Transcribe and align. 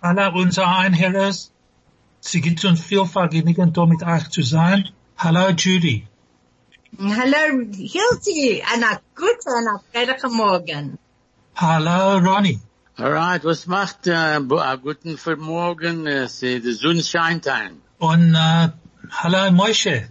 alle 0.00 0.30
unsere 0.32 0.66
Einherres. 0.66 1.52
Sie 2.20 2.40
gibt 2.40 2.64
uns 2.64 2.80
viel 2.80 3.04
Vergnügen, 3.06 3.72
da 3.72 3.86
mit 3.86 4.02
euch 4.02 4.28
zu 4.30 4.42
sein. 4.42 4.88
Hallo 5.16 5.50
Judy. 5.50 6.06
Hallo 6.98 7.64
Hilti, 7.72 8.62
einer 8.72 9.00
guten, 9.14 9.50
einer 9.56 9.80
freudigen 9.92 10.36
Morgen. 10.36 10.98
Hallo 11.56 12.18
Ronnie. 12.18 12.60
Alright, 12.96 13.44
was 13.44 13.66
macht 13.66 14.06
äh, 14.06 14.36
äh, 14.36 14.78
guten 14.82 15.18
Morgen? 15.38 16.06
Äh, 16.06 16.26
die 16.42 16.72
Sonne 16.72 17.02
scheint 17.02 17.46
ein. 17.46 17.80
Und 17.98 18.34
äh, 18.34 18.68
hallo 19.10 19.52
Moshe. 19.52 20.08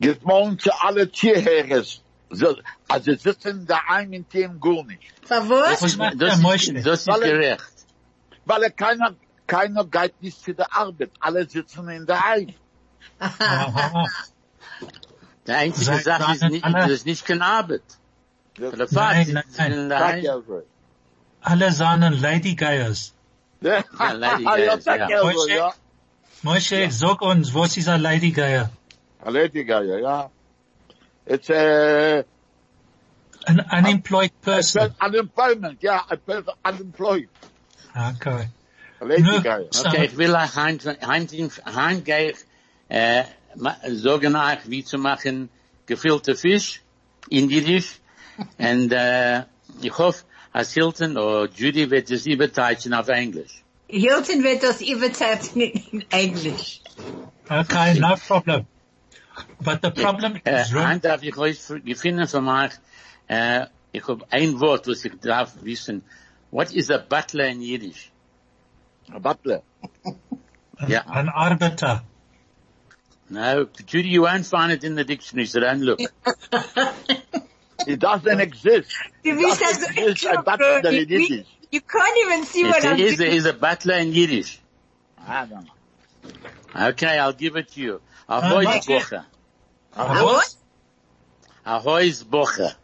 Good 0.00 0.24
morning 0.24 0.58
to 0.58 0.70
alle 0.80 1.08
Tierherres. 1.08 2.00
So, 2.30 2.56
also 2.88 3.14
sitzen 3.14 3.66
da 3.66 3.78
ein 3.88 4.12
in 4.12 4.26
dem 4.32 4.58
gar 4.58 4.84
nicht. 4.84 5.02
Verwusst? 5.24 5.82
Was 5.82 5.96
macht 5.96 6.20
das, 6.20 6.34
der 6.34 6.38
Moshe? 6.38 6.72
ist, 6.72 6.86
das 6.86 7.00
ist 7.02 7.08
er- 7.08 7.20
gerecht. 7.20 7.71
Weil 8.44 8.62
er 8.64 8.70
keiner, 8.70 9.14
keiner 9.46 9.84
geht 9.84 10.20
nicht 10.22 10.42
zu 10.42 10.54
der 10.54 10.74
Arbeit. 10.74 11.10
Alle 11.20 11.48
sitzen 11.48 11.88
in 11.88 12.06
der 12.06 12.24
Ein. 12.24 12.54
Aha. 13.18 14.06
Die 15.46 15.52
einzige 15.52 15.84
Seid 15.86 16.04
Sache 16.04 16.32
ist 16.34 16.42
nicht, 16.44 16.64
alle- 16.64 16.78
das 16.80 16.90
ist 16.90 17.06
nicht 17.06 17.24
keine 17.26 17.44
Arbeit. 17.44 17.82
Das 18.56 18.74
Der 18.74 18.88
Vater 18.88 19.14
Nein, 19.14 19.42
nein, 19.56 19.88
nein. 19.88 19.88
sag 19.88 20.20
der 20.22 20.22
ja. 20.22 20.62
Alle 21.40 21.72
seien 21.72 22.12
Lady 22.20 22.54
Geiers. 22.54 23.12
Ja, 23.60 23.82
Lady 24.12 24.44
ja, 24.44 24.50
Geiers, 24.56 24.84
sag 24.84 25.00
ja. 25.00 25.08
ja 25.08 25.24
Moshe? 26.42 26.76
ja. 26.82 26.90
Sag 26.90 27.22
uns, 27.22 27.52
was 27.54 27.76
ist 27.76 27.88
ein 27.88 28.00
Lady 28.02 28.30
Geier? 28.30 28.70
Lady 29.24 29.64
Gaga, 29.64 29.96
ja. 29.98 30.30
It's 31.26 31.48
a, 31.50 32.24
An 33.46 33.60
unemployed 33.72 34.32
person. 34.42 34.94
unemployment, 35.00 35.82
yeah, 35.82 36.02
a 36.08 36.16
person 36.16 36.52
unemployed. 36.64 37.28
Okay. 37.94 38.48
Gaga. 39.00 39.60
Okay, 39.86 40.06
ich 40.06 40.16
will 40.16 40.34
euch 40.34 40.54
heim, 40.54 40.78
heim, 41.04 41.28
heim 41.74 42.04
gehe 42.04 42.30
ich, 42.30 42.36
äh, 42.88 43.24
sagen 43.90 44.36
euch, 44.36 44.58
wie 44.66 44.84
zu 44.84 44.98
machen 44.98 45.48
gefüllte 45.86 46.36
Fisch 46.36 46.82
in 47.28 47.50
Jiddisch. 47.50 48.00
Und, 48.58 48.92
äh, 48.92 49.44
ich 49.82 49.98
hoffe, 49.98 50.24
als 50.52 50.72
Hilton 50.72 51.16
oder 51.16 51.48
Judy 51.50 51.90
wird 51.90 52.10
es 52.10 52.26
überteilen 52.26 52.94
auf 52.94 53.08
Englisch. 53.08 53.62
Hilton 53.88 54.42
wird 54.42 54.62
das 54.62 54.80
übersetzen 54.80 55.60
in 55.62 56.04
Englisch. 56.10 56.80
Okay, 57.48 57.98
no 57.98 58.16
problem. 58.16 58.66
But 59.60 59.80
the 59.82 59.90
problem 59.90 60.40
Äh, 60.44 60.62
is, 60.62 60.74
ein 60.74 61.00
darf 61.00 61.22
ich 61.22 61.36
euch 61.36 61.58
gefunden 61.84 62.26
von 62.28 62.48
euch, 62.48 62.72
äh, 63.28 63.66
ich 63.92 64.06
habe 64.06 64.24
ein 64.30 64.58
Wort, 64.60 64.86
was 64.88 65.04
ich 65.04 65.12
darf 65.20 65.54
wissen. 65.62 66.02
What 66.52 66.74
is 66.74 66.90
a 66.90 66.98
butler 66.98 67.46
in 67.46 67.62
Yiddish? 67.62 68.10
A 69.12 69.18
butler. 69.18 69.62
Ja. 70.88 71.02
an 71.06 71.28
arbiter. 71.28 72.02
No, 73.30 73.68
Judy, 73.86 74.08
you 74.08 74.22
won't 74.22 74.44
find 74.44 74.72
it 74.72 74.82
in 74.84 74.96
the 74.96 75.04
dictionary, 75.04 75.46
so 75.46 75.60
don't 75.60 75.80
look. 75.80 76.00
It 77.86 77.98
doesn't 78.00 78.40
exist. 78.40 78.92
Du 79.24 79.34
bist 79.36 79.60
Das 79.60 79.82
also 79.82 80.02
ist 80.06 80.26
ein 80.26 80.44
Butler 80.44 80.84
in 80.90 81.08
Yiddish. 81.08 81.46
You 81.70 81.80
can't 81.80 82.16
even 82.26 82.44
see 82.44 82.64
what 82.64 82.84
I'm 82.84 82.94
It 82.94 83.00
is, 83.00 83.16
doing. 83.18 83.32
is 83.32 83.46
a 83.46 83.52
butler 83.54 83.94
in 83.98 84.12
Yiddish. 84.12 84.60
I 85.18 85.46
don't 85.46 85.64
know. 85.64 86.88
Okay, 86.90 87.18
I'll 87.18 87.32
give 87.32 87.56
it 87.56 87.68
to 87.72 87.80
you. 87.80 88.00
Ahoy's 88.28 88.66
Moshe. 88.66 88.86
bocher. 88.86 89.24
A 89.96 90.24
what? 90.24 90.56
Ahoy's 91.66 92.22
bocher. 92.24 92.74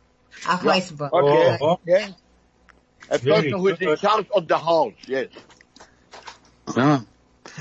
A 0.47 0.56
Weisburg. 0.59 1.12
Okay. 1.12 1.59
Oh, 1.60 1.72
okay. 1.82 2.15
A 3.10 3.19
Very 3.19 3.42
person 3.52 3.58
who 3.58 3.69
is 3.69 3.80
in 3.80 3.96
charge 3.96 4.26
of 4.34 4.46
the 4.48 4.58
house, 4.58 4.92
yes. 5.06 5.28
Huh? 6.69 7.00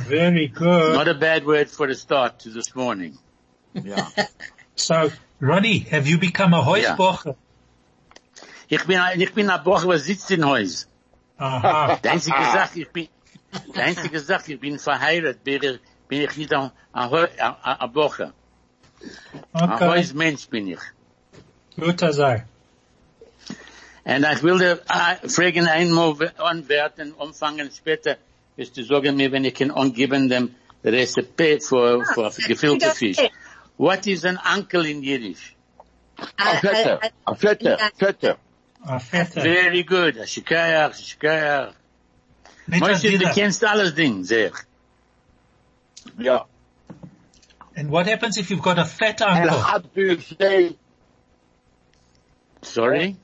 Very 0.08 0.47
good. 0.47 0.96
Not 0.96 1.08
a 1.08 1.13
bad 1.13 1.46
word 1.46 1.69
for 1.69 1.88
the 1.88 1.96
start 1.96 2.40
to 2.40 2.50
this 2.50 2.75
morning. 2.75 3.18
Yeah. 3.74 4.09
So, 4.80 5.09
Ronnie, 5.40 5.80
have 5.80 6.06
you 6.07 6.19
become 6.19 6.53
a 6.53 6.62
Heusbocher? 6.62 7.36
Ich 8.69 8.86
bin, 8.86 9.02
ich 9.16 9.34
bin 9.34 9.50
ein 9.50 9.63
Bocher, 9.63 9.88
was 9.88 10.03
sitzt 10.03 10.30
in 10.30 10.46
Haus. 10.46 10.86
Aha. 11.40 11.96
Die 12.03 12.09
einzige 12.09 12.38
Sache, 12.38 12.81
ich 12.81 12.90
bin, 12.91 13.07
die 13.74 13.81
einzige 13.81 14.19
Sache, 14.19 14.53
ich 14.53 14.59
bin 14.59 14.78
verheiratet, 14.78 15.44
bin 15.44 15.63
ich, 15.63 15.80
bin 16.07 16.22
ich 16.22 16.38
nicht 16.38 16.53
ein, 16.53 16.69
ein, 16.94 17.09
Heu- 17.09 17.28
ein, 17.40 17.56
ein 17.63 17.91
Bocher. 17.91 18.34
Ein 19.53 19.72
Okay. 19.72 19.86
Hausmensch 19.86 20.47
bin 20.47 20.68
ich. 20.68 20.80
Guter 21.75 22.13
sei. 22.13 22.46
Und 24.07 24.23
ich 24.23 24.41
will 24.41 24.57
dir 24.57 24.79
äh, 24.88 25.28
fragen 25.28 25.68
einmal 25.68 26.31
anwerten, 26.38 27.12
umfangen 27.12 27.69
später, 27.72 28.16
wirst 28.56 28.78
du 28.78 28.84
sagen 28.84 29.18
mir, 29.18 29.34
wenn 29.34 29.44
ich 29.44 29.53
kann 29.53 29.69
angeben 29.69 30.29
dem 30.29 30.56
Rezept 30.81 31.63
für, 31.63 32.06
für 32.06 32.41
gefüllte 32.47 32.91
Fisch. 32.91 33.18
What 33.78 34.07
is 34.07 34.23
an 34.23 34.40
uncle 34.56 34.85
in 34.90 35.03
Yiddish? 35.03 35.53
A 36.38 36.56
Vetter. 36.56 37.00
A 37.25 37.35
Vetter. 37.35 37.78
Vetter. 37.97 38.38
A 38.85 38.97
Vetter. 38.97 39.41
Very 39.41 39.84
good. 39.84 40.18
A 40.18 40.25
shikayach, 40.25 40.95
shikayach. 40.95 41.74
Nicht 42.66 42.81
ein 42.84 42.89
Moshe, 42.89 43.12
du 43.12 43.18
Diller. 43.18 43.34
kennst 43.34 43.66
alles 43.66 43.94
Ding, 43.94 44.24
sehr. 44.24 44.51
Yeah. 46.18 46.45
And 47.75 47.91
what 47.91 48.07
happens 48.07 48.38
if 48.38 48.50
you've 48.50 48.63
got 48.63 48.79
a 48.79 48.85
fat 48.85 49.22
uncle? 49.22 49.41
And 49.41 49.50
uncle? 49.50 49.62
how 49.62 49.79
do 49.79 50.01
you 50.01 50.19
say, 50.22 50.78
Sorry? 52.62 53.18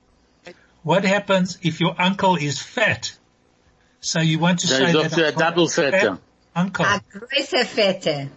What 0.84 1.06
happens 1.06 1.58
if 1.62 1.80
your 1.80 1.96
uncle 2.00 2.36
is 2.36 2.62
fat? 2.62 3.18
So 4.02 4.20
you 4.20 4.38
want 4.40 4.60
to 4.60 4.68
So 4.68 4.76
say 4.76 4.92
that 4.92 5.06
up 5.06 5.12
to 5.12 5.24
a 5.24 5.28
I've 5.30 5.36
got 5.36 5.50
double 5.50 5.68
fat. 5.70 6.20
Uncle. 6.56 6.86
A 6.86 7.02
große 7.12 7.66
Fette. 7.66 8.30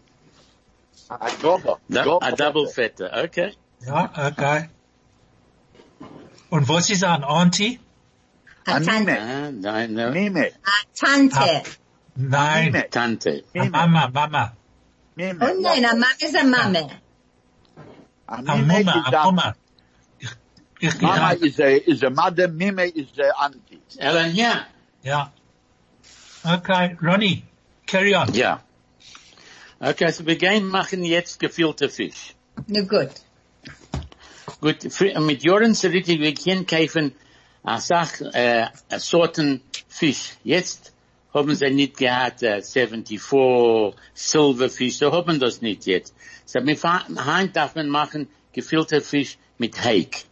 a 1.10 1.28
gobber? 1.42 1.78
Du- 1.90 2.02
Gobber 2.02 2.18
A 2.28 2.32
double 2.36 2.66
Vetter. 2.66 3.08
fetter, 3.08 3.24
okay. 3.24 3.52
Ja, 3.84 4.10
okay. 4.28 4.68
Und 6.50 6.68
was 6.68 6.88
ist 6.90 7.04
ein 7.04 7.24
Auntie? 7.24 7.78
A 8.66 8.76
A 8.76 8.80
Tante. 8.80 8.90
Mime. 9.04 9.18
Ah, 9.20 9.50
nein, 9.52 9.94
no. 9.94 10.10
Mime. 10.12 10.50
A 10.64 10.72
Tante. 10.94 11.62
Nein. 12.16 12.72
Mime. 12.72 12.88
Tante. 12.90 13.44
A 13.54 13.64
Mama, 13.68 14.08
Mama. 14.12 14.56
Mime. 15.16 15.38
Oh 15.42 15.54
nein, 15.60 15.84
a 15.84 15.92
Mama 15.94 16.06
ist 16.20 16.34
a 16.34 16.44
Mame. 16.44 16.90
A 18.28 18.34
A 18.34 18.42
Mime 18.42 18.66
Mama, 18.66 18.78
is 18.80 18.86
a 19.12 19.16
a, 19.18 19.24
Mama. 19.24 19.56
Ich, 20.88 20.94
ich, 20.94 21.00
Mama 21.00 21.32
ja, 21.32 21.47
is 21.47 21.60
a, 21.60 21.91
is 21.91 22.02
a 22.02 22.10
mother, 22.10 22.48
Mime 22.48 22.84
is 22.84 23.08
a 23.19 23.44
auntie. 23.44 23.80
Ellen, 23.98 24.34
ja. 24.34 24.66
ja. 25.02 25.32
Okay, 26.44 26.97
Ronnie, 27.02 27.42
carry 27.86 28.14
on. 28.14 28.32
Ja. 28.34 28.62
Okay, 29.80 30.10
so 30.10 30.25
wir 30.25 30.36
gehen 30.36 30.69
machen 30.69 31.04
jetzt 31.04 31.38
gefüllte 31.41 31.88
Fisch. 31.88 32.34
Nu 32.66 32.86
gut. 32.86 33.10
Gut, 34.60 34.92
für, 34.92 35.20
mit 35.20 35.42
Joren 35.42 35.75
zurück, 35.75 36.06
wir 36.06 36.34
können 36.34 36.66
kaufen 36.66 37.12
a 37.62 37.80
Sach, 37.80 38.20
äh, 38.32 38.66
a 38.91 38.98
Sorten 38.98 39.60
Fisch. 39.88 40.34
Jetzt 40.44 40.92
haben 41.34 41.54
sie 41.54 41.70
nicht 41.70 41.96
gehabt, 41.96 42.42
äh, 42.42 42.58
uh, 42.58 42.62
74 42.62 43.20
Silverfisch, 44.14 44.99
so 44.99 45.12
haben 45.12 45.38
das 45.40 45.61
nicht 45.61 45.84
jetzt. 45.87 46.14
So, 46.44 46.64
wir 46.64 46.76
fahren, 46.76 47.26
heim 47.26 47.52
darf 47.52 47.75
man 47.75 47.88
machen 47.88 48.28
gefüllte 48.52 49.00
Fisch 49.00 49.37
mit 49.58 49.84
Heik. 49.84 50.25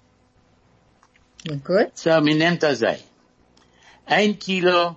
Nu 1.46 1.58
gut. 1.58 1.98
So, 1.98 2.10
wir 2.10 2.34
nehmen 2.34 2.58
das 2.58 2.82
ein. 2.82 2.98
Ein 4.06 4.38
Kilo 4.38 4.96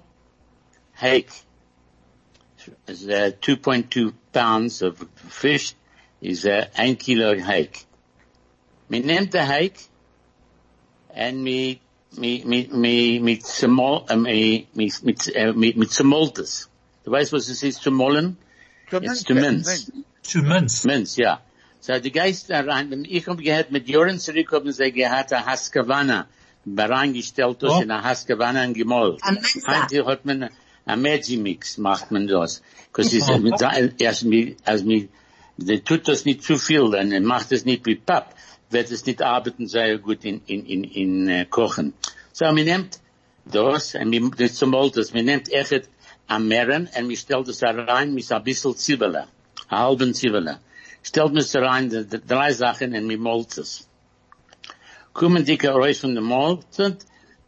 Heik. 1.01 1.27
Is 2.88 3.05
uh, 3.05 3.31
2.2 3.41 4.13
pounds 4.31 4.81
of 4.81 4.97
fish 5.29 5.75
is 6.21 6.45
uh, 6.45 6.65
ein 6.75 6.97
Kilo 6.97 7.38
Heik. 7.38 7.79
Wir 8.88 9.01
nehmen 9.01 9.29
den 9.29 9.47
Heik 9.47 9.73
und 11.09 11.45
wir, 11.45 11.77
wir, 12.11 12.45
wir, 12.45 12.71
wir, 12.71 13.25
wir 13.25 13.39
zermol, 13.41 14.05
äh, 14.07 14.15
wir, 14.15 14.63
wir, 14.73 14.91
wir, 15.03 15.35
äh, 15.35 15.53
wir, 15.53 15.75
wir 15.75 15.89
zermolt 15.89 16.39
es. 16.39 16.69
Du 17.03 17.11
weißt, 17.11 17.33
was 17.33 17.49
es 17.49 17.63
ist, 17.63 17.81
zu 17.81 17.91
mollen? 17.91 18.38
It's 18.91 19.23
to 19.23 19.33
mince. 19.33 19.91
To 20.31 20.41
mince. 20.41 20.88
Minz, 20.88 21.17
ja. 21.17 21.41
So, 21.81 21.99
die 21.99 22.11
Geist 22.11 22.49
da 22.49 22.61
rein, 22.61 22.89
wenn 22.91 23.05
ich 23.05 23.27
hab 23.27 23.38
gehört, 23.38 23.71
mit 23.71 23.88
Joren 23.88 24.19
zurück 24.19 24.51
haben 24.51 24.71
sie 24.71 24.91
gehabt, 24.91 25.31
a 25.33 25.45
Haskavanna, 25.45 26.27
reingestellt 26.75 27.63
das 27.63 27.71
Oh. 27.71 27.81
in 27.81 28.73
gemollt. 28.73 29.23
A 29.23 29.31
Mensa. 29.31 29.83
Heute 29.83 30.05
hat 30.05 30.25
man 30.25 30.49
a 30.85 30.95
Maggi-Mix 30.95 31.77
macht 31.77 32.11
man 32.11 32.27
das. 32.27 32.61
Cause 32.93 33.17
es, 33.17 33.27
mit, 33.39 33.61
als 33.61 34.23
mir, 34.23 34.55
als 34.65 34.83
der 35.57 35.83
tut 35.83 36.07
das 36.07 36.25
nicht 36.25 36.43
zu 36.43 36.57
viel, 36.57 36.91
dann 36.91 37.23
macht 37.25 37.51
es 37.51 37.65
nicht 37.65 37.85
wie 37.85 37.95
Papp, 37.95 38.33
wird 38.69 38.91
es 38.91 39.05
nicht 39.05 39.21
arbeiten 39.21 39.67
sehr 39.67 39.97
gut 39.97 40.23
in, 40.23 40.41
in, 40.45 40.65
in, 40.65 40.83
in, 40.83 41.29
uh, 41.29 41.45
kochen. 41.45 41.93
So, 42.31 42.45
man 42.45 42.55
nimmt 42.55 42.99
das, 43.45 43.95
und 43.95 44.09
man, 44.09 44.31
das 44.37 44.55
zum 44.55 44.75
Altes, 44.75 45.13
man 45.13 45.25
nimmt 45.25 45.51
echt 45.51 45.89
am 46.27 46.47
Meeren, 46.47 46.87
und 46.97 47.07
man 47.07 47.15
stellt 47.15 47.47
es 47.47 47.59
da 47.59 47.71
rein 47.71 48.13
mit 48.13 48.31
ein 48.31 48.43
bisschen 48.43 48.75
Zwiebeln, 48.75 49.15
ein 49.15 49.27
halben 49.69 50.13
Zwiebeln. 50.13 50.57
Stellt 51.01 51.33
man 51.33 51.37
es 51.37 51.51
da 51.51 51.61
rein, 51.61 51.89
die, 51.89 52.05
die 52.05 52.25
drei 52.25 52.53
Sachen, 52.53 52.93
und 52.93 53.07
man 53.07 53.19
malt 53.19 53.57
es. 53.57 53.86
Kommen 55.17 55.43
die 55.43 55.57
raus 55.65 55.97
von 55.97 56.13
dem 56.13 56.25
Malten, 56.25 56.95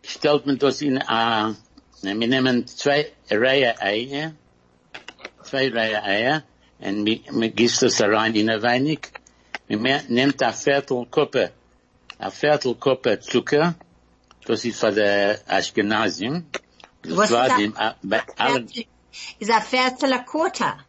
stellt 0.01 0.47
man 0.47 0.57
das 0.57 0.81
in 0.81 0.97
a, 0.97 1.53
wir 2.01 2.15
nehmen 2.15 2.65
zwei 2.65 3.11
Reihe 3.29 3.79
Eier, 3.79 4.33
zwei 5.43 5.69
Reihe 5.69 6.01
Eier, 6.01 6.43
und 6.79 7.05
man 7.31 7.55
gießt 7.55 7.83
das 7.83 7.97
da 7.97 8.07
rein 8.07 8.33
in 8.33 8.49
ein 8.49 8.63
wenig. 8.63 9.01
Man 9.67 10.01
nimmt 10.07 10.41
ein 10.41 10.53
Viertel 10.53 11.05
Koppe, 11.11 11.51
ein 12.17 12.31
Viertel 12.31 12.73
Koppe 12.73 13.19
Zucker, 13.19 13.75
das 14.45 14.65
ist 14.65 14.79
für 14.79 14.91
der 14.91 15.39
Ashkenazim. 15.45 16.45
Das 17.03 17.17
Was 17.17 17.31
war 17.31 17.47
ist 17.49 17.57
dem, 17.59 17.75
äh, 17.77 17.91
bei 18.01 18.23
allen, 18.37 18.67
Is 19.37 19.51
a 19.51 19.61
Viertel 19.61 20.13
a 20.13 20.23
quarter. 20.23 20.79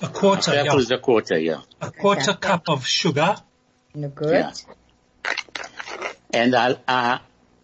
A 0.00 0.06
quarter, 0.06 0.52
Viertel 0.52 0.70
yeah. 0.70 0.78
ist 0.78 0.90
der 0.92 1.00
Quarter, 1.00 1.38
ja. 1.38 1.64
A 1.80 1.90
quarter 1.90 2.34
cup 2.34 2.68
of 2.68 2.86
sugar. 2.86 3.44
No 3.94 4.10
good. 4.10 4.28
Yeah. 4.28 4.52
And 6.34 6.54
a, 6.54 6.80
a, 6.88 7.20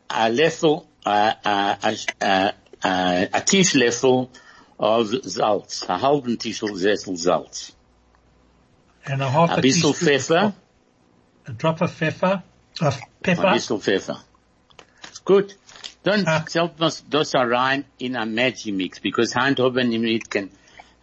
a 0.09 0.31
Löffel, 0.31 0.87
a, 1.05 1.35
a, 1.45 1.79
a, 1.83 1.97
a, 2.21 2.55
a, 2.85 3.29
a 3.33 3.41
of 4.79 5.09
Salz, 5.25 5.89
a 5.89 5.99
halben 5.99 6.39
Tischlöffel 6.39 7.17
Salz. 7.17 7.73
And 9.05 9.23
a 9.23 9.29
half 9.29 9.51
A 9.51 9.55
a 9.55 9.89
of 9.89 9.97
Pfeffer, 9.97 10.55
A 11.47 11.53
drop 11.53 11.81
of 11.83 11.99
pepper, 11.99 12.43
of 12.81 13.01
pepper. 13.23 13.53
bisschen 13.53 13.81
Pfeffer. 13.81 14.19
Gut. 15.25 15.57
Dann 16.03 16.27
Ah. 16.27 16.45
stellt 16.49 16.79
man 16.79 16.93
das 17.11 17.35
rein 17.35 17.85
in 17.99 18.17
a 18.17 18.25
Magimix, 18.25 19.01
because 19.01 19.35
hand 19.35 19.59
haben 19.61 19.89
nicht 19.91 20.31
kann, 20.31 20.51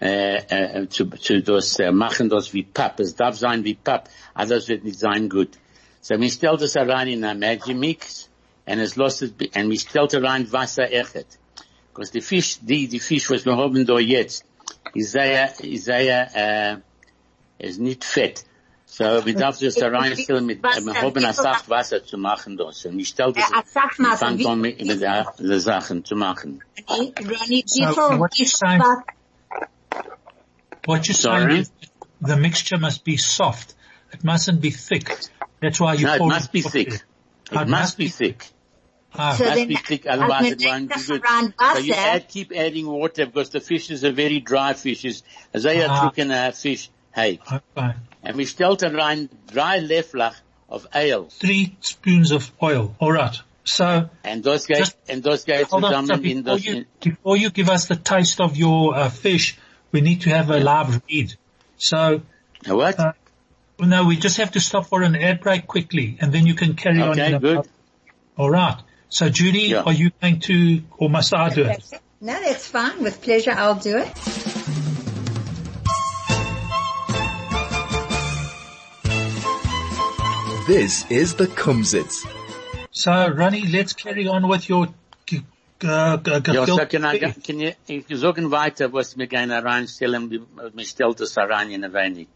äh, 0.01 0.37
äh, 0.37 0.89
zu, 0.89 1.05
zu 1.05 1.41
das, 1.41 1.77
äh, 1.79 1.91
machen 1.91 2.29
das 2.29 2.53
wie 2.53 2.63
Papp. 2.63 2.99
Es 2.99 3.15
darf 3.15 3.37
sein 3.37 3.63
wie 3.63 3.75
Papp, 3.75 4.09
das 4.35 4.67
wird 4.67 4.83
nicht 4.83 4.99
sein 4.99 5.29
gut. 5.29 5.49
So, 6.07 6.17
man 6.17 6.29
stellt 6.29 6.61
das 6.61 6.75
rein 6.77 7.09
in 7.09 7.23
a 7.25 7.33
Magimix, 7.33 8.29
und 8.65 8.79
es 8.79 8.95
lässt 8.95 9.21
es, 9.23 9.31
und 9.31 9.67
man 9.67 9.77
stellt 9.77 10.13
rein 10.23 10.49
Wasser 10.53 10.89
echt. 10.89 11.27
Because 11.93 12.11
die 12.13 12.21
Fisch, 12.21 12.59
die, 12.61 12.87
die 12.87 12.99
Fisch, 13.01 13.29
was 13.29 13.43
wir 13.45 13.57
haben 13.57 13.85
da 13.85 13.99
jetzt, 13.99 14.45
ist 14.93 15.11
sehr, 15.11 15.51
ist 15.59 15.83
sehr, 15.83 16.29
äh, 16.33 16.77
ist 17.67 17.79
uh, 17.79 17.83
nicht 17.83 18.05
fett. 18.05 18.45
So, 18.85 19.03
wir 19.25 19.35
darf 19.35 19.59
das 19.65 19.75
da 19.75 19.89
reinstellen 19.89 20.45
mit, 20.45 20.63
Was 20.63 20.77
wir 20.85 20.93
dann 20.93 21.01
haben 21.01 21.17
eine 21.17 21.29
ist 21.31 21.35
so- 21.37 21.43
Sache 21.43 21.69
Wasser 21.69 22.01
zu 22.05 22.17
machen 22.17 22.55
das. 22.55 22.85
Und 22.85 22.99
ich 22.99 23.09
stelle 23.09 23.33
das, 23.33 23.49
Äh, 23.51 23.55
als 23.57 23.73
Sachmaß, 23.73 24.13
ich 24.13 24.19
fange 24.19 24.47
an 24.47 24.61
mit, 24.61 24.79
mit 24.85 25.01
der, 25.01 25.33
der 25.37 25.59
Sachen 25.59 26.05
zu 26.05 26.15
machen. 26.15 26.63
Ronnie, 26.89 27.13
Ronnie, 27.19 27.63
So, 27.65 27.81
wie 27.81 27.93
viel 27.93 28.19
what 28.19 28.33
you're 28.35 28.57
saying- 28.57 29.03
What 30.85 31.01
you're 31.05 31.13
saying 31.13 31.49
is 31.49 31.71
the 32.25 32.35
mixture 32.37 32.77
must 32.79 33.03
be 33.03 33.17
soft. 33.17 33.75
It 34.13 34.23
mustn't 34.23 34.61
be 34.61 34.71
thick. 34.71 35.09
That's 35.61 35.79
why 35.79 35.93
you 35.93 36.05
No, 36.05 36.13
it 36.15 36.21
must 36.21 36.51
be 36.51 36.59
in 36.59 36.69
thick. 36.69 37.01
Ah, 37.51 37.61
It 37.61 37.67
must 37.67 37.97
be 37.97 38.07
thick. 38.09 38.45
Ah, 39.15 39.33
So 39.33 39.45
Must 39.45 39.67
be 39.67 39.75
thick, 39.75 40.05
als 40.05 40.19
otherwise 40.19 40.51
it 40.51 40.61
won't 40.65 40.89
be 40.89 40.95
denkt, 40.95 41.07
good. 41.07 41.21
daran 41.23 41.73
So 41.73 41.79
you 41.79 41.93
add, 41.93 42.27
keep 42.27 42.51
adding 42.55 42.87
water 42.87 43.25
because 43.25 43.49
the 43.49 43.61
fish 43.61 43.89
is 43.89 44.03
a 44.03 44.11
very 44.11 44.39
dry 44.39 44.73
fish. 44.73 45.05
It's 45.05 45.23
a 45.53 45.59
sehr 45.59 45.87
Ah. 45.89 45.99
trockener 46.01 46.51
fish. 46.51 46.89
Hey. 47.15 47.39
okay. 47.51 47.93
And 48.23 48.35
we 48.37 48.45
stellt 48.45 48.79
da 48.79 48.89
rein 48.89 49.29
drei 49.51 49.79
Löffel 49.79 50.33
of 50.69 50.85
ale. 50.93 51.29
Three 51.31 51.75
spoons 51.79 52.31
of 52.31 52.51
oil. 52.61 52.93
All 52.99 53.11
right. 53.11 53.35
So, 53.63 54.09
And 54.23 54.43
those 54.43 54.65
guys, 54.65 54.79
Just- 54.79 54.97
and 55.09 55.23
those 55.23 55.43
guys 55.45 55.63
hold 55.69 55.85
on. 55.85 56.05
So 56.05 56.13
zusammen 56.13 56.25
in 56.31 56.37
before 56.43 56.53
those, 56.55 56.65
you, 56.65 56.85
before 57.01 57.37
you 57.37 57.49
give 57.49 57.69
us 57.69 57.87
the 57.87 57.95
taste 57.95 58.39
of 58.39 58.55
your 58.55 58.95
uh, 58.95 59.09
fish, 59.09 59.57
we 59.91 60.01
need 60.01 60.21
to 60.21 60.29
have 60.29 60.49
a 60.51 60.59
live 60.59 61.01
read. 61.09 61.33
So, 61.77 62.21
in, 62.65 62.75
what? 62.75 62.99
uh, 62.99 63.13
no, 63.79 64.05
we 64.05 64.17
just 64.17 64.37
have 64.37 64.51
to 64.51 64.59
stop 64.59 64.87
for 64.87 65.03
an 65.03 65.15
air 65.15 65.35
break 65.41 65.67
quickly, 65.67 66.17
and 66.19 66.31
then 66.33 66.47
you 66.47 66.55
can 66.55 66.73
carry 66.75 67.01
on. 67.01 67.09
Okay, 67.11 67.37
good. 67.37 67.67
All 68.37 68.49
right. 68.49 68.77
So, 69.09 69.29
Judy, 69.29 69.69
Yeah. 69.69 69.83
are 69.83 69.93
you 69.93 70.11
going 70.21 70.39
to, 70.41 70.81
or 70.97 71.09
must 71.09 71.33
I 71.33 71.49
do 71.49 71.63
it? 71.65 71.83
No, 72.19 72.33
that's 72.33 72.67
fine. 72.67 73.03
With 73.03 73.21
pleasure, 73.21 73.51
I'll 73.55 73.75
do 73.75 73.97
it. 73.97 74.07
This 80.67 81.09
is 81.09 81.35
the 81.35 81.47
Kumzits. 81.47 82.25
So, 82.91 83.11
Ronnie, 83.29 83.67
let's 83.67 83.93
carry 83.93 84.27
on 84.27 84.47
with 84.49 84.67
your 84.67 84.87
g- 85.25 85.37
uh, 85.83 86.17
g- 86.17 86.31
Ja, 86.31 86.39
gefilte 86.39 86.65
so 86.67 86.85
kann 86.85 87.15
ich, 87.15 87.21
fish. 87.21 87.43
kann 87.47 87.59
ich, 87.61 87.75
ich 88.09 88.19
sagen 88.19 88.51
weiter, 88.51 88.91
was 88.91 89.17
wir 89.17 89.27
gerne 89.27 89.63
reinstellen, 89.63 90.29
wie- 90.29 90.41
man 90.73 90.85
stellt 90.85 91.21
das 91.21 91.37
rein 91.37 91.71
in 91.71 91.85
ein 91.85 91.93
wenig. 91.93 92.27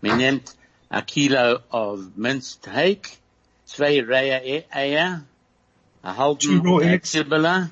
Man 0.00 0.16
nimmt 0.16 0.54
ein 0.94 1.06
Kilo 1.06 1.58
of 1.70 2.16
minced 2.16 2.66
hake, 2.66 3.18
zwei 3.64 4.00
Reihe 4.00 4.64
Eier, 4.70 5.24
Two 6.02 6.08
raw 6.08 6.16
halben 6.16 6.82
äh, 6.82 6.94
eggs. 6.94 7.10
Zwiebeln, 7.10 7.70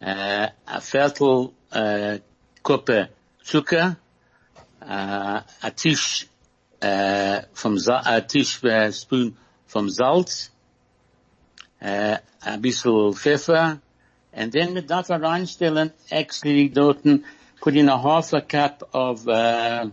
äh, 0.00 0.44
eh, 0.44 0.48
ein 0.64 0.80
Viertel, 0.80 1.50
äh, 1.70 2.14
eh, 2.14 2.20
Kuppe 2.62 3.10
Zucker, 3.44 3.96
äh, 4.80 4.86
eh, 4.86 5.42
ein 5.60 5.76
Tisch, 5.76 6.28
äh, 6.80 7.42
vom 7.52 7.78
Sa 7.78 7.98
ein 7.98 8.26
Tisch, 8.26 8.64
äh, 8.64 8.90
Spoon 8.90 9.36
vom 9.66 9.90
Salz, 9.90 10.50
äh, 11.80 12.16
ein 12.40 12.62
bisschen 12.62 13.12
Pfeffer, 13.12 13.80
and 14.32 14.52
then 14.52 14.86
darf 14.86 15.10
er 15.10 15.20
reinstellen, 15.20 15.92
actually 16.10 16.70
dort, 16.70 17.04
put 17.60 17.74
in 17.74 17.90
a 17.90 18.02
half 18.02 18.32
a 18.32 18.40
cup 18.40 18.88
of, 18.94 19.28
uh, 19.28 19.90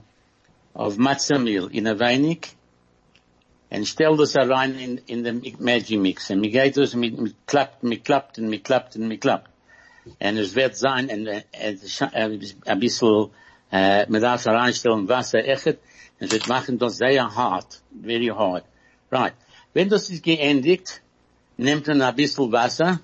of 0.77 0.97
matzah 0.97 1.39
meal 1.43 1.67
in 1.67 1.87
a 1.87 1.95
weinig, 1.95 2.53
and 3.71 3.85
stell 3.85 4.15
das 4.15 4.35
rein 4.35 4.75
in, 4.75 4.97
in 5.07 5.41
mi- 5.41 5.55
Maggi 5.59 5.97
Mix. 5.97 6.29
And 6.29 6.39
mir 6.39 6.51
geht 6.51 6.77
das 6.77 6.93
mit, 6.93 7.19
mit 7.19 7.35
klappt, 7.47 7.83
mit 7.83 8.05
klappt, 8.05 8.37
und 8.37 8.47
mit 8.49 8.63
klappt, 8.63 8.95
und 8.95 9.07
mit 9.07 9.19
klappt. 9.19 9.49
Und 10.05 10.37
es 10.37 10.55
wird 10.55 10.77
sein, 10.77 11.09
und, 11.09 11.27
äh, 11.27 11.43
es 11.51 11.83
scha- 11.99 12.13
äh, 12.13 12.39
ein 12.65 12.79
bisschen, 12.79 13.29
äh, 13.71 14.05
man 14.07 14.21
darf 14.21 14.45
reinstellen 14.45 15.09
Wasser, 15.09 15.39
echt, 15.43 15.79
und 16.19 16.31
es 16.31 16.47
machen 16.47 16.77
das 16.77 16.97
sehr 16.97 17.35
hart, 17.35 17.81
very 18.01 18.27
hard. 18.27 18.63
Right. 19.11 19.33
Wenn 19.73 19.89
das 19.89 20.09
ist 20.09 20.23
geendigt, 20.23 21.01
nimmt 21.57 21.87
man 21.87 22.01
ein 22.01 22.15
bisschen 22.15 22.51
Wasser, 22.51 23.01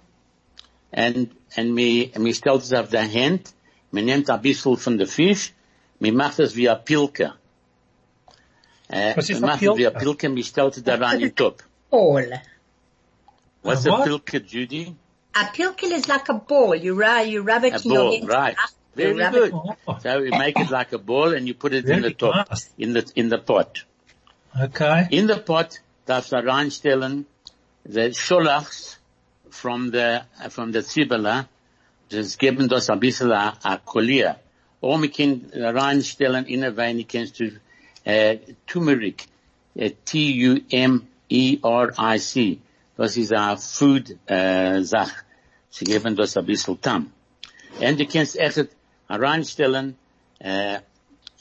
und, 0.91 1.31
und 1.57 1.73
mir, 1.73 2.11
mir 2.19 2.33
stellt 2.35 2.61
es 2.61 2.71
auf 2.71 2.89
der 2.89 3.11
Hand, 3.11 3.53
mir 3.91 4.03
nimmt 4.03 4.29
ein 4.29 4.41
bisschen 4.41 4.77
von 4.77 4.97
der 4.97 5.07
Fisch, 5.07 5.53
mir 5.99 6.13
macht 6.13 6.39
es 6.39 6.55
wie 6.55 6.69
ein 6.69 6.83
Pilke. 6.85 7.33
Pilke? 8.89 9.91
Pilke, 9.99 10.29
mir 10.29 10.43
stellt 10.43 10.77
es 10.77 10.83
da 10.83 10.95
rein 10.95 11.15
in 11.15 11.29
den 11.29 11.35
Top. 11.35 11.63
Ball. 11.89 12.41
What's 13.61 13.85
A 13.85 13.89
a 13.89 13.91
what? 13.93 14.05
Pilke, 14.07 14.39
Judy? 14.45 14.95
A 15.35 15.45
pilkel 15.45 15.91
is 15.91 16.07
like 16.07 16.29
a 16.29 16.33
ball. 16.33 16.75
You 16.75 16.93
rub, 16.95 17.25
you 17.27 17.41
rub 17.41 17.63
it 17.63 17.73
A 17.73 17.77
in 17.77 17.91
your 17.91 18.03
ball, 18.03 18.11
hands. 18.13 18.27
right. 18.27 18.55
You 18.95 19.03
Very 19.03 19.17
rub 19.17 19.33
good. 19.33 19.53
it- 19.53 20.01
So 20.01 20.21
we 20.21 20.29
make 20.31 20.59
it 20.59 20.69
like 20.69 20.93
a 20.93 20.97
ball 20.99 21.33
and 21.33 21.47
you 21.47 21.53
put 21.55 21.73
it 21.73 21.85
in 21.89 22.01
the 22.01 22.11
top, 22.13 22.49
nice. 22.49 22.69
in 22.77 22.93
the, 22.93 23.11
in 23.15 23.29
the 23.29 23.39
pot. 23.39 23.83
okay. 24.61 25.07
In 25.11 25.27
the 25.27 25.37
pot 25.37 25.79
darfst 26.05 26.31
du 26.31 26.35
reinstellen 26.43 27.25
the 27.85 28.11
Scholachs 28.13 28.97
from 29.49 29.89
the, 29.91 30.23
from 30.49 30.71
the 30.71 30.79
Zwiebeln, 30.83 31.47
das 32.09 32.37
geben 32.37 32.67
das 32.69 32.89
ein 32.89 32.99
bisschen 32.99 33.31
a, 33.31 33.57
a 33.63 33.77
Collier. 33.77 34.35
Oder 34.81 35.01
wir 35.01 35.09
können 35.11 35.51
uh, 35.55 35.69
reinstellen 35.69 36.45
in 36.45 36.63
ein 36.63 36.75
wenig 36.77 37.07
kannst 37.07 37.39
du, 37.39 37.49
äh, 38.03 38.37
Turmeric, 38.67 39.25
äh, 39.75 39.91
T-U-M-E-R-I-C. 40.05 40.99
Das 42.95 43.17
ist 43.17 43.33
a 43.33 43.57
food, 43.57 44.15
äh, 44.27 44.81
Sach. 44.83 45.11
Sie 45.69 45.85
geben 45.85 46.15
das 46.15 46.37
ein 46.37 46.45
bisschen 46.45 46.79
Tam. 46.79 47.11
Und 47.79 47.99
du 47.99 48.05
kannst 48.05 48.37
echt 48.37 48.69
reinstellen, 49.09 49.95
äh, 50.39 50.79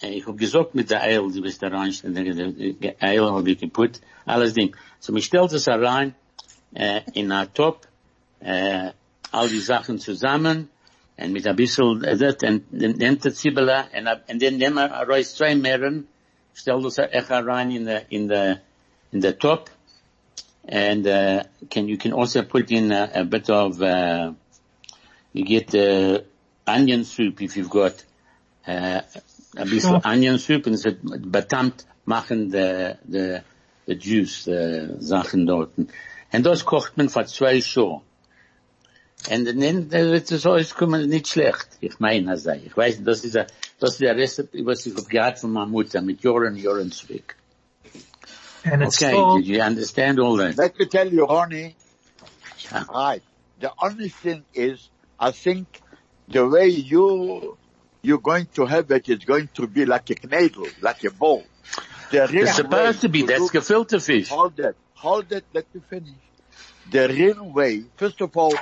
ich 0.00 0.26
hab 0.26 0.36
gesagt 0.38 0.74
mit 0.74 0.90
der 0.90 1.02
Eil, 1.02 1.30
du 1.30 1.42
bist 1.42 1.62
da 1.62 1.68
reinstellen, 1.68 2.56
die 2.56 2.94
Eil 2.98 3.30
hab 3.30 3.46
ich 3.46 3.58
geput, 3.58 4.00
alles 4.24 4.54
Ding. 4.54 4.74
So, 4.98 5.12
man 5.12 5.22
stellt 5.22 5.52
es 5.52 5.68
rein, 5.68 6.14
äh, 6.74 7.02
in 7.12 7.30
a 7.30 7.46
Top, 7.46 7.86
äh, 8.40 8.90
all 9.30 9.48
die 9.48 9.60
Sachen 9.60 9.98
zusammen, 9.98 10.68
und 11.16 11.32
mit 11.32 11.46
ein 11.46 11.56
bisschen, 11.56 12.02
äh, 12.02 12.16
das, 12.16 12.36
und 12.42 12.64
dann 12.70 12.92
nimmt 12.92 13.24
der 13.24 13.34
Zwiebeln, 13.34 13.68
und, 13.68 14.42
dann 14.42 14.56
nehmen 14.56 14.76
wir 14.76 14.90
raus 14.90 15.34
zwei 15.34 15.54
stellt 16.54 16.84
es 16.84 16.98
echt 16.98 17.30
rein 17.30 17.70
in 17.70 17.84
the, 17.86 18.00
in 18.10 18.28
the, 18.28 18.60
in 19.12 19.20
the 19.20 19.32
top, 19.32 19.70
and, 20.68 21.06
uh, 21.06 21.42
can, 21.70 21.88
you 21.88 21.98
can 21.98 22.12
also 22.12 22.42
put 22.42 22.70
in 22.70 22.92
a, 22.92 23.10
a 23.14 23.24
bit 23.24 23.50
of, 23.50 23.80
uh, 23.82 24.32
you 25.32 25.44
get, 25.44 25.74
uh, 25.74 26.20
onion 26.66 27.04
soup 27.04 27.42
if 27.42 27.56
you've 27.56 27.70
got 27.70 28.04
uh, 28.66 29.00
a 29.56 29.64
bit 29.64 29.82
Sure. 29.82 30.00
onion 30.04 30.38
soup 30.38 30.66
and 30.66 30.74
es 30.76 30.84
betamt 30.84 31.84
machen 32.06 32.50
the, 32.50 32.98
the, 33.08 33.42
the 33.86 33.94
juice, 33.94 34.44
the 34.44 34.96
Sachen 35.00 35.46
dort. 35.46 35.70
Und 35.76 36.46
das 36.46 36.64
kocht 36.64 36.96
man 36.96 37.08
für 37.08 37.26
zwei 37.26 37.60
Stunden. 37.60 38.02
Und 39.30 39.44
dann 39.46 39.90
wird 39.90 40.32
es 40.32 40.46
alles 40.46 40.74
kommen 40.74 41.08
nicht 41.08 41.28
schlecht. 41.28 41.68
Ich 41.80 42.00
meine, 42.00 42.30
also, 42.30 42.50
ich 42.52 42.76
weiß, 42.76 43.04
das 43.04 43.24
ist, 43.24 43.36
a, 43.36 43.46
das 43.82 43.94
ist 43.94 44.00
der 44.00 44.16
Rezept, 44.16 44.54
was 44.64 44.86
ich 44.86 44.94
hab 44.94 45.08
gehabt 45.08 45.38
von 45.40 45.52
meiner 45.52 45.66
Mutter 45.66 46.00
mit 46.02 46.22
Jahren, 46.22 46.56
Jahren 46.56 46.92
zurück. 46.92 47.36
And 48.64 48.82
it's 48.82 48.96
Okay, 49.02 49.10
still, 49.10 49.36
did 49.38 49.46
you 49.48 49.60
understand 49.60 50.20
all 50.20 50.36
that? 50.36 50.56
Let 50.56 50.78
me 50.78 50.86
tell 50.86 51.12
you, 51.12 51.24
Ronnie. 51.24 51.74
Yeah. 52.70 52.84
Right. 52.88 53.22
The 53.58 53.72
only 53.82 54.08
thing 54.08 54.44
is, 54.54 54.88
I 55.18 55.32
think 55.32 55.66
the 56.28 56.46
way 56.46 56.68
you, 56.68 57.58
you're 58.02 58.20
going 58.20 58.46
to 58.54 58.66
have 58.66 58.88
it 58.92 59.08
is 59.08 59.24
going 59.24 59.48
to 59.54 59.66
be 59.66 59.84
like 59.84 60.10
a 60.10 60.14
knedel, 60.14 60.68
like 60.80 61.02
a 61.02 61.10
bowl. 61.10 61.42
The 62.12 62.28
real 62.28 62.44
It's 62.44 62.54
supposed 62.54 63.00
to 63.00 63.08
be, 63.08 63.22
that's 63.22 63.50
do- 63.50 63.58
gefilte 63.58 64.00
fish. 64.00 64.28
Hold 64.28 64.56
that. 64.58 64.76
Hold 64.94 65.32
it. 65.32 65.44
Let 65.52 65.66
me 65.74 65.80
finish. 65.90 66.22
The 66.88 67.08
real 67.08 67.50
way, 67.50 67.82
first 67.96 68.20
of 68.20 68.36
all, 68.36 68.54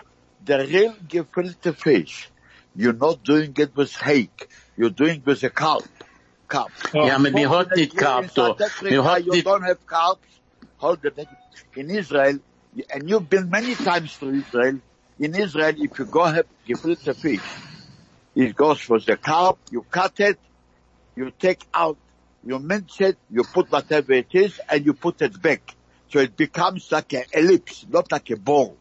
the 0.43 0.59
real 0.67 0.95
gefilte 1.07 1.77
fish, 1.77 2.31
you're 2.75 2.93
not 2.93 3.23
doing 3.23 3.55
it 3.59 3.75
with 3.77 3.95
hake. 3.97 4.49
You're 4.77 4.91
doing 4.91 5.17
it 5.17 5.27
with 5.27 5.43
a 5.43 5.51
carp. 5.51 5.85
Carp. 6.49 6.73
Ja, 6.93 7.17
aber 7.17 7.35
wir 7.35 7.51
hat 7.51 7.77
nicht 7.77 7.93
Here 7.93 8.01
in 8.03 8.29
gehabt, 8.29 8.39
da. 8.39 8.47
South 8.49 8.61
Africa, 8.61 8.91
Wir 8.91 9.35
you 9.35 9.43
don't 9.43 9.63
have 9.63 9.87
carps. 9.87 10.29
Hold 10.79 11.05
it. 11.05 11.29
In 11.77 11.91
Israel, 11.91 12.39
and 12.93 13.09
you've 13.09 13.29
been 13.29 13.51
many 13.51 13.75
times 13.75 14.19
to 14.19 14.31
Israel, 14.31 14.81
in 15.19 15.35
Israel, 15.35 15.75
if 15.77 15.99
you 15.99 16.07
go 16.07 16.25
have 16.25 16.47
gefilte 16.67 17.15
fish, 17.15 17.41
it 18.35 18.57
goes 18.57 18.81
for 18.81 18.99
the 18.99 19.17
carp, 19.17 19.59
you 19.71 19.83
cut 19.91 20.19
it, 20.21 20.39
you 21.17 21.31
take 21.39 21.67
out, 21.75 21.99
you 22.43 22.59
mince 22.59 23.01
it, 23.01 23.19
you 23.29 23.45
put 23.45 23.71
whatever 23.71 24.13
it 24.13 24.29
is, 24.33 24.61
and 24.69 24.87
you 24.87 24.95
put 24.95 25.21
it 25.21 25.41
back. 25.43 25.77
So 26.09 26.21
it 26.21 26.37
becomes 26.37 26.91
like 26.91 27.13
an 27.13 27.25
ellipse, 27.33 27.87
not 27.89 28.11
like 28.11 28.31
a 28.31 28.37
ball. 28.37 28.80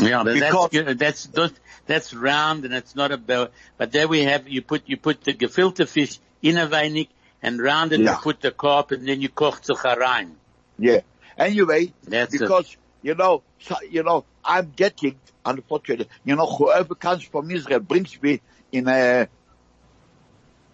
Yeah, 0.00 0.22
but 0.24 0.38
that's, 0.38 0.46
Because- 0.46 0.68
good. 0.70 0.98
that's, 0.98 1.26
that's, 1.26 1.60
that's 1.86 2.14
round 2.14 2.64
and 2.64 2.74
it's 2.74 2.94
not 2.94 3.12
a 3.12 3.18
bow. 3.18 3.48
But 3.76 3.92
there 3.92 4.08
we 4.08 4.22
have, 4.24 4.48
you 4.48 4.62
put, 4.62 4.82
you 4.86 4.96
put 4.96 5.22
the 5.22 5.34
gefilte 5.34 5.86
fish 5.88 6.18
in 6.42 6.56
a 6.56 6.66
weinig 6.66 7.08
and 7.42 7.60
round 7.60 7.92
it, 7.92 8.00
you 8.00 8.10
put 8.22 8.40
the 8.40 8.50
carp 8.50 8.90
and 8.90 9.06
then 9.06 9.20
you 9.20 9.28
kocht 9.28 9.64
sich 9.64 9.78
herein. 9.82 10.36
Yeah. 10.78 11.00
Anyway, 11.36 11.92
That's 12.04 12.34
it. 12.34 12.40
because, 12.40 12.76
you 13.02 13.14
know, 13.14 13.42
so, 13.60 13.76
you 13.90 14.02
know, 14.02 14.24
I'm 14.44 14.72
getting, 14.74 15.18
unfortunately, 15.44 16.08
you 16.24 16.36
know, 16.36 16.46
whoever 16.46 16.94
comes 16.94 17.24
from 17.24 17.50
Israel 17.50 17.80
brings 17.80 18.20
me 18.22 18.40
in 18.72 18.88
a, 18.88 19.28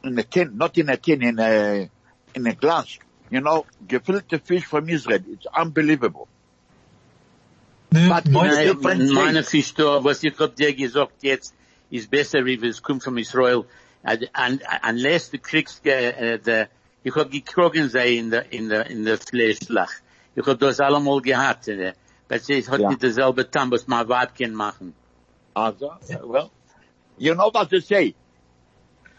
in 0.05 0.19
a 0.19 0.23
tin, 0.23 0.57
not 0.57 0.77
in 0.79 0.89
a 0.89 0.97
tin, 0.97 1.23
in 1.23 1.39
a, 1.39 1.91
in 2.35 2.47
a 2.47 2.55
glass. 2.55 2.99
You 3.31 3.41
know, 3.41 3.65
gefilte 3.87 4.41
fish 4.43 4.65
from 4.65 4.89
Israel. 4.89 5.21
It's 5.29 5.47
unbelievable. 5.47 6.29
Nu, 7.93 8.09
But, 8.09 8.27
you 8.27 8.33
mooi- 8.33 8.49
know, 8.49 8.55
Nein, 8.57 8.67
different 8.77 9.01
thing. 9.01 9.15
meine 9.15 9.43
Fisch 9.45 9.75
da, 9.75 10.03
was 10.05 10.23
ich 10.23 10.39
hab 10.39 10.55
dir 10.57 10.75
gesagt 10.75 11.23
jetzt, 11.23 11.55
ist 11.91 12.11
besser, 12.11 12.45
wie 12.45 12.55
es 12.67 12.81
kommt 12.83 13.03
von 13.03 13.17
Israel. 13.19 13.65
And, 14.03 14.29
and, 14.33 14.63
unless 14.89 15.31
du 15.31 15.39
kriegst, 15.39 15.85
äh, 15.87 16.39
the, 16.43 16.65
ich 17.03 17.15
hab 17.15 17.31
gekrogen 17.31 17.89
sei 17.91 18.17
in 18.17 18.31
der, 18.31 18.51
in 18.53 18.69
der, 18.69 18.87
in 18.89 19.05
der 19.05 19.19
Fleischlach. 19.19 19.91
Ich 20.35 20.47
hab 20.47 20.59
das 20.59 20.81
allemal 20.81 21.21
gehabt, 21.21 21.69
äh, 21.69 21.93
aber 22.29 22.37
es 22.37 22.69
hat 22.71 22.81
Ja. 22.81 22.89
nicht 22.89 23.03
dasselbe 23.03 23.51
Tam, 23.51 23.71
was 23.73 23.87
mein 23.87 24.09
Weib 24.09 24.35
kann 24.39 24.55
machen. 24.55 24.95
Also, 25.53 25.91
well, 26.25 26.51
you 27.19 27.35
know 27.35 27.51
what 27.53 27.69
they 27.71 27.81
say. 27.81 28.15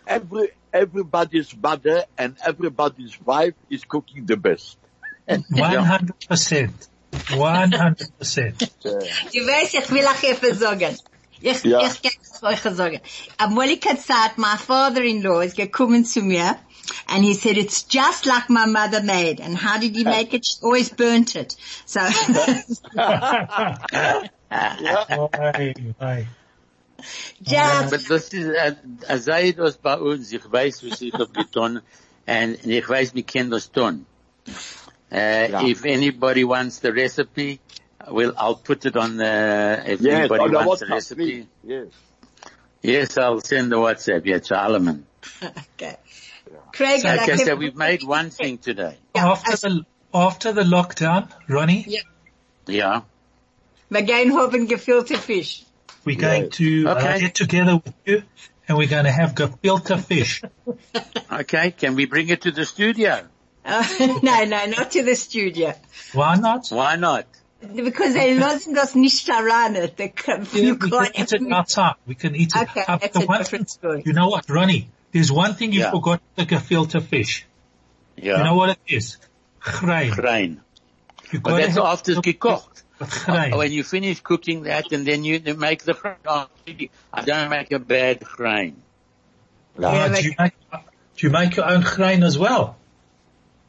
Every, 0.05 0.51
everybody's 0.71 1.53
mother 1.61 2.05
and 2.17 2.35
everybody's 2.43 3.19
wife 3.25 3.53
is 3.69 3.85
cooking 3.87 4.25
the 4.25 4.35
best. 4.37 4.77
100%. 5.27 6.69
100%. 7.29 8.69
Du 8.83 8.89
weißt, 8.89 9.73
ich 9.75 9.91
will 9.91 10.05
auch 10.05 10.23
etwas 10.23 10.59
sagen. 10.59 10.97
Ich, 11.41 11.63
Ja. 11.63 11.81
ich 11.87 12.01
kann 12.01 12.11
es 12.21 12.43
euch 12.43 12.59
sagen. 12.75 12.99
Am 13.37 13.53
Molika 13.53 13.97
Zeit, 13.97 14.37
my 14.37 14.57
father-in-law 14.57 15.41
is 15.41 15.55
gekommen 15.55 16.05
zu 16.05 16.21
mir 16.21 16.55
and 17.07 17.23
he 17.23 17.33
said, 17.33 17.57
it's 17.57 17.83
just 17.83 18.25
like 18.25 18.49
my 18.49 18.65
mother 18.65 19.01
made. 19.01 19.39
And 19.39 19.57
how 19.57 19.79
did 19.79 19.95
he 19.95 20.03
make 20.03 20.33
it? 20.33 20.45
She 20.45 20.57
always 20.61 20.89
burnt 20.89 21.35
it. 21.35 21.55
So, 21.85 21.99
Oi, 24.51 25.73
oi. 26.01 26.27
just, 27.41 27.83
Aber 27.83 27.97
das 27.97 28.09
ist, 28.33 29.25
sei 29.25 29.51
das 29.53 29.77
bei 29.77 29.97
uns, 29.97 30.31
ich 30.31 30.51
weiß, 30.51 30.83
was 30.83 31.01
ich 31.01 31.13
hab 31.13 31.33
getan, 31.33 31.81
und 32.27 32.65
ich 32.65 32.87
weiß, 32.87 33.15
wir 33.15 33.23
können 33.23 33.49
das 33.49 33.71
tun. 33.71 34.05
Uh, 35.11 35.47
Ja. 35.51 35.61
if 35.67 35.85
anybody 35.85 36.43
wants 36.43 36.79
the 36.79 36.91
recipe, 36.93 37.59
well, 38.09 38.33
I'll 38.37 38.55
put 38.55 38.85
it 38.85 38.95
on 38.95 39.17
the, 39.17 39.83
if 39.85 40.01
Yes, 40.01 40.13
anybody 40.19 40.43
on 40.43 40.65
wants 40.65 40.79
the 40.79 40.85
WhatsApp, 40.85 40.89
recipe. 40.91 41.25
please. 41.25 41.45
Yes. 41.63 41.87
Yes, 42.81 43.17
I'll 43.17 43.41
send 43.41 43.71
the 43.71 43.75
WhatsApp, 43.77 44.25
yeah, 44.25 44.39
to 44.39 44.53
Alaman. 44.55 45.03
okay. 45.75 45.97
Craig, 46.73 47.05
I 47.05 47.23
Okay, 47.23 47.37
so 47.37 47.55
we've 47.55 47.75
made 47.75 48.03
one 48.03 48.29
thing 48.31 48.57
today. 48.57 48.97
Yeah, 49.15 49.31
After 49.31 49.51
as- 49.51 49.61
the, 49.61 49.85
after 50.13 50.51
the 50.53 50.63
lockdown, 50.63 51.29
Ronnie, 51.47 51.85
Yeah. 51.87 52.01
Yeah. 52.67 53.01
wir 53.89 54.03
gehen 54.03 54.31
haben 54.33 54.67
gefilte 54.67 55.17
Fisch. 55.17 55.63
we're 56.05 56.17
going 56.17 56.49
to 56.51 56.87
uh, 56.87 57.17
get 57.19 57.35
together 57.35 57.75
with 57.83 57.93
you 58.05 58.23
and 58.67 58.77
we're 58.77 58.87
going 58.87 59.03
to 59.05 59.11
have 59.11 59.35
gefilte 59.35 59.99
fish. 59.99 60.41
Okay, 61.31 61.71
can 61.71 61.95
we 61.95 62.05
bring 62.05 62.29
it 62.29 62.41
to 62.41 62.51
the 62.51 62.65
studio? 62.65 63.27
Uh, 63.63 64.19
no, 64.23 64.43
no, 64.45 64.65
not 64.65 64.91
to 64.91 65.03
the 65.03 65.15
studio. 65.15 65.73
Why 66.13 66.35
not? 66.35 66.67
Why 66.69 66.95
not? 66.95 67.25
Because 67.75 68.13
they 68.15 68.35
lassen 68.35 68.73
das 68.73 68.95
nicht 68.95 69.27
daran. 69.27 69.95
They 69.95 70.09
can, 70.09 70.47
Yeah, 70.51 70.61
you 70.61 70.73
we 70.73 70.79
can 70.79 70.89
can't 70.89 71.19
eat 71.19 71.33
it 71.33 71.51
outside. 71.51 71.93
We 72.07 72.15
can 72.15 72.35
eat 72.35 72.51
it. 72.55 72.61
Okay, 72.63 72.83
that's 72.87 73.13
the 73.13 73.23
a 73.23 73.25
one 73.27 73.37
different 73.37 73.67
thing- 73.69 73.79
story. 73.79 74.03
You 74.05 74.13
know 74.13 74.29
what, 74.29 74.49
Ronnie? 74.49 74.89
There's 75.11 75.31
one 75.31 75.53
thing 75.53 75.71
you 75.73 75.81
Yeah. 75.81 75.91
forgot 75.91 76.21
the 76.35 76.45
gefilte 76.45 77.01
fish. 77.03 77.45
Yeah. 78.15 78.37
You 78.39 78.43
know 78.45 78.55
what 78.55 78.69
it 78.71 78.79
is? 78.87 79.17
Grain. 79.59 80.11
Grain. 80.11 80.61
You 81.31 81.39
But 81.39 81.49
gotta 81.51 81.63
that's 81.63 81.75
have 81.75 81.85
after 81.85 82.11
it's 82.13 82.21
gekocht. 82.21 82.81
grain. 83.25 83.55
When 83.55 83.71
you 83.71 83.83
finish 83.83 84.21
cooking 84.21 84.63
that 84.63 84.91
and 84.91 85.05
then 85.05 85.23
you 85.23 85.39
make 85.55 85.83
the 85.83 85.93
grain. 85.93 86.15
Oh, 86.25 86.47
I 87.13 87.21
don't 87.25 87.49
make 87.49 87.71
a 87.71 87.79
bad 87.79 88.21
grain. 88.21 88.81
Uh, 89.77 89.81
Yeah, 89.93 90.07
do, 90.09 90.21
you 90.27 90.33
make, 90.39 90.53
do 90.71 91.27
you 91.27 91.29
make 91.29 91.55
your 91.55 91.65
own 91.69 91.81
grain 91.81 92.23
as 92.23 92.37
well? 92.39 92.75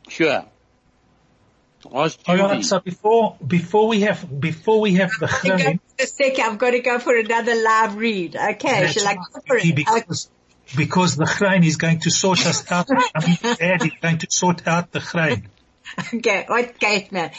Sure. 0.09 0.45
Ask 1.95 2.21
All 2.29 2.37
right, 2.37 2.51
Judy. 2.51 2.63
so 2.63 2.81
before, 2.81 3.37
before 3.45 3.89
we 3.89 4.03
have, 4.03 4.41
before 4.41 4.81
we 4.81 4.95
have 4.95 5.11
the 5.19 5.27
I've 5.27 5.43
got 5.43 5.59
to 5.59 5.65
go 5.65 5.79
for 5.97 6.03
a 6.03 6.07
sec. 6.07 6.39
I've 6.39 6.59
got 6.59 6.71
to 6.71 6.81
go 6.81 6.99
for 7.01 7.17
another 7.17 7.55
live 7.61 7.97
read. 7.97 8.37
Okay, 8.37 8.87
shall 8.89 9.09
I 9.09 9.15
go 9.15 9.41
for 9.47 9.57
it? 9.57 9.75
Because, 9.75 10.31
because 10.77 11.17
the 11.17 11.25
grain 11.39 11.65
is 11.65 11.77
going 11.77 11.99
to 12.01 12.11
sort 12.11 12.47
us 12.47 12.71
out. 12.71 12.89
I 12.91 13.27
mean, 13.27 13.57
Dad 13.59 13.85
is 13.85 13.93
going 14.01 14.19
to 14.19 14.27
sort 14.31 14.67
out 14.67 14.93
the 14.93 15.01
grain. 15.01 15.49
Okay, 16.15 16.47
okay, 16.49 17.09
man. 17.11 17.33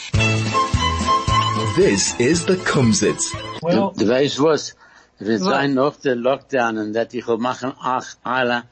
This 1.75 2.19
is 2.19 2.45
the 2.45 2.55
Kumzits. 2.55 3.33
Well, 3.61 3.93
Du 3.97 4.05
weißt 4.05 4.39
was? 4.43 4.75
Wir 5.19 5.39
Was? 5.39 5.43
sein 5.43 5.73
nach 5.73 5.95
der 5.95 6.15
Lockdown 6.15 6.77
und 6.77 6.93
dat 6.93 7.13
ich 7.13 7.25
will 7.27 7.37
machen 7.37 7.73
ach, 7.79 8.15
alle 8.23 8.63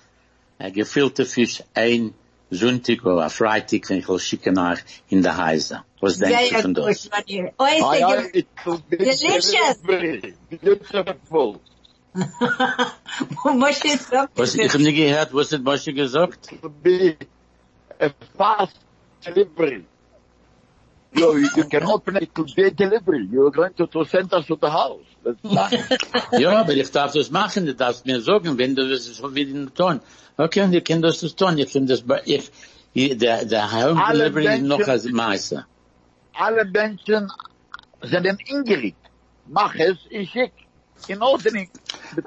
äh, 0.59 0.67
eh, 0.67 0.71
gefilte 0.71 1.25
Fisch 1.25 1.63
ein 1.73 2.13
Sonntag 2.51 3.05
oder 3.05 3.29
Freitag 3.29 3.89
und 3.89 3.97
ich 3.97 4.07
will 4.09 4.19
schicken 4.19 4.59
euch 4.59 4.79
in 5.09 5.23
der 5.23 5.37
Heise. 5.37 5.83
Was 6.01 6.17
denkst 6.17 6.49
du 6.49 6.61
von 6.61 6.73
das? 6.73 7.09
Oh, 7.57 7.65
will 8.65 8.81
be 8.89 8.97
Delicious. 8.97 9.53
Was, 14.35 14.55
ich 14.55 14.73
hab 14.73 14.81
nicht 14.81 14.97
gehört, 14.97 15.33
was 15.33 15.51
hat 15.53 15.63
Moshe 15.63 15.93
gesagt? 15.93 16.51
It 16.51 16.61
will 16.61 16.69
be 16.69 17.17
a 17.99 18.09
fast 18.37 18.77
delivery. 19.25 19.85
You, 21.13 21.37
you 21.37 21.63
can 21.69 21.83
open 21.83 22.17
it 22.17 22.33
to 22.35 22.45
be 22.55 22.63
a 22.63 22.71
delivery. 22.71 23.27
You're 23.31 23.51
going 23.51 23.73
to, 23.75 23.87
to 23.87 24.05
send 24.05 24.33
us 24.33 24.45
to 24.47 24.55
the 24.55 24.69
house. 24.69 25.05
That's 25.23 25.43
nice. 25.43 25.99
Ja, 26.31 26.61
aber 26.61 26.73
ich 26.73 26.91
darf 26.91 27.13
das 27.13 27.29
machen, 27.29 27.65
du 27.65 27.75
darfst 27.75 28.05
mir 28.05 28.21
sagen, 28.21 28.57
wenn 28.57 28.75
du 28.75 28.89
das 28.89 29.05
so 29.05 29.35
wieder 29.35 29.73
tun. 29.73 30.01
Okay, 30.45 30.61
und 30.65 30.73
ich 30.73 30.83
kann 30.83 31.01
das 31.01 31.19
das 31.21 31.35
tun, 31.35 31.57
ich 31.57 31.71
kann 31.73 31.85
das, 31.87 32.01
bei- 32.01 32.21
ich, 32.25 32.49
ich- 32.93 33.17
der, 33.17 33.45
der 33.45 33.65
Home 33.71 34.03
Alle 34.03 34.31
Delivery 34.31 34.55
ist 34.57 34.63
noch 34.73 34.87
als 34.87 35.05
Meister. 35.05 35.65
Alle 36.33 36.63
Menschen 36.65 37.31
sind 38.01 38.25
ingrid. 38.53 38.95
Mach 39.47 39.73
es, 39.75 39.97
ich 40.09 40.29
schick. 40.31 40.53
In 41.07 41.21
Ordnung. 41.21 41.67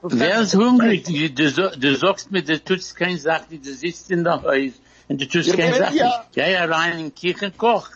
Wer 0.02 0.40
ist 0.40 0.54
hungrig? 0.56 1.04
Du, 1.04 1.50
du, 1.84 1.96
sagst 1.96 2.30
mir, 2.32 2.42
du 2.42 2.58
tust 2.62 2.96
keine 2.96 3.18
Sache, 3.18 3.44
du 3.64 3.72
sitzt 3.72 4.10
in 4.10 4.24
der 4.24 4.42
Haus 4.42 4.72
und 5.08 5.20
du 5.20 5.26
tust 5.28 5.48
Ja, 5.48 5.56
keine 5.56 5.76
ja, 5.78 5.84
Sache. 5.84 5.96
ja. 6.34 6.46
Ja, 6.48 6.64
rein 6.64 6.98
in 6.98 7.14
die 7.14 7.32
Küche, 7.34 7.52
koch. 7.56 7.88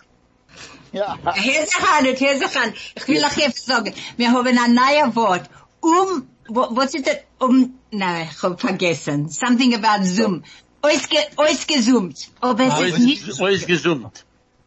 Ja. 0.93 1.19
Hier 1.35 1.63
ist 1.65 1.75
er 1.79 1.99
an, 1.99 2.05
hier 2.17 2.33
ist 2.33 2.43
er 2.55 2.63
an. 2.63 2.73
Ich 2.97 3.09
will 3.09 3.21
noch 3.21 3.37
etwas 3.37 3.65
sagen. 3.65 3.93
Wir 4.17 4.31
haben 4.33 4.47
ein 4.47 4.75
neues 4.75 5.17
Wort. 5.17 5.45
Um, 5.81 6.29
wo- 6.49 6.69
was 6.71 6.95
ist 6.95 7.07
das? 7.07 7.19
Um, 7.41 7.78
no, 7.91 8.23
ich 8.23 8.43
hab 8.43 8.61
vergessen. 8.61 9.29
Something 9.29 9.75
about 9.75 10.05
Zoom. 10.05 10.43
Ausge, 10.83 11.17
ausgezoomt. 11.37 12.29
Aber 12.41 12.65
es 12.65 12.81
ist 12.95 12.99
nicht, 13.01 13.67
gesund. 13.67 14.25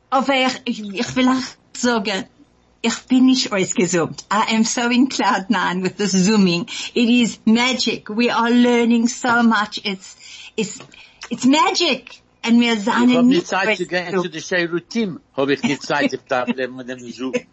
aber 0.09 0.33
ich, 0.33 0.61
ich, 0.65 0.93
ich 0.93 1.15
will 1.15 1.27
auch 1.29 1.41
sagen, 1.77 2.25
ich 2.81 2.97
bin 3.07 3.25
nicht 3.27 3.51
ausgezoomt. 3.53 4.25
I 4.31 4.55
am 4.55 4.63
so 4.65 4.89
in 4.89 5.07
cloud 5.07 5.49
nine 5.49 5.83
with 5.83 5.95
this 5.97 6.11
zooming. 6.11 6.67
It 6.93 7.09
is 7.09 7.39
magic. 7.45 8.09
We 8.09 8.29
are 8.33 8.49
learning 8.49 9.07
so 9.07 9.41
much. 9.43 9.79
It's, 9.85 10.17
it's, 10.57 10.79
it's 11.29 11.45
magic. 11.45 12.21
And 12.43 12.59
wir 12.59 12.73
Ich 12.73 12.83
sind 12.83 13.05
nicht 13.07 13.23
nicht 13.23 13.47
Zeit 13.47 13.77
zu 13.77 13.85
gehen 13.85 14.09
zu 14.09 14.17
ausgezoomt. 14.17 14.33
der 14.35 14.41
Sheirutim. 14.41 15.19
Hab 15.37 15.49
ich 15.49 15.61
nicht 15.63 15.83
Zeit, 15.83 16.11
ich 16.11 16.21
darf 16.27 16.47
bleiben 16.51 16.75
mit 16.75 16.89
dem 16.89 16.99
Zoom. 17.11 17.33
I 17.35 17.47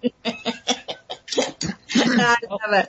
love 2.48 2.80
it. 2.80 2.88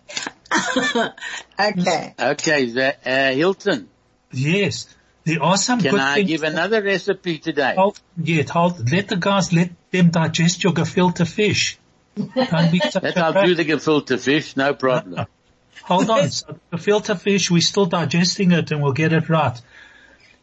okay. 1.59 2.13
Okay, 2.19 2.65
the, 2.71 2.95
uh, 3.05 3.31
Hilton, 3.33 3.89
Yes, 4.31 4.87
there 5.25 5.41
are 5.41 5.57
some 5.57 5.79
can 5.81 5.91
good 5.91 5.99
I 5.99 6.15
things. 6.15 6.29
give 6.29 6.43
another 6.43 6.81
recipe 6.83 7.39
today? 7.39 7.73
Hold, 7.77 7.99
yet, 8.17 8.49
hold, 8.49 8.91
let 8.91 9.07
the 9.07 9.15
guys, 9.15 9.51
let 9.53 9.71
them 9.91 10.11
digest 10.11 10.63
your 10.63 10.73
gefilte 10.73 11.27
fish. 11.27 11.77
Don't 12.15 12.71
be 12.71 12.79
such 12.79 13.01
That 13.01 13.17
a 13.17 13.25
I'll 13.25 13.45
do 13.45 13.55
the 13.55 13.65
gefilte 13.65 14.19
fish, 14.19 14.55
no 14.57 14.73
problem. 14.73 15.25
Hold 15.83 16.09
on. 16.09 16.29
So 16.29 16.59
gefilte 16.71 17.19
fish, 17.19 17.49
we're 17.49 17.61
still 17.61 17.85
digesting 17.87 18.51
it 18.51 18.69
and 18.71 18.83
we'll 18.83 18.91
get 18.93 19.13
it 19.13 19.29
right. 19.29 19.59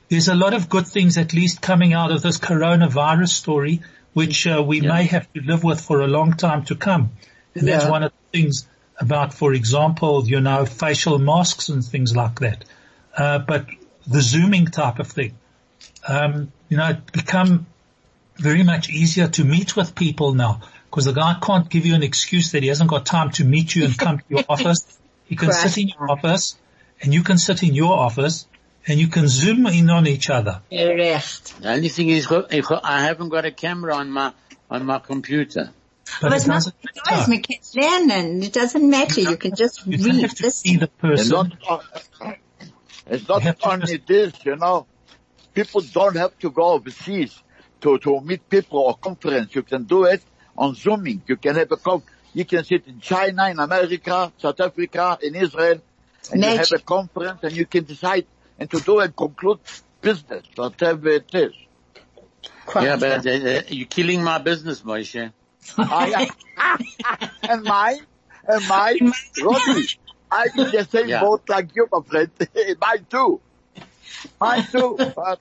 There's 0.08 0.28
a 0.28 0.34
lot 0.34 0.54
of 0.54 0.68
good 0.68 0.86
things 0.86 1.18
at 1.18 1.32
least 1.32 1.60
coming 1.60 1.92
out 1.92 2.10
of 2.10 2.22
this 2.22 2.38
coronavirus 2.38 3.28
story, 3.28 3.82
which 4.14 4.46
uh, 4.46 4.62
we 4.66 4.80
Yeah. 4.80 4.88
may 4.88 5.04
have 5.04 5.32
to 5.34 5.40
live 5.42 5.62
with 5.62 5.80
for 5.80 6.00
a 6.00 6.06
long 6.08 6.32
time 6.32 6.64
to 6.64 6.74
come. 6.74 7.10
And 7.54 7.68
that's 7.68 7.86
one 7.86 8.02
of 8.02 8.12
the 8.12 8.38
things 8.40 8.66
about, 8.98 9.34
for 9.34 9.52
example, 9.52 10.26
you 10.26 10.40
know, 10.40 10.64
facial 10.64 11.18
masks 11.18 11.68
and 11.68 11.84
things 11.84 12.16
like 12.16 12.40
that. 12.40 12.64
Uh, 13.16 13.38
but 13.38 13.66
the 14.06 14.20
zooming 14.20 14.66
type 14.66 14.98
of 14.98 15.08
thing, 15.08 15.36
um, 16.06 16.52
you 16.68 16.76
know, 16.76 16.90
it 16.90 17.12
become 17.12 17.66
very 18.36 18.62
much 18.62 18.88
easier 18.90 19.28
to 19.28 19.44
meet 19.44 19.76
with 19.76 19.94
people 19.94 20.34
now 20.34 20.60
because 20.84 21.06
the 21.06 21.12
guy 21.12 21.36
can't 21.42 21.68
give 21.68 21.86
you 21.86 21.94
an 21.94 22.02
excuse 22.02 22.52
that 22.52 22.62
he 22.62 22.68
hasn't 22.68 22.90
got 22.90 23.04
time 23.04 23.30
to 23.30 23.44
meet 23.44 23.74
you 23.74 23.84
and 23.84 23.98
come 23.98 24.18
to 24.18 24.24
your 24.28 24.44
office. 24.48 24.98
He 25.26 25.36
can 25.36 25.48
Correct. 25.48 25.70
sit 25.70 25.82
in 25.82 25.88
your 25.88 26.10
office 26.10 26.56
and 27.02 27.12
you 27.12 27.22
can 27.22 27.38
sit 27.38 27.62
in 27.62 27.74
your 27.74 27.92
office 27.92 28.46
and 28.86 29.00
you 29.00 29.08
can 29.08 29.26
zoom 29.28 29.66
in 29.66 29.90
on 29.90 30.06
each 30.06 30.30
other. 30.30 30.62
Recht. 30.70 31.60
The 31.60 31.72
only 31.72 31.88
thing 31.88 32.08
is, 32.08 32.30
I 32.30 33.02
haven't 33.02 33.30
got 33.30 33.44
a 33.44 33.50
camera 33.50 33.94
on 33.94 34.10
my, 34.10 34.32
on 34.70 34.86
my 34.86 34.98
computer. 35.00 35.70
But 36.20 36.28
Aber 36.28 36.36
it 36.36 36.40
es 36.42 36.46
macht 36.46 36.66
doesn't 36.66 36.74
nichts 36.82 37.00
aus. 37.10 37.10
matter. 37.10 37.28
Man 37.28 37.42
kann 37.42 37.56
lernen. 37.74 38.42
It 38.42 38.56
doesn't 38.56 38.88
matter. 38.90 39.20
You 39.20 39.36
can 39.36 39.54
just 39.54 39.86
You 39.86 40.04
read. 40.04 40.22
have 40.22 40.34
to 40.34 40.42
Listen. 40.44 40.50
see 40.50 40.76
the 40.76 40.86
person. 40.88 41.22
it's 43.06 43.28
not 43.28 43.42
You 43.42 43.46
have 43.46 43.58
to 43.58 43.68
only 43.70 43.96
this, 43.98 44.32
you 44.44 44.56
know. 44.56 44.86
People 45.54 45.80
don't 45.82 46.16
have 46.16 46.38
to 46.38 46.50
go 46.50 46.72
overseas 46.72 47.42
to, 47.80 47.98
to 47.98 48.20
meet 48.20 48.48
people 48.48 48.80
or 48.80 48.96
conference. 48.96 49.54
You 49.54 49.62
can 49.62 49.84
do 49.84 50.04
it 50.04 50.22
on 50.56 50.74
Zooming. 50.74 51.22
You 51.26 51.36
can 51.36 51.54
have 51.56 51.72
a 51.72 51.76
con- 51.76 52.02
you 52.34 52.44
can 52.44 52.64
sit 52.64 52.86
in 52.86 53.00
China, 53.00 53.48
in 53.48 53.58
America, 53.58 54.32
South 54.38 54.60
Africa, 54.60 55.18
in 55.22 55.34
Israel, 55.34 55.80
and 56.30 56.42
you 56.44 56.50
have 56.56 56.72
a 56.72 56.78
conference 56.78 57.40
and 57.42 57.52
you 57.52 57.66
can 57.66 57.84
decide 57.84 58.26
and 58.58 58.70
to 58.70 58.80
do 58.80 59.00
and 59.00 59.16
conclude 59.16 59.60
business, 60.02 60.44
whatever 60.54 61.08
it 61.08 61.30
is. 61.34 61.52
Yeah, 62.74 62.96
but 62.96 63.26
uh, 63.26 63.30
uh, 63.30 63.62
you're 63.68 63.86
killing 63.86 64.22
my 64.22 64.38
business, 64.38 64.82
Moshe. 64.82 65.32
I, 65.78 66.28
and 67.48 67.64
mine, 67.64 68.06
and 68.46 68.66
mine, 68.66 69.00
Robbie, 69.38 69.90
I'm 70.30 70.50
in 70.58 70.70
the 70.70 70.84
same 70.84 71.08
Yeah. 71.08 71.20
boat 71.20 71.42
like 71.48 71.74
you, 71.74 71.88
my 71.92 72.00
friend. 72.02 72.30
mine 72.80 73.06
too. 73.10 73.40
Mine 74.40 74.66
too. 74.70 75.02
But 75.14 75.40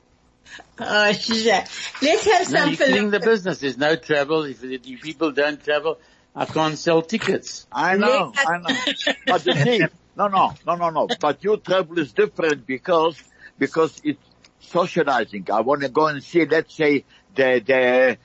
Oh, 0.79 1.11
shit. 1.13 1.69
Let's 2.01 2.25
have 2.25 2.47
No, 2.47 2.65
some 2.65 2.75
you're 2.75 3.11
the 3.11 3.19
business. 3.19 3.59
There's 3.59 3.77
no 3.77 3.95
travel. 3.95 4.43
If, 4.43 4.63
if 4.63 4.85
you 4.85 4.97
people 4.99 5.31
don't 5.31 5.63
travel, 5.63 5.99
I 6.35 6.45
can't 6.45 6.77
sell 6.77 7.01
tickets. 7.01 7.65
I 7.71 7.95
know, 7.95 8.33
I 8.43 8.57
know. 8.57 8.85
But 9.25 9.45
you 9.45 9.53
see, 9.53 9.89
no, 10.15 10.27
no, 10.27 10.53
no, 10.65 10.75
no, 10.75 10.89
no. 10.89 11.07
But 11.19 11.43
your 11.43 11.57
travel 11.57 11.97
is 11.99 12.13
different 12.13 12.65
because, 12.67 13.21
because 13.57 13.99
it's 14.03 14.23
socializing. 14.59 15.47
I 15.51 15.61
want 15.61 15.81
to 15.81 15.89
go 15.89 16.07
and 16.07 16.21
see, 16.23 16.45
let's 16.45 16.75
say, 16.75 17.05
the, 17.33 17.61
the, 17.65 18.17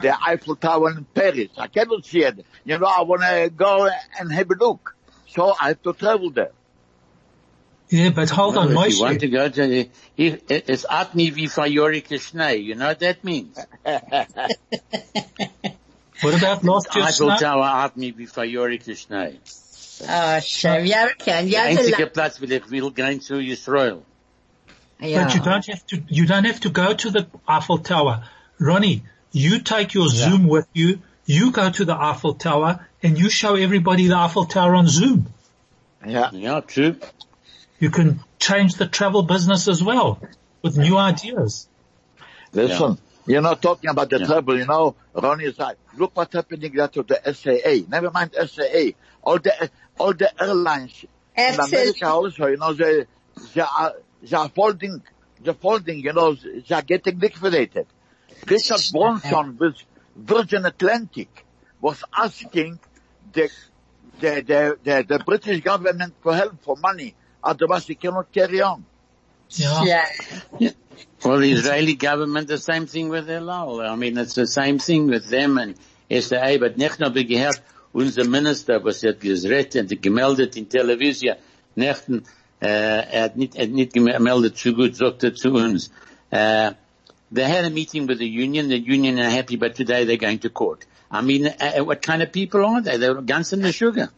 the 0.00 0.16
Eiffel 0.26 0.56
Tower 0.56 0.90
in 0.90 1.04
Paris. 1.04 1.48
I 1.58 1.66
cannot 1.68 2.04
see 2.04 2.22
it. 2.24 2.44
You 2.64 2.78
know, 2.78 2.86
I 2.86 3.02
want 3.02 3.22
to 3.22 3.50
go 3.54 3.88
and 4.18 4.32
have 4.32 4.50
a 4.50 4.54
look. 4.54 4.94
So 5.28 5.54
I 5.60 5.68
have 5.68 5.82
to 5.82 5.92
travel 5.92 6.30
there. 6.30 6.52
Yeah, 7.90 8.10
but 8.10 8.28
hold 8.28 8.56
on, 8.58 8.74
Well, 8.74 8.84
if 8.84 8.94
you 8.94 9.00
want 9.00 9.16
Moshe. 9.16 9.20
to 9.20 9.28
go 9.28 9.48
to, 9.48 9.88
if, 10.16 10.42
it's 10.48 10.84
atni 10.84 11.32
vi 11.32 11.46
fayorike 11.46 12.20
schnee. 12.20 12.56
You 12.56 12.74
know 12.74 12.88
what 12.88 13.00
that 13.00 13.24
means? 13.24 13.58
What 16.20 16.36
about 16.36 16.64
last 16.64 16.94
year's 16.96 17.08
Eiffel 17.08 17.28
snow? 17.28 17.36
Tower 17.38 17.88
atni 17.88 18.14
vi 18.14 18.26
fayorike 18.26 18.96
schnee. 18.96 19.38
Oh, 20.08 20.40
shit. 20.40 20.86
Ja, 20.86 21.06
okay. 21.12 21.46
Ja, 21.46 21.62
Einzige 21.62 21.96
the 21.96 22.06
Platz, 22.06 22.40
will 22.40 22.52
ich 22.52 22.70
will 22.70 22.90
gehen 22.90 23.20
zu 23.20 23.38
Israel. 23.38 24.04
But 25.00 25.34
you 25.34 25.40
don't 25.40 25.64
have 25.66 25.86
to, 25.86 26.02
you 26.08 26.26
don't 26.26 26.44
have 26.44 26.60
to 26.60 26.70
go 26.70 26.92
to 26.92 27.10
the 27.10 27.26
Eiffel 27.46 27.78
Tower. 27.78 28.24
Ronnie, 28.58 29.04
you 29.32 29.60
take 29.60 29.94
your 29.94 30.08
Zoom 30.08 30.46
with 30.48 30.66
you, 30.72 31.00
you 31.26 31.52
go 31.52 31.70
to 31.70 31.84
the 31.84 31.94
Eiffel 31.94 32.34
Tower 32.34 32.86
and 33.02 33.18
you 33.18 33.28
show 33.30 33.54
everybody 33.54 34.06
the 34.06 34.16
Eiffel 34.16 34.46
Tower 34.46 34.74
on 34.74 34.86
Zoom. 34.86 35.26
Yeah. 36.06 36.30
Yeah, 36.32 36.60
true. 36.60 36.96
You 37.78 37.90
can 37.90 38.20
change 38.38 38.74
the 38.74 38.86
travel 38.86 39.22
business 39.22 39.68
as 39.68 39.82
well 39.82 40.20
with 40.62 40.76
new 40.78 40.96
ideas. 40.96 41.68
Listen, 42.52 42.98
you're 43.26 43.42
not 43.42 43.60
talking 43.60 43.90
about 43.90 44.10
the 44.10 44.20
Yeah. 44.20 44.26
travel, 44.26 44.58
you 44.58 44.66
know, 44.66 44.94
Ronnie 45.12 45.44
is 45.44 45.58
right. 45.58 45.76
Look 45.96 46.12
what's 46.16 46.34
happening 46.34 46.72
there 46.74 46.88
to 46.88 47.02
the 47.02 47.20
SAA. 47.34 47.84
Never 47.88 48.10
mind 48.10 48.34
SAA. 48.34 48.92
All 49.22 49.38
the, 49.38 49.70
all 49.98 50.14
the 50.14 50.30
airlines 50.42 51.04
in 51.04 51.08
Absolutely. 51.44 51.78
America 51.78 52.06
also, 52.08 52.46
you 52.46 52.56
know, 52.56 52.72
they, 52.72 53.04
they 53.54 53.60
are, 53.60 53.94
they 54.22 54.36
are 54.36 54.48
folding, 54.48 55.02
they're 55.42 55.54
folding, 55.54 56.00
you 56.00 56.12
know, 56.12 56.34
they 56.34 56.74
are 56.74 56.82
getting 56.82 57.18
liquidated. 57.18 57.86
Richard 58.46 58.80
Branson 58.92 59.56
with 59.58 59.76
Virgin 60.16 60.66
Atlantic 60.66 61.44
was 61.80 62.02
asking 62.16 62.78
the, 63.32 63.50
the, 64.20 64.42
the, 64.46 64.78
the, 64.82 65.04
the 65.06 65.24
British 65.24 65.62
government 65.62 66.14
for 66.22 66.34
help, 66.34 66.62
for 66.62 66.76
money. 66.76 67.14
Otherwise 67.42 67.86
he 67.86 67.94
cannot 67.94 68.32
carry 68.32 68.60
on. 68.60 68.84
Yeah. 69.50 70.04
Yeah. 70.58 70.70
Well, 71.24 71.38
the 71.38 71.52
Israeli 71.52 71.94
government, 71.94 72.48
the 72.48 72.58
same 72.58 72.86
thing 72.86 73.08
with 73.08 73.30
El 73.30 73.50
Al. 73.50 73.80
I 73.80 73.94
mean, 73.96 74.18
it's 74.18 74.34
the 74.34 74.46
same 74.46 74.78
thing 74.78 75.06
with 75.06 75.28
them 75.28 75.58
and 75.58 75.76
SAA, 76.10 76.58
but 76.58 76.76
nicht 76.76 76.98
noch 77.00 77.14
gehört, 77.14 77.60
unser 77.92 78.24
Minister, 78.24 78.82
was 78.84 79.02
hat 79.02 79.20
gesagt 79.20 79.76
und 79.76 80.02
gemeldet 80.02 80.56
in 80.56 80.68
Television, 80.68 81.36
nechten, 81.76 82.24
äh, 82.60 82.66
er 82.66 83.22
hat 83.24 83.36
nicht, 83.36 83.56
er 83.56 83.64
hat 83.64 83.70
nicht 83.70 83.92
gemeldet 83.92 84.56
zu 84.56 84.74
gut, 84.74 84.96
sagt 84.96 85.24
er 85.24 85.34
zu 85.34 85.52
uns. 85.52 85.90
Uh, 86.30 86.72
they 87.30 87.44
had 87.44 87.64
a 87.64 87.70
meeting 87.70 88.06
with 88.06 88.18
the 88.18 88.26
union, 88.28 88.68
the 88.68 88.78
union 88.78 89.18
are 89.20 89.30
happy, 89.30 89.56
but 89.56 89.74
today 89.74 90.04
they're 90.04 90.16
going 90.16 90.38
to 90.40 90.50
court. 90.50 90.86
I 91.10 91.22
mean, 91.22 91.46
uh, 91.46 91.84
what 91.84 92.02
kind 92.02 92.22
of 92.22 92.32
people 92.32 92.64
are 92.64 92.80
they? 92.80 92.96
They're 92.96 93.14
guns 93.14 93.52
and 93.52 93.64
the 93.64 93.72
sugar. 93.72 94.10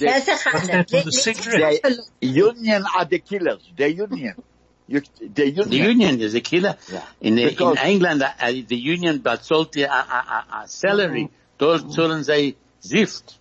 That's 0.00 0.28
a 0.28 0.32
What's 0.32 0.42
hundred. 0.42 0.88
the 0.88 1.02
Let- 1.04 1.12
cigarette? 1.14 1.80
have 1.84 1.92
a 1.92 1.96
look. 1.96 2.06
The 2.20 2.26
union 2.26 2.84
are 2.96 3.04
the 3.04 3.18
killers. 3.18 3.62
The 3.76 3.92
union. 3.92 4.34
You, 4.86 5.00
the 5.18 5.46
union. 5.48 5.70
The 5.70 5.76
union 5.76 6.20
is 6.20 6.34
a 6.34 6.42
killer. 6.42 6.76
Yeah. 6.92 7.02
In, 7.22 7.36
the, 7.36 7.48
in 7.58 7.78
England, 7.88 8.22
uh, 8.22 8.32
uh, 8.38 8.52
the 8.68 8.76
union 8.76 9.20
bezahlt 9.20 9.74
a, 9.78 9.84
a, 9.84 9.86
a, 9.88 10.62
a 10.64 10.68
salary. 10.68 11.30
Dort 11.56 11.84
zahlen 11.90 12.22
sie 12.22 12.56
Zift. 12.82 13.36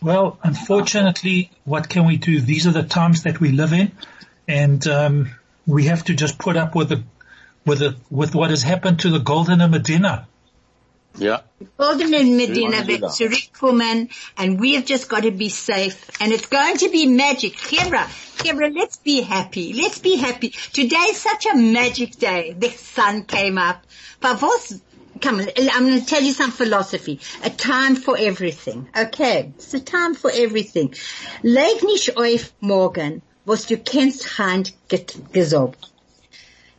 Well, 0.00 0.38
unfortunately, 0.44 1.50
what 1.64 1.88
can 1.88 2.06
we 2.06 2.16
do? 2.16 2.40
These 2.40 2.68
are 2.68 2.70
the 2.72 2.84
times 2.84 3.24
that 3.24 3.40
we 3.40 3.50
live 3.50 3.72
in, 3.72 3.90
and 4.46 4.86
um, 4.86 5.30
we 5.70 5.84
have 5.84 6.04
to 6.04 6.14
just 6.14 6.38
put 6.38 6.56
up 6.56 6.74
with 6.74 6.88
the 6.88 7.02
with 7.64 7.78
the 7.78 7.96
with 8.10 8.34
what 8.34 8.50
has 8.50 8.62
happened 8.62 9.00
to 9.00 9.10
the 9.10 9.18
Golden 9.18 9.58
Medina. 9.70 10.26
Yeah. 11.16 11.40
Golden 11.76 12.14
and 12.14 12.36
Medina 12.36 12.70
wanna 12.70 12.84
do 12.84 12.98
back 12.98 13.00
that? 13.00 13.10
zurückkommen 13.10 14.10
and 14.36 14.60
we 14.60 14.74
have 14.74 14.84
just 14.84 15.08
got 15.08 15.24
to 15.24 15.30
be 15.30 15.48
safe 15.48 16.10
and 16.20 16.32
it's 16.32 16.46
going 16.46 16.76
to 16.78 16.88
be 16.88 17.06
magic. 17.06 17.54
Hebra, 17.56 18.06
Hebra, 18.38 18.74
let's 18.74 18.96
be 18.96 19.20
happy. 19.20 19.72
Let's 19.72 19.98
be 19.98 20.16
happy. 20.16 20.50
Today 20.50 21.06
is 21.10 21.16
such 21.16 21.46
a 21.46 21.56
magic 21.56 22.16
day. 22.16 22.54
The 22.56 22.70
sun 22.70 23.24
came 23.24 23.58
up. 23.58 23.84
But 24.20 24.40
was, 24.40 24.80
come 25.20 25.40
on, 25.40 25.48
I'm 25.58 25.86
going 25.88 26.00
to 26.00 26.06
tell 26.06 26.22
you 26.22 26.32
some 26.32 26.52
philosophy. 26.52 27.20
A 27.42 27.50
time 27.50 27.96
for 27.96 28.16
everything. 28.16 28.88
Okay. 28.96 29.52
It's 29.56 29.74
a 29.74 29.80
time 29.80 30.14
for 30.14 30.30
everything. 30.32 30.94
Leg 31.42 31.82
nicht 31.82 32.16
auf 32.16 32.52
morgen, 32.60 33.22
was 33.44 33.66
du 33.66 33.76
kennst 33.76 34.38
Hand 34.38 34.72
get 34.88 35.14
gesagt. 35.32 35.90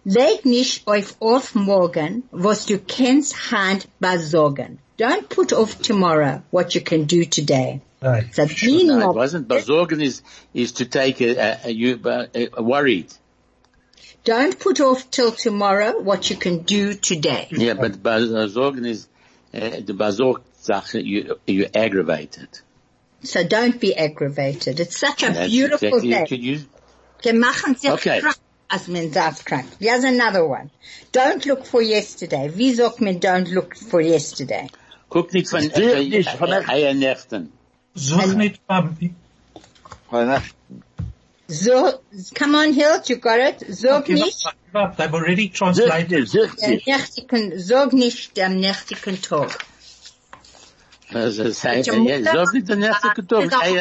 Leg 0.04 0.46
nicht 0.46 0.88
auf 0.88 1.16
auf 1.20 1.54
morgen, 1.56 2.24
was 2.32 2.66
du 2.66 2.80
kennst 2.80 3.52
Hand 3.52 3.88
besorgen. 4.00 4.80
Don't 4.98 5.30
put 5.30 5.54
off 5.54 5.80
tomorrow 5.82 6.42
what 6.52 6.74
you 6.74 6.82
can 6.82 7.06
do 7.06 7.26
today. 7.26 7.82
Day. 8.02 8.26
The 8.34 8.48
meaning 8.66 8.88
No, 8.88 9.00
it 9.00 9.10
of 9.10 9.16
wasn't. 9.16 9.48
Besorgen 9.48 10.02
is, 10.02 10.24
is 10.56 10.72
to 10.74 10.86
take 10.86 11.22
a, 11.22 11.38
a, 11.38 11.60
a, 11.66 11.72
you, 11.72 12.00
a, 12.04 12.50
a 12.54 12.64
worried. 12.64 13.14
don't 14.24 14.60
put 14.60 14.80
off 14.80 15.10
till 15.10 15.32
tomorrow 15.32 16.00
what 16.00 16.30
you 16.30 16.36
can 16.36 16.64
do 16.64 16.94
today. 16.94 17.48
Yeah, 17.52 17.74
but 17.74 18.02
Besorgen 18.02 18.86
is, 18.86 19.08
uh, 19.54 19.82
the 19.86 19.94
Besorg 19.94 20.42
Sache, 20.60 20.96
you, 20.96 21.40
you 21.48 21.68
aggravated. 21.74 22.50
So 23.24 23.44
don't 23.44 23.80
be 23.80 23.96
aggravated. 23.96 24.80
It's 24.80 24.98
such 24.98 25.24
a 25.24 25.32
That's 25.32 25.50
beautiful 25.52 26.00
exactly, 26.00 26.10
day. 26.10 26.26
could 26.28 26.44
you, 26.44 26.60
Wir 27.24 27.34
machen 27.34 27.76
sich 27.76 27.92
Okay. 27.92 28.20
krank, 28.20 28.36
als 28.68 28.88
man 28.88 29.12
krank. 29.12 29.68
Here's 29.80 30.04
another 30.04 30.46
one. 30.48 30.72
Don't 31.12 31.46
look 31.46 31.66
for 31.66 31.82
yesterday. 31.82 32.50
Wie 32.56 32.74
sagt 32.74 33.00
man 33.02 33.20
don't 33.20 33.52
look 33.54 33.76
for 33.78 34.02
yesterday? 34.02 34.70
guck 35.10 35.34
nicht 35.34 35.50
von, 35.50 35.62
Sehe 35.62 35.94
äh, 35.94 36.08
nicht 36.08 36.30
von 36.32 36.50
der- 36.50 36.68
äh, 36.70 36.94
Nächten. 36.94 37.52
Such 37.94 38.34
nicht 38.36 38.66
beim, 38.66 38.96
So, 41.48 42.00
come 42.34 42.56
on 42.58 42.74
Hilt, 42.74 43.10
you 43.10 43.18
got 43.18 43.40
it. 43.40 43.66
Sag 43.76 44.06
give 44.06 44.20
nicht, 44.20 44.46
give 44.72 44.80
up. 44.82 44.98
They've 44.98 45.14
already 45.14 45.50
translated. 45.50 46.12
nicht, 46.22 46.32
sich 46.32 46.52
der 46.56 46.70
nicht. 46.70 46.88
nächtigen, 46.88 47.60
sag 47.60 47.92
nicht 47.94 48.40
am 48.40 48.56
nächtigen 48.56 49.22
Tag. 49.22 49.58
Is 51.14 51.40
a- 51.40 51.70
Eier 51.70 51.84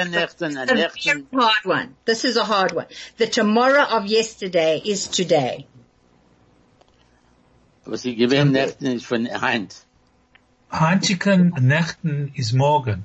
Nächten, 0.05 0.57
a 0.57 0.61
ein 0.63 0.69
very 0.69 0.81
Nächten. 0.83 1.27
hard 1.33 1.65
one. 1.65 1.89
This 2.05 2.25
is 2.25 2.37
a 2.37 2.45
hard 2.45 2.73
one. 2.73 2.87
The 3.19 3.27
tomorrow 3.27 3.83
of 3.83 4.07
yesterday 4.07 4.81
is 4.85 5.09
today. 5.09 5.67
Was 7.85 8.05
ich 8.05 8.17
gewähne 8.17 8.51
Nächten 8.53 8.87
ist 8.87 9.07
von 9.07 9.27
Heinz. 9.27 9.87
Heintigen 10.73 11.53
Nächten 11.61 12.31
is 12.35 12.53
morgen. 12.53 13.05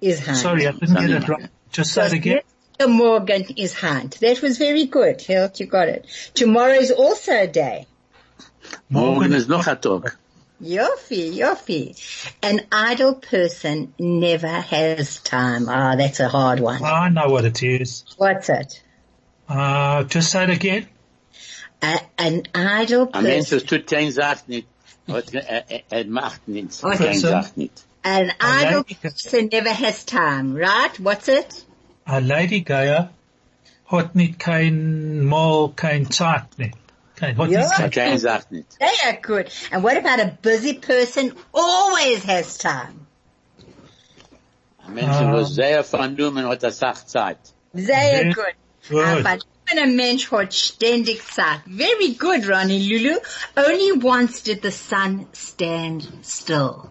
Is 0.00 0.26
hand. 0.26 0.38
Sorry, 0.38 0.66
I 0.66 0.72
didn't 0.72 1.00
get 1.00 1.10
it 1.10 1.28
right. 1.28 1.50
Just 1.72 1.92
say 1.92 2.06
it 2.06 2.12
again. 2.12 2.40
The 2.78 2.88
Morgan 2.88 3.44
is 3.56 3.74
hand. 3.74 4.16
That 4.20 4.42
was 4.42 4.58
very 4.58 4.86
good, 4.86 5.20
Hilt, 5.20 5.60
you 5.60 5.66
got 5.66 5.88
it. 5.88 6.06
Tomorrow 6.34 6.78
is 6.80 6.90
also 6.90 7.32
a 7.32 7.46
day. 7.46 7.86
Morgen 8.88 9.32
ist 9.32 9.48
noch 9.48 9.66
ein 9.66 9.80
Tag. 9.80 10.16
Yofi, 10.62 11.32
yofi. 11.38 12.32
An 12.42 12.60
idle 12.70 13.14
person 13.14 13.94
never 13.98 14.46
has 14.48 15.18
time. 15.22 15.68
Ah, 15.68 15.96
that's 15.96 16.20
a 16.20 16.28
hard 16.28 16.60
one. 16.60 16.82
I 16.84 17.08
know 17.08 17.28
what 17.28 17.44
it 17.46 17.62
is. 17.62 18.04
What's 18.18 18.48
it? 18.50 18.82
Uh, 19.48 20.04
just 20.04 20.30
say 20.30 20.44
it 20.44 20.50
again. 20.50 20.86
A, 21.82 21.98
an 22.18 22.42
idle 22.54 23.08
Ein 23.14 23.24
Mensch, 23.24 23.48
person, 23.50 23.58
das 23.58 23.68
tut 23.68 23.86
kein 23.86 24.12
Sache 24.12 24.42
nicht. 24.48 24.66
hat- 25.08 25.32
Er, 25.90 26.04
macht 26.04 26.46
nichts. 26.46 26.84
Okay. 26.84 27.14
Sache 27.14 27.52
nicht. 27.56 27.82
an 28.04 28.30
idle 28.40 28.84
person 28.84 29.48
never 29.52 29.70
has 29.72 30.04
time, 30.04 30.54
right? 30.54 30.98
What's 31.00 31.28
it? 31.28 31.64
A 32.06 32.20
lady 32.20 32.60
Geier 32.60 33.10
hat 33.90 34.14
nicht 34.14 34.38
kein 34.38 35.24
Mal, 35.24 35.72
kein 35.74 36.10
Zeit 36.10 36.58
nicht. 36.58 36.74
Kein, 37.20 37.36
hat 37.36 37.50
Ja. 37.50 37.60
nicht 37.60 37.76
kein, 37.76 37.90
Kein 37.90 38.18
They 38.78 39.08
are 39.08 39.18
good. 39.20 39.46
And 39.70 39.82
what 39.84 39.96
about 39.96 40.20
a 40.20 40.36
busy 40.42 40.74
person 40.74 41.34
always 41.52 42.24
has 42.24 42.56
time? 42.58 43.06
Ein 44.86 44.94
Mensch, 44.94 45.08
Ah. 45.10 45.32
was 45.32 45.54
sehr 45.54 45.84
vernommen 45.84 46.48
hat, 46.48 46.62
er 46.62 46.72
sagt 46.72 47.08
Zeit. 47.10 47.38
They 47.74 47.82
are 47.92 47.94
Very 47.94 48.32
good. 48.32 48.54
good. 48.88 49.04
Aber 49.26 49.38
wenn 49.68 49.78
ein 49.78 49.94
Mensch 49.96 50.30
hat 50.32 50.52
ständig 50.54 51.22
Zeit. 51.24 51.60
Very 51.66 52.14
good, 52.14 52.48
Ronnie 52.48 52.80
Lulu. 52.88 53.18
Only 53.56 54.02
once 54.02 54.42
did 54.42 54.62
the 54.62 54.72
sun 54.72 55.26
stand 55.34 56.08
still. 56.24 56.90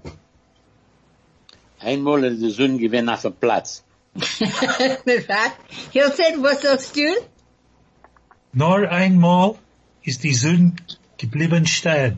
Einmal 1.81 2.23
ist 2.25 2.41
die 2.41 2.51
Sonne 2.51 2.77
gewesen 2.77 3.09
auf 3.09 3.21
dem 3.23 3.33
Platz. 3.33 3.83
right? 4.15 5.53
He'll 5.93 6.11
say, 6.11 6.35
was 6.37 6.61
sagst 6.61 6.95
du? 6.95 7.15
nur 8.51 8.89
einmal 8.89 9.55
ist 10.09 10.23
die 10.23 10.33
Sonne 10.33 10.73
geblieben 11.17 11.65
stehen. 11.65 12.17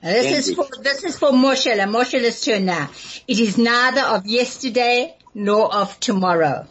And 0.00 0.14
this 0.14 0.46
is 0.48 0.54
for, 0.54 0.66
this 0.82 1.02
is 1.02 1.16
for 1.18 1.32
Moshel, 1.32 1.80
and 1.80 1.90
Moshel's 1.92 2.40
turn 2.44 2.66
now. 2.66 2.88
It 3.26 3.40
is 3.40 3.58
neither 3.58 4.02
of 4.02 4.26
yesterday 4.26 5.14
nor 5.34 5.74
of 5.74 5.98
tomorrow. 5.98 6.66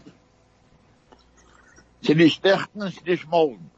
Sie 2.01 2.15
nicht 2.15 2.43
nächten, 2.43 2.89
sie 2.91 3.11
nicht 3.11 3.27
morgen. 3.27 3.69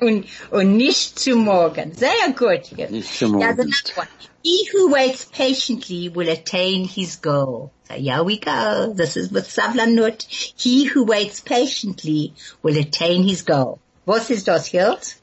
und, 0.00 0.26
und 0.50 0.76
nicht 0.76 1.18
zu 1.18 1.34
morgen. 1.36 1.92
Sehr 1.94 2.30
gut. 2.36 2.70
Nicht 2.90 3.12
zu 3.12 3.26
Now 3.28 3.38
the 3.50 3.64
morgen. 3.64 3.70
next 3.70 3.96
one. 3.96 4.08
He 4.44 4.68
who 4.72 4.90
waits 4.90 5.24
patiently 5.24 6.08
will 6.08 6.28
attain 6.28 6.84
his 6.84 7.16
goal. 7.16 7.72
So 7.88 7.94
here 7.94 8.22
we 8.22 8.38
go. 8.38 8.92
This 8.94 9.16
is 9.16 9.32
with 9.32 9.48
Savlanut. 9.48 10.24
He 10.56 10.84
who 10.84 11.04
waits 11.04 11.40
patiently 11.40 12.32
will 12.62 12.76
attain 12.78 13.24
his 13.24 13.42
goal. 13.42 13.80
Was 14.04 14.30
ist 14.30 14.46
das, 14.46 14.68
Hilt? 14.68 15.16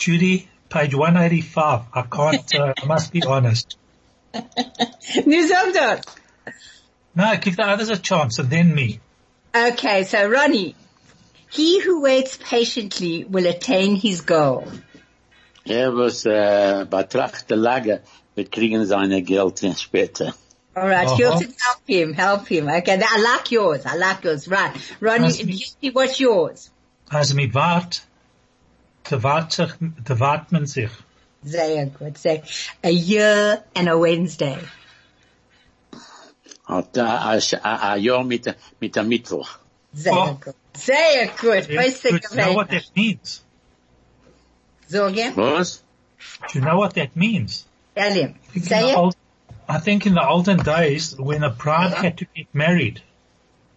Judy, 0.00 0.48
page 0.70 0.94
185. 0.94 1.82
I 1.92 2.02
can't, 2.02 2.54
uh, 2.54 2.72
I 2.82 2.86
must 2.86 3.12
be 3.12 3.22
honest. 3.22 3.76
New 5.26 5.46
sag 5.46 5.74
das. 5.74 6.04
No, 7.14 7.36
give 7.36 7.56
the 7.56 7.64
others 7.66 7.90
a 7.90 7.98
chance 7.98 8.38
and 8.38 8.48
then 8.48 8.74
me. 8.74 9.00
Okay, 9.54 10.04
so 10.04 10.28
Ronnie. 10.28 10.74
He 11.50 11.80
who 11.80 12.00
waits 12.02 12.38
patiently 12.40 13.24
will 13.24 13.46
attain 13.46 13.96
his 13.96 14.22
goal. 14.22 14.64
Er 15.68 15.90
was 15.92 16.24
äh, 16.24 16.86
betrachte 16.88 17.56
Lage, 17.56 18.00
wir 18.36 18.44
kriegen 18.46 18.86
seine 18.86 19.20
Geld 19.22 19.58
später. 19.76 20.32
All 20.76 20.86
right, 20.88 21.06
Uh-huh. 21.08 21.16
Hilton, 21.16 21.54
help 21.60 21.80
him, 21.86 22.12
help 22.14 22.46
him. 22.48 22.68
Okay, 22.68 22.98
I 23.02 23.18
like 23.20 23.50
yours. 23.50 23.84
I 23.84 23.96
like 23.96 24.22
yours. 24.24 24.48
Right. 24.48 24.72
Ronnie, 25.00 25.42
Nice. 25.44 25.76
What's 25.92 26.20
yours? 26.20 26.70
Als 27.10 27.34
me 27.34 27.48
waart, 27.48 28.00
te 29.02 29.18
waart 29.20 29.52
zich, 29.52 29.76
te 30.04 30.16
waart 30.16 30.50
men 30.50 30.66
zich. 30.66 31.02
Sehr 31.44 31.86
good. 31.98 32.18
Say 32.18 32.42
a 32.84 32.90
year 32.90 33.62
and 33.74 33.88
a 33.88 33.96
Wednesday. 33.98 34.58
Hat 36.66 36.96
äh, 36.96 37.00
ein 37.02 37.40
ein 37.64 38.02
Jahr 38.02 38.24
mit, 38.24 38.46
der- 38.46 38.56
mit 38.80 38.94
dem 38.94 39.08
Mittwoch. 39.08 39.58
Sehr 39.92 40.12
Oh. 40.12 40.34
good. 40.40 40.54
Sehr 40.74 41.26
good. 41.40 41.68
Yeah, 41.68 41.82
good. 41.90 42.22
You 42.30 42.36
know 42.36 42.52
what 42.54 42.68
that 42.70 42.84
means? 42.94 43.42
So 44.88 45.06
again? 45.06 45.34
Was? 45.34 45.82
Do 46.52 46.58
you 46.58 46.64
know 46.64 46.76
what 46.78 46.94
that 46.94 47.16
means? 47.16 47.66
Tell 47.96 48.12
him. 48.12 48.34
I 48.34 48.52
think, 48.52 48.56
in 48.56 48.62
Say 48.62 48.82
the 48.82 48.88
it. 48.90 48.96
old, 48.96 49.16
I 49.68 49.78
think 49.80 50.06
in 50.06 50.14
the 50.14 50.26
olden 50.28 50.58
days, 50.58 51.16
when 51.18 51.42
a 51.42 51.50
bride 51.50 51.92
had 51.94 52.18
to 52.18 52.26
get 52.36 52.46
married, 52.54 53.02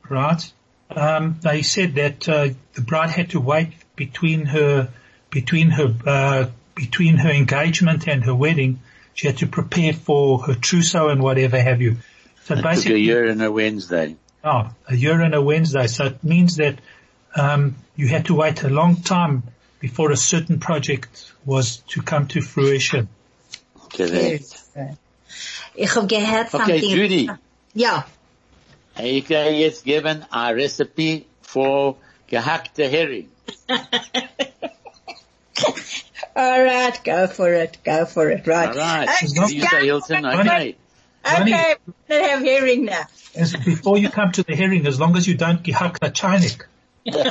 right? 0.10 0.54
Um, 0.96 1.40
they 1.42 1.62
said 1.64 1.96
that 1.96 2.30
uh, 2.30 2.50
the 2.74 2.82
bride 2.82 3.10
had 3.10 3.32
to 3.32 3.40
wait 3.40 3.70
between 3.96 4.46
her, 4.46 4.90
between 5.34 5.72
her, 5.72 5.94
uh, 6.06 6.46
between 6.76 7.18
her 7.18 7.32
engagement 7.32 8.08
and 8.08 8.24
her 8.24 8.36
wedding. 8.36 8.80
She 9.16 9.28
had 9.28 9.38
to 9.40 9.48
prepare 9.48 9.94
for 9.94 10.40
her 10.44 10.56
trousseau 10.56 11.10
and 11.10 11.22
whatever 11.22 11.60
have 11.60 11.82
you. 11.82 11.98
So 12.46 12.56
It 12.56 12.62
took 12.64 12.86
a 12.88 13.00
year 13.00 13.26
and 13.26 13.42
a 13.42 13.52
Wednesday. 13.52 14.16
oh, 14.44 14.70
a 14.88 14.96
year 14.96 15.22
and 15.22 15.34
a 15.36 15.42
Wednesday. 15.42 15.88
So 15.88 16.06
it 16.06 16.24
means 16.24 16.56
that 16.58 16.76
um, 17.36 17.76
you 17.96 18.08
had 18.08 18.26
to 18.26 18.36
wait 18.36 18.64
a 18.64 18.70
long 18.70 19.02
time 19.02 19.44
before 19.80 20.12
a 20.12 20.18
certain 20.18 20.60
project 20.60 21.32
was 21.46 21.78
to 21.90 22.02
come 22.02 22.28
to 22.28 22.42
fruition. 22.42 23.08
Correct. 23.96 24.60
Ich 25.76 25.96
habe 25.96 26.08
gehört 26.08 26.54
Okay, 26.54 26.80
something. 26.80 26.90
Judy. 26.98 27.30
Ja. 27.76 28.06
Ich 29.00 29.26
kann 29.28 29.54
jetzt 29.56 29.84
geben 29.86 30.24
ein 30.32 30.56
Recipe 30.56 31.26
für 31.42 31.96
gehackte 32.28 32.88
Hering. 32.88 33.28
All 36.36 36.64
right, 36.64 37.00
go 37.04 37.28
for 37.28 37.54
it. 37.54 37.78
Go 37.84 38.06
for 38.06 38.30
it. 38.30 38.48
Right. 38.48 38.70
Alright. 38.70 39.10
Okay, 39.10 39.26
It's 39.26 39.54
You 39.54 39.66
say 39.66 39.86
Hilton, 39.86 40.24
Ronnie. 40.24 40.50
okay. 40.50 40.78
okay. 41.26 41.76
we 42.10 42.16
have 42.16 42.42
hearing 42.42 42.86
now. 42.86 43.04
As 43.36 43.56
before 43.56 43.98
you 43.98 44.10
come 44.10 44.32
to 44.34 44.44
the 44.44 44.56
herring, 44.56 44.86
as 44.88 45.00
long 45.00 45.16
as 45.16 45.28
you 45.28 45.36
don't 45.36 45.64
gehack 45.64 46.00
the 46.00 46.10
chinik. 46.10 46.64
no, 47.06 47.22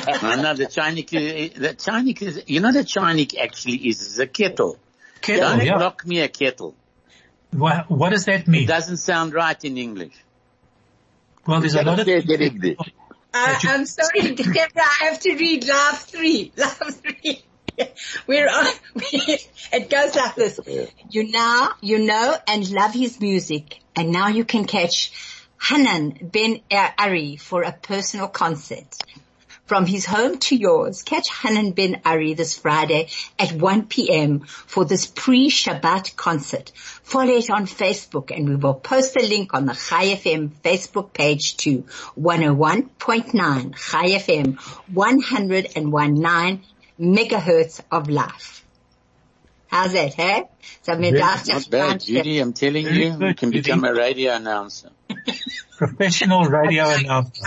no, 0.42 0.54
the 0.54 0.66
Chinik, 0.66 1.14
is- 1.14 1.58
the 1.58 1.70
Chinik 1.70 2.20
is, 2.20 2.42
you 2.46 2.60
know 2.60 2.72
the 2.72 2.80
Chinik 2.84 3.38
actually 3.38 3.76
is, 3.76 4.02
is 4.02 4.18
a 4.18 4.26
kettle. 4.26 4.78
Kettle, 5.22 5.48
Don't 5.48 5.64
yeah. 5.64 5.78
knock 5.78 6.04
me 6.04 6.20
a 6.20 6.28
kettle. 6.28 6.74
What, 7.52 7.90
what 7.90 8.10
does 8.10 8.26
that 8.26 8.46
mean? 8.46 8.64
It 8.64 8.66
doesn't 8.66 8.98
sound 8.98 9.32
right 9.32 9.62
in 9.64 9.78
English. 9.78 10.12
Well, 11.46 11.60
there's 11.60 11.74
a 11.74 11.82
lot 11.82 12.00
of 12.00 12.06
Say 12.06 12.18
English. 12.18 12.76
I, 13.32 13.58
I'm 13.62 13.86
sorry, 13.86 14.34
Deborah, 14.34 14.68
I 14.76 15.04
have 15.06 15.20
to 15.20 15.34
read 15.36 15.66
live 15.66 15.98
three. 16.00 16.52
Live 16.56 17.00
three. 17.00 17.42
We're 18.26 18.48
on, 18.48 18.66
it 18.94 19.90
goes 19.90 20.14
like 20.14 20.34
this. 20.34 20.60
You 21.10 21.30
now, 21.30 21.70
you 21.80 21.98
know 22.04 22.36
and 22.46 22.70
love 22.70 22.92
his 22.94 23.20
music 23.20 23.80
and 23.96 24.10
now 24.10 24.28
you 24.28 24.44
can 24.44 24.64
catch 24.64 25.12
Hanan 25.60 26.18
Ben 26.22 26.60
Ari 26.98 27.36
for 27.36 27.62
a 27.62 27.72
personal 27.72 28.28
concert. 28.28 28.96
from 29.72 29.86
his 29.86 30.04
home 30.04 30.38
to 30.38 30.54
yours. 30.54 31.02
Catch 31.02 31.28
Hanan 31.30 31.70
Ben 31.72 32.02
Ari 32.04 32.34
this 32.34 32.58
Friday 32.58 33.08
at 33.38 33.52
1 33.52 33.86
p.m. 33.86 34.40
for 34.40 34.84
this 34.84 35.06
pre-Shabbat 35.06 36.14
concert. 36.14 36.72
Follow 36.74 37.32
it 37.32 37.48
on 37.48 37.64
Facebook 37.66 38.36
and 38.36 38.48
we 38.48 38.56
will 38.56 38.74
post 38.74 39.14
the 39.14 39.22
link 39.22 39.54
on 39.54 39.64
the 39.64 39.72
Chai 39.72 40.14
FM 40.14 40.50
Facebook 40.62 41.14
page 41.14 41.56
too. 41.56 41.84
101.9 42.18 43.74
Chai 43.74 44.08
FM 44.18 44.56
101.9 44.92 46.60
megahertz 47.02 47.80
of 47.90 48.08
life. 48.08 48.64
How's 49.66 49.92
that, 49.94 50.14
hey? 50.14 50.44
So 50.82 50.94
mir 50.96 51.12
dacht, 51.12 51.48
Not 51.48 51.70
bad, 51.70 52.00
Judy. 52.04 52.38
I'm 52.40 52.52
telling 52.52 52.84
Very 52.84 53.06
you, 53.06 53.26
you 53.28 53.34
can 53.34 53.50
Judy. 53.52 53.62
become 53.62 53.84
a 53.84 53.92
radio 53.94 54.32
announcer. 54.34 54.90
Professional 55.78 56.44
radio 56.44 56.84
announcer. 56.88 57.42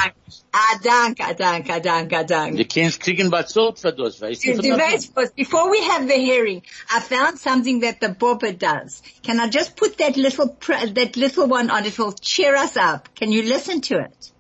Ah, 0.52 0.80
danke, 0.82 1.36
danke, 1.38 1.80
danke, 1.82 2.26
danke. 2.26 2.58
Du 2.58 2.66
kannst 2.66 3.00
kriegen 3.00 3.30
bezahlt 3.30 3.78
für 3.80 3.94
das, 3.94 4.20
weißt 4.22 4.44
du? 4.44 4.54
Du 4.58 4.76
weißt 4.78 5.16
was, 5.16 5.32
before 5.34 5.70
we 5.70 5.80
have 5.84 6.08
the 6.08 6.16
hearing, 6.20 6.64
I 6.90 7.00
found 7.00 7.38
something 7.40 7.82
that 7.82 8.00
the 8.02 8.10
Boba 8.10 8.58
does. 8.58 9.04
Can 9.22 9.40
I 9.40 9.48
just 9.48 9.76
put 9.78 9.98
that 10.00 10.18
little, 10.18 10.58
that 10.94 11.16
little 11.16 11.48
one 11.48 11.70
on? 11.70 11.86
It 11.86 11.98
will 12.00 12.14
cheer 12.14 12.56
us 12.56 12.76
up. 12.76 13.14
Can 13.16 13.32
you 13.32 13.44
listen 13.44 13.82
to 13.82 14.00
it? 14.00 14.32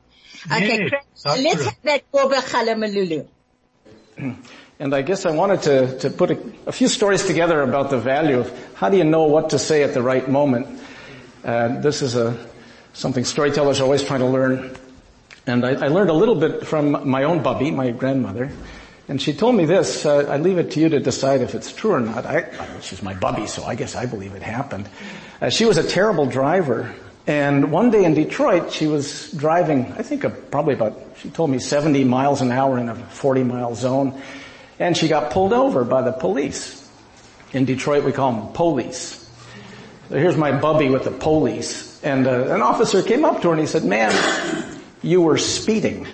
Okay, 0.51 0.79
Yes, 0.79 0.89
Craig, 0.89 1.43
let's 1.43 1.55
true. 1.55 1.65
have 1.65 1.81
that 1.83 2.11
Boba 2.11 2.41
Chalamalulu. 2.41 3.27
And 4.77 4.93
I 4.93 5.03
guess 5.03 5.25
I 5.25 5.31
wanted 5.31 5.61
to, 5.63 5.99
to 5.99 6.09
put 6.09 6.31
a, 6.31 6.53
a 6.65 6.71
few 6.71 6.89
stories 6.89 7.25
together 7.25 7.61
about 7.61 7.89
the 7.89 7.97
value 7.97 8.39
of 8.39 8.73
how 8.75 8.89
do 8.89 8.97
you 8.97 9.05
know 9.05 9.23
what 9.23 9.51
to 9.51 9.59
say 9.59 9.83
at 9.83 9.93
the 9.93 10.01
right 10.01 10.29
moment. 10.29 10.67
Uh, 11.45 11.79
this 11.79 12.01
is 12.01 12.15
a, 12.15 12.37
something 12.91 13.23
storytellers 13.23 13.79
are 13.79 13.83
always 13.83 14.03
trying 14.03 14.19
to 14.19 14.25
learn. 14.25 14.75
And 15.47 15.65
I, 15.65 15.85
I 15.85 15.87
learned 15.87 16.09
a 16.09 16.13
little 16.13 16.35
bit 16.35 16.67
from 16.67 17.07
my 17.07 17.23
own 17.23 17.41
bubby, 17.41 17.71
my 17.71 17.91
grandmother. 17.91 18.51
And 19.07 19.21
she 19.21 19.33
told 19.33 19.55
me 19.55 19.63
this, 19.63 20.05
uh, 20.05 20.27
I 20.29 20.37
leave 20.37 20.57
it 20.57 20.71
to 20.71 20.81
you 20.81 20.89
to 20.89 20.99
decide 20.99 21.39
if 21.39 21.55
it's 21.55 21.71
true 21.71 21.91
or 21.91 22.01
not. 22.01 22.25
I, 22.25 22.49
she's 22.81 23.01
my 23.01 23.13
bubby, 23.13 23.47
so 23.47 23.63
I 23.63 23.75
guess 23.75 23.95
I 23.95 24.07
believe 24.07 24.35
it 24.35 24.41
happened. 24.41 24.89
Uh, 25.39 25.49
she 25.49 25.63
was 25.63 25.77
a 25.77 25.87
terrible 25.87 26.25
driver. 26.25 26.93
And 27.27 27.71
one 27.71 27.91
day 27.91 28.03
in 28.03 28.13
Detroit, 28.13 28.73
she 28.73 28.87
was 28.87 29.31
driving, 29.31 29.93
I 29.93 30.01
think 30.01 30.25
uh, 30.25 30.29
probably 30.51 30.73
about, 30.73 30.99
she 31.21 31.29
told 31.29 31.49
me 31.49 31.59
70 31.59 32.03
miles 32.03 32.41
an 32.41 32.51
hour 32.51 32.77
in 32.77 32.89
a 32.89 32.95
40 32.95 33.43
mile 33.43 33.73
zone. 33.73 34.21
And 34.79 34.95
she 34.95 35.07
got 35.07 35.31
pulled 35.31 35.53
over 35.53 35.83
by 35.83 36.01
the 36.01 36.11
police. 36.11 36.81
In 37.53 37.65
Detroit, 37.65 38.03
we 38.03 38.11
call 38.11 38.33
them 38.33 38.53
police. 38.53 39.29
So 40.09 40.17
here's 40.17 40.37
my 40.37 40.51
bubby 40.51 40.89
with 40.89 41.05
the 41.05 41.11
police. 41.11 42.03
And 42.03 42.27
uh, 42.27 42.53
an 42.53 42.61
officer 42.61 43.01
came 43.01 43.25
up 43.25 43.41
to 43.41 43.47
her 43.47 43.53
and 43.53 43.61
he 43.61 43.67
said, 43.67 43.83
ma'am, 43.83 44.11
you 45.01 45.21
were 45.21 45.37
speeding. 45.37 46.07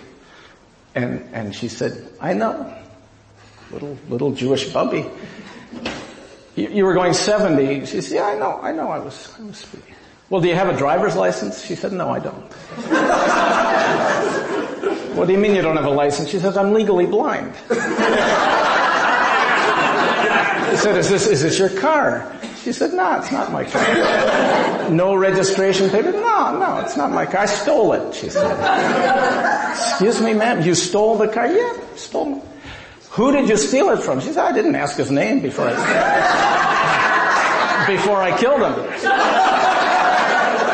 And, 0.96 1.28
and 1.34 1.56
she 1.56 1.68
said, 1.68 2.08
I 2.20 2.34
know. 2.34 2.74
Little, 3.72 3.98
little 4.10 4.32
Jewish 4.32 4.72
bubby. 4.72 5.06
You, 6.56 6.70
you 6.70 6.86
were 6.86 6.94
going 6.94 7.14
70. 7.14 7.86
She 7.86 8.02
said, 8.02 8.16
yeah, 8.16 8.26
I 8.26 8.38
know, 8.38 8.60
I 8.62 8.72
know 8.72 8.90
I 8.90 9.00
was, 9.00 9.34
I 9.40 9.44
was 9.44 9.58
speeding. 9.58 9.96
Well, 10.30 10.42
do 10.42 10.48
you 10.48 10.56
have 10.56 10.70
a 10.70 10.78
driver's 10.78 11.16
license? 11.16 11.66
She 11.66 11.76
said, 11.76 11.92
no, 11.92 12.10
I 12.10 12.20
don't. 12.20 12.52
what 15.16 15.28
do 15.28 15.34
you 15.34 15.40
mean 15.40 15.56
you 15.56 15.62
don't 15.62 15.76
have 15.78 15.86
a 15.86 15.90
license? 15.90 16.30
She 16.30 16.40
says, 16.40 16.58
I'm 16.58 16.74
legally 16.74 17.06
blind. 17.06 17.56
He 20.72 20.78
said, 20.78 20.98
is 20.98 21.10
this, 21.10 21.28
is 21.28 21.42
this 21.42 21.60
your 21.60 21.70
car? 21.70 22.32
She 22.64 22.72
said, 22.72 22.94
no, 22.94 23.18
it's 23.18 23.32
not 23.32 23.52
my 23.52 23.66
car. 23.66 24.90
No 24.90 25.16
registration 25.16 25.90
paper? 25.90 26.12
No, 26.12 26.58
no, 26.58 26.80
it's 26.80 26.96
not 26.96 27.12
my 27.12 27.26
car. 27.26 27.42
I 27.42 27.46
stole 27.46 27.94
it, 27.94 28.14
she 28.14 28.30
said. 28.30 28.56
Excuse 29.72 30.22
me, 30.22 30.34
ma'am, 30.34 30.62
you 30.62 30.76
stole 30.76 31.18
the 31.18 31.28
car? 31.28 31.48
Yeah, 31.48 31.74
stole 31.96 32.38
it. 32.38 32.44
Who 33.12 33.32
did 33.34 33.50
you 33.50 33.58
steal 33.58 33.90
it 33.90 34.00
from? 34.02 34.22
She 34.22 34.28
said, 34.28 34.46
I 34.46 34.52
didn't 34.54 34.76
ask 34.76 34.96
his 34.96 35.12
name 35.12 35.42
before 35.42 35.68
I, 35.68 35.76
before 37.88 38.22
I 38.22 38.38
killed 38.38 38.62
him. 38.62 38.76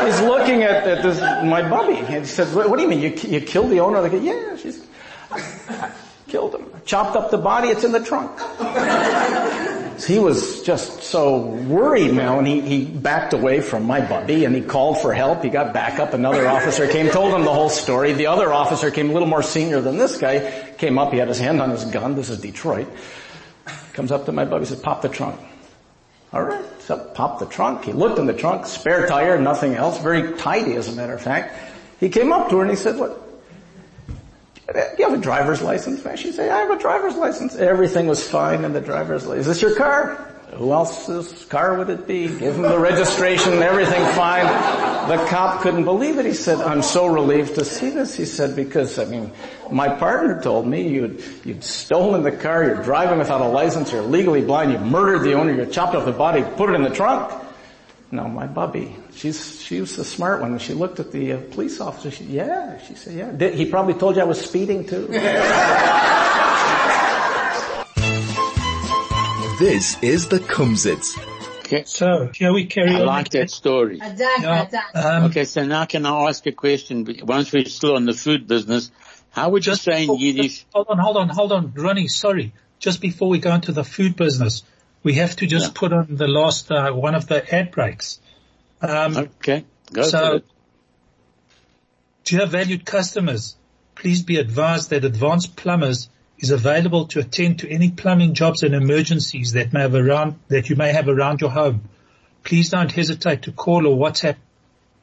He's 0.08 0.22
looking 0.22 0.64
at, 0.64 0.88
at 0.88 1.04
this, 1.04 1.20
my 1.20 1.68
bubby, 1.68 1.98
and 1.98 2.08
he 2.08 2.26
says, 2.26 2.54
what, 2.54 2.70
what 2.70 2.78
do 2.78 2.84
you 2.84 2.88
mean, 2.88 3.02
you, 3.02 3.10
you 3.30 3.42
killed 3.42 3.72
the 3.72 3.82
owner 3.82 3.98
of 3.98 4.04
the 4.04 4.10
car? 4.10 4.20
Yeah, 4.20 4.56
she's, 4.56 4.86
killed 6.28 6.56
him. 6.56 6.66
Chopped 6.86 7.18
up 7.18 7.30
the 7.30 7.38
body, 7.38 7.68
it's 7.68 7.84
in 7.84 7.92
the 7.92 8.04
trunk. 8.04 8.32
He 10.06 10.20
was 10.20 10.62
just 10.62 11.02
so 11.02 11.40
worried 11.40 12.14
now 12.14 12.38
and 12.38 12.48
he, 12.48 12.62
he 12.62 12.86
backed 12.86 13.34
away 13.34 13.62
from 13.62 13.84
my 13.84 14.00
bubby 14.00 14.46
and 14.46 14.54
he 14.56 14.62
called 14.62 15.02
for 15.02 15.12
help. 15.12 15.44
He 15.44 15.50
got 15.50 15.74
back 15.74 16.00
up. 16.00 16.14
Another 16.14 16.48
officer 16.48 16.88
came, 16.88 17.10
told 17.10 17.34
him 17.34 17.44
the 17.44 17.54
whole 17.54 17.70
story. 17.70 18.14
The 18.14 18.28
other 18.28 18.54
officer 18.54 18.92
came 18.92 19.10
a 19.10 19.14
little 19.14 19.28
more 19.28 19.42
senior 19.42 19.82
than 19.82 19.98
this 19.98 20.18
guy, 20.18 20.72
came 20.78 21.00
up, 21.00 21.12
he 21.12 21.18
had 21.18 21.28
his 21.28 21.40
hand 21.40 21.62
on 21.62 21.72
his 21.72 21.84
gun. 21.86 22.16
This 22.16 22.30
is 22.30 22.40
Detroit. 22.40 22.88
Comes 23.94 24.12
up 24.12 24.28
to 24.28 24.32
my 24.32 24.46
bubby, 24.46 24.66
says, 24.66 24.80
pop 24.80 25.02
the 25.02 25.10
trunk. 25.10 25.40
Alright, 26.34 26.66
so 26.82 26.98
pop 27.14 27.40
the 27.40 27.46
trunk. 27.46 27.86
He 27.86 27.94
looked 27.94 28.20
in 28.20 28.26
the 28.26 28.34
trunk, 28.34 28.66
spare 28.66 29.08
tire, 29.08 29.40
nothing 29.40 29.76
else, 29.76 30.02
very 30.02 30.38
tidy 30.38 30.74
as 30.74 30.90
a 30.90 30.92
matter 30.92 31.14
of 31.14 31.22
fact. 31.22 31.58
He 32.00 32.10
came 32.10 32.34
up 32.34 32.50
to 32.50 32.58
her 32.58 32.62
and 32.64 32.70
he 32.70 32.76
said, 32.76 32.98
what, 32.98 33.24
do 34.68 34.80
you 35.00 35.10
have 35.10 35.18
a 35.18 35.22
driver's 35.22 35.62
license? 35.62 36.06
And 36.06 36.20
she 36.20 36.32
said, 36.32 36.52
I 36.52 36.60
have 36.60 36.72
a 36.72 36.78
driver's 36.78 37.16
license. 37.16 37.56
Everything 37.56 38.08
was 38.08 38.28
fine 38.28 38.66
in 38.66 38.74
the 38.74 38.82
driver's 38.82 39.26
license. 39.26 39.48
Is 39.48 39.62
this 39.62 39.62
your 39.62 39.76
car? 39.76 40.34
Who 40.54 40.72
else's 40.72 41.46
car 41.46 41.78
would 41.78 41.90
it 41.90 42.08
be? 42.08 42.28
Give 42.28 42.56
him 42.56 42.62
the 42.62 42.80
registration, 42.80 43.54
and 43.54 43.64
everything 43.64 44.04
fine. 44.16 44.46
The 45.10 45.24
cop 45.28 45.62
couldn't 45.62 45.84
believe 45.84 46.18
it. 46.18 46.26
He 46.26 46.34
said, 46.34 46.60
I'm 46.60 46.82
so 46.82 47.06
relieved 47.06 47.56
to 47.56 47.66
see 47.66 47.90
this. 47.90 48.16
He 48.16 48.26
said, 48.26 48.56
because, 48.56 48.98
I 48.98 49.06
mean, 49.06 49.32
my 49.70 49.90
partner 49.90 50.42
told 50.42 50.66
me 50.66 50.88
you'd, 50.88 51.24
you'd 51.44 51.64
stolen 51.64 52.24
the 52.24 52.32
car, 52.32 52.64
you're 52.64 52.82
driving 52.82 53.20
without 53.20 53.42
a 53.42 53.48
license, 53.48 53.92
you're 53.92 54.02
legally 54.02 54.42
blind, 54.42 54.72
you 54.72 54.80
murdered 54.80 55.24
the 55.24 55.34
owner, 55.34 55.54
you 55.54 55.66
chopped 55.66 55.96
off 55.96 56.06
the 56.06 56.12
body, 56.14 56.44
put 56.56 56.70
it 56.70 56.74
in 56.74 56.84
the 56.84 56.90
trunk. 56.90 57.32
No, 58.10 58.28
my 58.30 58.48
bubby. 58.48 58.96
She's, 59.14 59.62
she 59.62 59.82
was 59.82 59.98
the 59.98 60.06
smart 60.06 60.40
one. 60.40 60.58
She 60.60 60.74
looked 60.74 61.02
at 61.02 61.12
the 61.12 61.34
uh, 61.34 61.42
police 61.52 61.82
officer. 61.82 62.10
She, 62.10 62.24
yeah, 62.24 62.80
she 62.88 62.96
said, 62.96 63.16
yeah. 63.16 63.32
Did, 63.32 63.54
he 63.54 63.66
probably 63.66 63.96
told 63.96 64.16
you 64.16 64.22
I 64.22 64.26
was 64.26 64.40
speeding 64.40 64.88
too. 64.88 65.10
This 69.60 70.02
is 70.04 70.28
the 70.28 70.38
Kumzits. 70.40 71.18
Okay. 71.60 71.84
So, 71.86 72.30
shall 72.34 72.54
we 72.54 72.66
carry 72.68 72.92
I 72.96 73.00
on? 73.02 73.06
like 73.08 73.30
that 73.30 73.50
story. 73.50 74.00
Yeah, 74.00 74.68
um, 74.94 75.24
Okay, 75.26 75.46
so 75.46 75.66
now 75.66 75.86
can 75.86 76.06
I 76.06 76.28
ask 76.30 76.46
a 76.46 76.52
question? 76.52 77.06
Once 77.24 77.52
we're 77.52 77.66
still 77.66 77.98
in 77.98 78.06
the 78.06 78.14
food 78.14 78.48
business, 78.48 78.92
how 79.32 79.50
would 79.50 79.66
you 79.66 79.72
just 79.72 79.84
say 79.84 80.04
in 80.06 80.16
Yiddish? 80.18 80.66
Hold 80.74 80.88
on, 80.90 80.98
hold 81.00 81.18
on, 81.18 81.30
hold 81.30 81.52
on. 81.52 81.74
Ronnie, 81.76 82.08
sorry. 82.08 82.54
Just 82.80 83.02
before 83.02 83.30
we 83.30 83.40
go 83.40 83.54
into 83.54 83.72
the 83.72 83.84
food 83.84 84.16
business, 84.16 84.64
we 85.04 85.14
have 85.16 85.36
to 85.38 85.48
just 85.48 85.68
Yeah. 85.68 85.80
put 85.80 85.94
on 85.94 86.08
the 86.12 86.28
last, 86.28 86.72
uh, 86.72 86.92
one 86.92 87.16
of 87.16 87.28
the 87.28 87.54
ad 87.54 87.72
breaks. 87.72 88.20
Um, 88.82 89.18
Okay, 89.18 89.66
go 89.92 90.04
So- 90.04 90.18
for 90.30 90.36
it. 90.38 90.46
Dear 92.26 92.46
valued 92.46 92.86
customers, 92.86 93.56
please 93.96 94.22
be 94.22 94.38
advised 94.38 94.92
that 94.92 95.04
Advanced 95.04 95.56
Plumbers 95.56 96.10
is 96.40 96.52
available 96.52 97.08
to 97.08 97.20
attend 97.20 97.60
to 97.60 97.70
any 97.70 97.92
plumbing 97.92 98.34
jobs 98.34 98.64
and 98.64 98.76
emergencies 98.76 99.54
that 99.54 99.74
may 99.74 99.82
have 99.82 99.96
around, 99.96 100.40
that 100.50 100.70
you 100.70 100.76
may 100.76 100.92
have 100.92 101.08
around 101.08 101.42
your 101.42 101.50
home. 101.50 101.90
Please 102.44 102.70
don't 102.70 102.92
hesitate 102.92 103.44
to 103.44 103.52
call 103.52 103.88
or 103.88 103.98
WhatsApp 103.98 104.38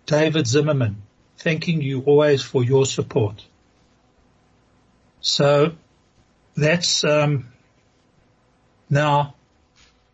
David 0.07 0.47
Zimmerman, 0.47 1.03
thanking 1.39 1.83
you 1.83 2.03
always 2.03 2.43
for 2.43 2.63
your 2.63 2.87
support. 2.87 3.45
So 5.21 5.73
that's, 6.55 7.05
um, 7.05 7.53
now 8.89 9.35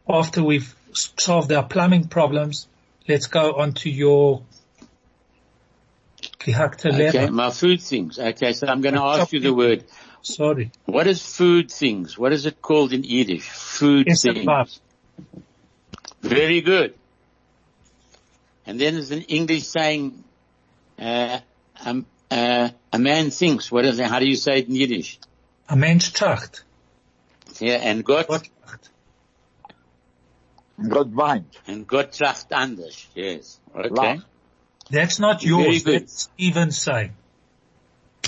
after 0.09 0.42
we've 0.42 0.74
solved 0.92 1.52
our 1.52 1.64
plumbing 1.64 2.09
problems, 2.09 2.66
let's 3.06 3.26
go 3.26 3.52
on 3.54 3.72
to 3.74 3.90
your 3.90 4.42
Okay, 7.14 7.30
my 7.30 7.50
food 7.50 7.83
things. 7.83 8.18
Okay, 8.18 8.52
so 8.52 8.66
I'm 8.66 8.80
going 8.80 8.94
to 8.94 9.02
ask 9.02 9.33
you 9.33 9.40
the 9.40 9.54
word. 9.54 9.85
Sorry. 10.22 10.70
What 10.85 11.06
is 11.06 11.24
food 11.24 11.70
things? 11.70 12.18
What 12.18 12.33
is 12.33 12.46
it 12.46 12.61
called 12.61 12.92
in 12.92 13.04
Yiddish? 13.04 13.48
Food 13.48 14.06
Yes, 14.09 14.22
things. 14.22 14.40
above. 14.42 14.70
Very 16.20 16.61
good. 16.61 16.94
And 18.66 18.78
then 18.80 18.94
there's 18.94 19.11
an 19.11 19.22
English 19.22 19.64
saying, 19.66 20.22
uh, 20.98 21.40
um, 21.85 22.06
uh, 22.30 22.68
a 22.92 22.98
man 22.98 23.30
thinks. 23.30 23.72
What 23.72 23.85
is 23.87 23.98
it? 23.98 24.06
How 24.06 24.18
do 24.20 24.26
you 24.28 24.37
say 24.37 24.59
it 24.59 24.68
in 24.68 24.76
Yiddish? 24.76 25.18
A 25.68 25.76
Mensch 25.76 26.12
tracht. 26.12 26.62
Yeah, 27.59 27.74
and 27.83 28.04
Gott, 28.04 28.28
What 28.28 28.42
tracht? 28.66 28.90
God 30.88 31.14
weint. 31.14 31.56
and 31.66 31.87
Gott 31.87 32.12
tracht 32.12 32.46
anders. 32.52 33.06
Yes. 33.14 33.59
Okay. 33.74 33.88
Lach. 33.88 34.24
That's 34.90 35.18
not 35.18 35.42
Very 35.42 35.64
yours. 35.64 35.85
That's 35.85 36.22
Stephen's 36.35 36.78
saying. 36.78 37.12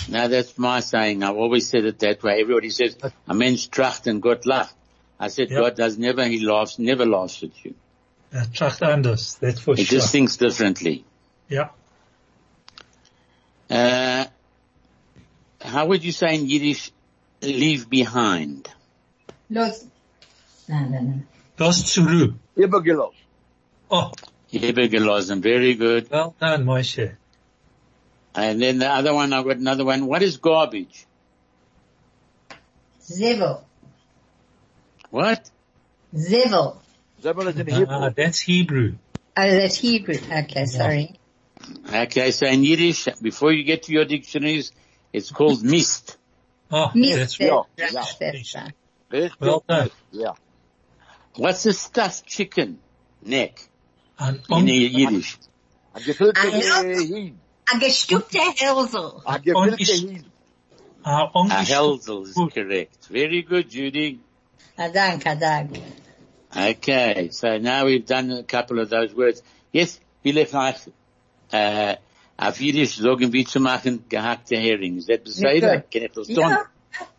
No, 0.08 0.28
that's 0.28 0.58
my 0.58 0.80
saying. 0.80 1.22
I've 1.22 1.36
always 1.36 1.68
said 1.68 1.84
it 1.84 1.98
that 2.00 2.22
way. 2.22 2.40
Everybody 2.40 2.70
says, 2.70 2.96
a 3.28 3.34
mensch 3.34 3.68
tracht 3.68 4.06
and 4.06 4.20
Gott 4.20 4.42
lacht. 4.46 4.74
I 5.20 5.28
said, 5.28 5.50
Yep. 5.50 5.60
God 5.60 5.76
does 5.76 5.98
never, 5.98 6.24
he 6.26 6.40
laughs, 6.44 6.78
never 6.78 7.06
laughs 7.06 7.42
at 7.42 7.64
you. 7.64 7.74
Uh, 8.34 8.44
tracht 8.52 8.82
anders. 8.82 9.36
That's 9.40 9.60
for 9.60 9.76
He 9.76 9.84
sure. 9.84 9.98
just 9.98 10.10
thinks 10.12 10.36
differently. 10.36 11.04
yeah. 11.48 11.68
Uh, 13.70 14.24
how 15.60 15.86
would 15.86 16.04
you 16.04 16.12
say 16.12 16.34
in 16.34 16.46
Yiddish, 16.48 16.90
leave 17.40 17.88
behind? 17.88 18.68
Los. 19.48 19.86
No, 20.68 20.80
no, 20.88 21.00
no. 21.00 21.22
Das 21.56 21.82
zurück. 21.94 22.34
Übergelost. 22.56 23.14
Oh, 23.90 24.10
Übergelassen. 24.52 25.40
Very 25.42 25.74
good. 25.74 26.10
well 26.10 26.34
done, 26.40 26.64
Moshe. 26.64 27.16
And 28.34 28.62
then 28.62 28.78
the 28.78 28.88
other 28.88 29.14
one, 29.14 29.32
I've 29.32 29.44
got 29.44 29.56
another 29.56 29.84
one. 29.84 30.06
What 30.06 30.22
is 30.22 30.38
garbage? 30.38 31.06
Zevel. 33.00 33.64
What? 35.10 35.50
Zevel. 36.14 36.78
Zebel 37.20 37.48
is 37.48 37.56
in 37.56 37.68
Ah, 37.70 37.78
Hebrew. 37.78 38.10
that's 38.16 38.40
Hebrew. 38.40 38.94
Oh, 39.36 39.50
that's 39.50 39.76
Hebrew. 39.78 40.16
Okay, 40.16 40.66
sorry. 40.66 41.20
Okay, 41.94 42.30
so 42.30 42.46
in 42.46 42.64
Yiddish, 42.64 43.08
before 43.20 43.52
you 43.52 43.64
get 43.64 43.84
to 43.84 43.92
your 43.92 44.04
dictionaries, 44.04 44.72
it's 45.12 45.30
called 45.30 45.62
mist. 45.62 46.16
Oh, 46.70 46.90
Mist. 46.94 47.38
that's 47.38 47.40
Yeah. 47.40 47.62
That's, 47.76 48.54
yeah. 48.54 48.68
that's 49.10 49.40
well 49.40 49.64
done. 49.68 49.90
Yeah. 50.10 50.32
What's 51.36 51.66
a 51.66 51.72
stuffed 51.72 52.26
chicken 52.26 52.78
neck 53.22 53.58
An 54.18 54.42
in 54.50 54.66
Yiddish? 54.66 55.38
A 55.94 56.00
gefüllte 57.66 57.74
I 57.74 57.74
know. 57.74 57.74
Hin. 57.74 57.74
A 57.74 57.78
gestückte 57.78 58.38
Hälsel. 58.56 59.12
A 59.24 59.36
gefüllte 59.38 59.76
Ongesch- 59.76 60.24
uh, 61.04 61.10
A 61.10 61.30
English. 61.34 62.28
is 62.28 62.34
correct. 62.54 63.08
Very 63.10 63.42
good, 63.42 63.72
Judy. 63.72 64.18
Ah, 64.76 64.88
dank, 64.88 65.24
dank. 65.40 65.78
Okay, 66.54 67.30
so 67.30 67.58
now 67.58 67.84
we've 67.86 68.04
done 68.06 68.30
a 68.30 68.42
couple 68.42 68.78
of 68.80 68.90
those 68.90 69.14
words. 69.14 69.42
Yes, 69.72 70.00
will 70.22 70.36
ich 70.36 70.52
euch 70.54 70.76
äh, 71.50 71.96
auf 72.36 72.60
Jiddisch 72.60 72.96
sagen, 72.96 73.32
wie 73.32 73.44
zu 73.44 73.58
machen 73.60 74.04
gehackte 74.08 74.56
Hering. 74.56 74.98
Is 74.98 75.06
that 75.06 75.24
beseder? 75.24 75.78
good. 75.78 75.90
Can 75.90 76.02
ich 76.04 76.12
das 76.12 76.26
tun? 76.26 76.36
Yeah, 76.38 76.64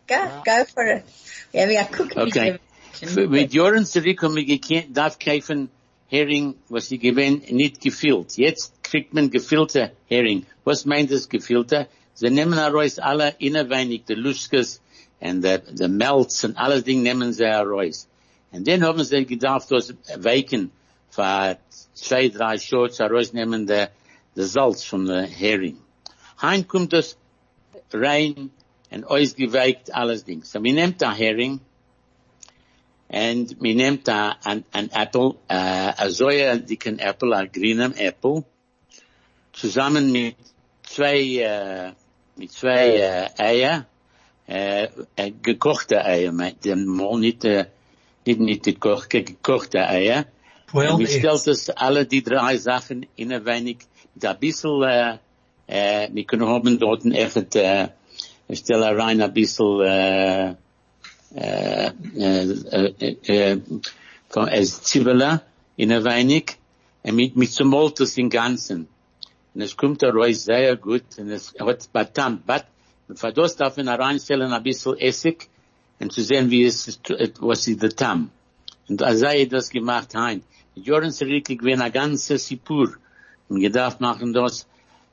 go, 0.06 0.42
go 0.44 0.64
for 0.72 0.84
it. 0.84 1.04
Yeah, 1.52 1.66
we 1.68 1.78
are 1.78 1.88
cooking. 1.88 2.18
Okay. 2.18 2.58
Für- 2.92 3.28
Mit 3.28 3.52
Jahren 3.52 3.84
zurück 3.86 4.22
haben 4.22 4.36
wir 4.36 4.44
gekannt, 4.44 4.96
darf 4.96 5.18
kaufen 5.18 5.68
Hering, 6.14 6.54
was 6.68 6.86
sie 6.88 6.98
gewähnen, 6.98 7.42
nicht 7.50 7.80
gefüllt. 7.80 8.36
Jetzt 8.36 8.84
kriegt 8.84 9.14
man 9.14 9.30
gefüllte 9.30 9.90
Hering. 10.06 10.46
Was 10.62 10.84
meint 10.84 11.10
das 11.10 11.28
gefüllte? 11.28 11.88
Sie 12.14 12.30
nehmen 12.30 12.54
heraus 12.54 13.00
alle 13.00 13.34
innerweinig, 13.40 14.04
die 14.04 14.14
Luskes 14.14 14.80
und 15.18 15.42
die, 15.42 15.58
die 15.72 15.88
Melz 15.88 16.44
und 16.44 16.56
alles 16.56 16.84
Ding 16.84 17.02
nehmen 17.02 17.32
sie 17.32 17.46
heraus. 17.46 18.06
Und 18.52 18.68
dann 18.68 18.84
haben 18.84 19.02
sie 19.02 19.26
gedacht, 19.26 19.66
das 19.70 19.92
weiken 20.18 20.70
für 21.10 21.58
zwei, 21.94 22.28
drei 22.28 22.58
Shorts 22.58 23.00
herausnehmen 23.00 23.66
der, 23.66 23.90
der 24.36 24.46
Salz 24.46 24.84
von 24.84 25.06
der 25.06 25.22
Hering. 25.22 25.78
Hein 26.40 26.68
kommt 26.68 26.92
das 26.92 27.16
rein 27.92 28.50
und 28.92 29.04
ausgeweikt 29.04 29.92
alles 29.92 30.24
Ding. 30.24 30.44
So, 30.44 30.62
wir 30.62 30.74
nehmen 30.74 30.96
der 30.96 31.12
Hering, 31.12 31.58
and 33.10 33.54
we 33.60 33.74
named 33.74 34.08
uh, 34.08 34.34
an, 34.44 34.64
an 34.72 34.90
apple, 34.92 35.36
uh, 35.50 35.92
a 35.98 36.06
soja 36.06 36.64
dicken 36.66 37.00
apple, 37.00 37.32
a 37.32 37.46
grünem 37.46 37.94
apple, 37.96 38.44
zusammen 39.52 40.12
mit 40.12 40.36
zwei, 40.82 41.38
äh, 41.38 41.92
mit 42.36 42.52
zwei 42.52 42.96
äh, 42.96 43.28
Eier, 43.38 43.86
äh, 44.48 44.88
äh, 45.16 45.30
gekochte 45.30 46.04
Eier, 46.04 46.32
nicht, 46.32 46.66
äh, 46.66 47.66
nicht, 48.26 48.40
nicht 48.40 48.64
gekochte, 48.64 49.22
gekochte 49.22 49.86
Eier. 49.86 50.26
Und 50.72 50.82
12 50.82 50.98
wir 50.98 51.06
stellt 51.06 51.24
eggs. 51.24 51.44
das 51.44 51.70
alle 51.70 52.06
die 52.06 52.22
drei 52.22 52.56
Sachen 52.56 53.06
in 53.16 53.32
ein 53.32 53.44
wenig, 53.44 53.78
mit 54.14 54.24
ein 54.24 54.38
bisschen, 54.38 54.82
äh, 54.82 55.18
äh, 55.66 56.08
wir 56.12 56.24
können 56.24 56.48
haben 56.48 56.78
dort 56.78 57.04
echt, 57.06 57.54
äh, 57.54 57.88
ich 58.48 58.58
stelle 58.58 58.96
rein 58.96 59.22
ein 59.22 59.32
bisschen, 59.32 59.80
äh, 59.82 60.54
äh, 61.34 61.90
äh, 62.16 63.18
äh, 63.26 63.60
äh, 64.34 64.62
Zwiebeln 64.64 65.40
in 65.76 65.92
ein 65.92 66.04
wenig, 66.04 66.56
und 67.02 67.14
mit, 67.16 67.36
mit 67.36 67.50
zum 67.52 67.70
Maltes 67.70 68.16
im 68.16 68.30
Ganzen. 68.30 68.88
Und 69.54 69.60
es 69.60 69.76
kommt 69.76 70.02
daraus 70.02 70.44
sehr 70.44 70.76
gut, 70.76 71.04
und 71.18 71.30
es 71.30 71.54
hat 71.58 71.92
Batam, 71.92 72.42
but, 72.46 72.64
für 73.16 73.32
das 73.32 73.56
darf 73.56 73.76
man 73.76 73.88
reinstellen 73.88 74.52
ein 74.52 74.62
bisschen 74.62 74.96
Essig, 74.98 75.48
und 76.00 76.12
zu 76.12 76.22
sehen, 76.22 76.50
wie 76.50 76.64
es, 76.64 77.00
äh, 77.08 77.30
was 77.40 77.66
ist 77.66 77.82
der 77.82 77.94
Tam. 77.94 78.30
Und 78.88 79.02
als 79.02 79.22
er 79.22 79.46
das 79.46 79.70
gemacht 79.70 80.14
Joren 80.76 81.12
zurück, 81.12 81.48
ich 81.48 81.58
bin 81.58 81.80
ein 81.80 81.92
ganzes 81.92 82.46
Sipur, 82.46 82.94
und 83.48 83.60
gedacht 83.60 84.00
machen 84.00 84.32
das, 84.32 84.66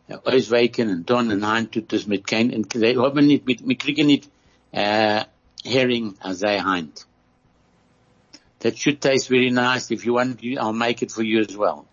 äh, 0.07 0.17
ausweichen 0.23 0.89
und 0.89 1.09
dann 1.09 1.31
und 1.31 1.43
ein 1.43 1.69
tut 1.71 1.91
das 1.93 2.07
mit 2.07 2.27
kein, 2.27 2.53
und 2.53 2.73
haben 2.73 3.25
nicht, 3.25 3.45
wir 3.47 3.77
kriegen 3.77 4.07
nicht, 4.07 4.29
äh, 4.71 5.21
herring 5.65 6.17
as 6.23 6.43
I 6.43 6.53
hand. 6.53 7.03
That 8.59 8.77
should 8.77 9.01
taste 9.01 9.29
very 9.29 9.49
nice. 9.49 9.89
If 9.91 10.05
you 10.05 10.13
want, 10.13 10.41
I'll 10.59 10.73
make 10.73 11.01
it 11.01 11.11
for 11.11 11.23
you 11.23 11.39
as 11.39 11.55
well. 11.57 11.87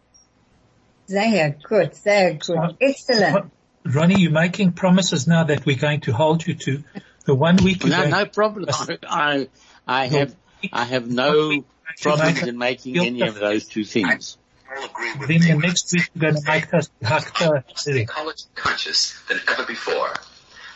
Sehr 1.07 1.57
gut, 1.67 1.97
sehr 1.97 2.35
gut. 2.35 2.77
Excellent. 2.81 3.51
Ronnie, 3.85 4.21
you're 4.21 4.31
making 4.31 4.73
promises 4.73 5.27
now 5.27 5.45
that 5.45 5.65
we're 5.65 5.79
going 5.79 6.01
to 6.03 6.13
hold 6.13 6.47
you 6.47 6.55
to. 6.55 6.85
The 7.25 7.35
one 7.35 7.57
week 7.57 7.85
you 7.85 7.91
No, 7.91 8.09
no 8.09 8.27
problem. 8.27 8.67
I, 9.09 9.49
I 9.87 10.07
have, 10.07 10.37
I 10.73 10.85
have 10.85 11.09
no 11.09 11.65
problems 12.03 12.43
in 12.43 12.59
making 12.59 12.99
any 12.99 13.23
of 13.23 13.35
those 13.35 13.65
two 13.65 13.85
things. 13.85 14.37
all 14.71 15.27
then 15.27 15.41
the 15.41 15.55
next 15.55 15.93
week 15.93 16.11
you're 16.15 16.33
going 16.33 16.43
to 16.43 16.51
make 16.51 16.75
us 16.75 16.91
hakta 17.03 17.65
hering. 17.87 18.07
College 18.07 18.43
conscious 18.55 19.19
than 19.29 19.41
ever 19.49 19.65
before. 19.65 20.13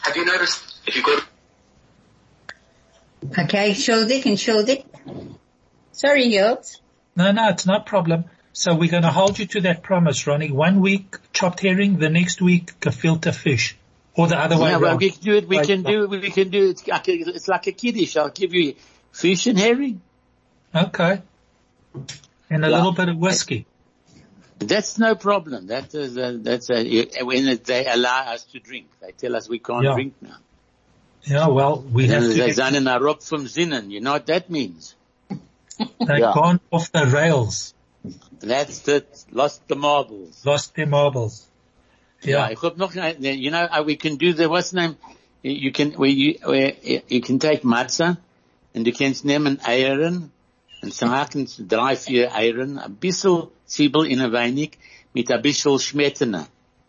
Have 0.03 0.17
you 0.17 0.25
noticed 0.25 0.81
if 0.87 0.97
you 0.97 1.03
go 1.03 1.19
to 1.19 1.27
Okay, 3.39 3.75
schuldig, 3.75 4.25
entschuldig. 4.27 4.85
Sorry, 5.93 6.31
Jobs. 6.31 6.81
No, 7.17 7.31
no, 7.33 7.49
it's 7.51 7.67
no 7.67 7.81
problem. 7.81 8.25
So 8.53 8.75
we're 8.75 8.91
going 8.91 9.05
to 9.05 9.11
hold 9.11 9.39
you 9.39 9.47
to 9.47 9.61
that 9.63 9.83
promise, 9.83 10.27
Ronnie. 10.27 10.51
One 10.51 10.81
week 10.81 11.17
chopped 11.33 11.61
herring, 11.61 11.99
the 11.99 12.09
next 12.11 12.43
week 12.43 12.79
gefilte 12.81 13.35
fish. 13.35 13.77
Or 14.15 14.27
the 14.29 14.37
other 14.39 14.59
way 14.59 14.71
Yeah, 14.71 14.77
well, 14.79 14.91
around. 14.91 14.99
we 15.01 15.11
can 15.11 15.23
do 15.23 15.35
it. 15.37 15.49
We 15.49 15.57
Right. 15.59 15.67
can 15.67 15.83
do. 15.83 16.07
We 16.07 16.31
can 16.31 16.51
do 16.51 16.71
it. 16.71 16.83
It's 16.87 17.49
like 17.49 17.67
a 17.67 17.73
kiddish. 17.73 18.17
I'll 18.17 18.29
give 18.29 18.53
you 18.53 18.75
fish 19.13 19.47
and 19.47 19.59
herring. 19.59 20.03
Okay. 20.75 21.23
And 22.51 22.65
a 22.65 22.69
Yeah. 22.69 22.77
little 22.77 22.93
bit 22.93 23.09
of 23.09 23.17
whiskey. 23.17 23.65
That's 24.59 24.99
no 24.99 25.15
problem. 25.15 25.69
That 25.69 25.95
is 25.95 26.17
a, 26.17 26.37
that's 26.39 26.71
a, 26.71 27.23
when 27.25 27.59
they 27.65 27.87
allow 27.87 28.33
us 28.35 28.45
to 28.53 28.59
drink. 28.61 28.87
They 29.01 29.13
tell 29.13 29.35
us 29.35 29.49
we 29.49 29.59
can't 29.59 29.85
Yeah. 29.85 29.95
drink 29.95 30.15
now. 30.21 30.37
Yeah, 31.25 31.47
well, 31.49 31.85
we 31.93 32.09
have 32.09 32.25
And 32.25 32.33
to 32.33 32.39
they 32.39 32.53
zijn 32.53 32.75
in 32.75 32.87
a 32.89 32.99
rob 32.99 33.23
from 33.23 33.47
zinnen. 33.47 33.91
You 33.91 34.01
know 34.01 34.13
what 34.13 34.27
that 34.27 34.51
means? 34.51 34.95
they 35.79 36.19
Yeah. 36.19 36.33
gone 36.35 36.61
off 36.71 36.91
the 36.93 37.07
rails, 37.07 37.75
That's 38.41 38.87
it. 38.89 39.25
Lost 39.31 39.61
the 39.69 39.77
marbles. 39.77 40.45
lost 40.45 40.75
the 40.75 40.85
marbles. 40.87 41.47
Yeah, 42.23 42.31
Yeah. 42.47 42.51
ik 42.51 42.59
hoop 42.59 42.77
nog, 42.77 42.95
you 42.95 43.51
know, 43.51 43.65
uh, 43.71 43.83
we 43.85 43.97
can 43.97 44.17
do 44.17 44.33
the, 44.33 44.49
what's 44.49 44.71
the 44.71 44.81
name? 44.81 44.97
You 45.43 45.53
you 45.53 45.73
can, 45.73 45.93
where 45.93 46.11
you, 46.11 46.39
where 46.45 46.73
you 47.09 47.21
can 47.21 47.39
take 47.39 47.63
matzah, 47.63 48.17
and 48.75 48.85
du 48.85 48.93
kannst 48.93 49.25
nehmen 49.25 49.59
Eieren, 49.65 50.31
und 50.83 50.93
so 50.95 51.07
haken 51.07 51.49
drei, 51.69 51.97
vier 51.97 52.33
Eieren, 52.35 52.79
ein 52.79 52.95
bisschen 52.97 53.49
Zwiebel 53.67 54.07
in 54.07 54.21
ein 54.21 54.33
weinig 54.33 54.79
mit 55.15 55.31
a 55.31 55.37
bissel 55.39 55.79
Schmettene. 55.79 56.47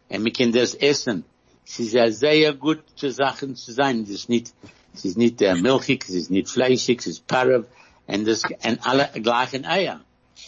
And 0.09 0.23
wir 0.25 0.31
können 0.33 0.51
das 0.53 0.73
essen. 0.75 1.23
Es 1.65 1.79
ist 1.79 1.93
ja 1.93 2.11
sehr 2.11 2.53
gut 2.53 2.83
zu 2.95 3.09
Sachen 3.09 3.55
zu 3.55 3.71
sein. 3.71 4.03
Es 4.03 4.09
ist 4.09 4.29
nicht, 4.29 4.53
es 4.93 5.05
ist 5.05 5.17
nicht 5.17 5.41
äh, 5.41 5.55
milchig, 5.55 6.03
es 6.07 6.15
ist 6.15 6.31
nicht 6.31 6.49
fleischig, 6.49 6.99
es 6.99 7.07
ist 7.07 7.27
parav, 7.27 7.65
und 8.07 8.27
das, 8.27 8.43
und 8.43 8.85
alle 8.85 9.09
gleichen 9.21 9.65
Eier. 9.65 10.01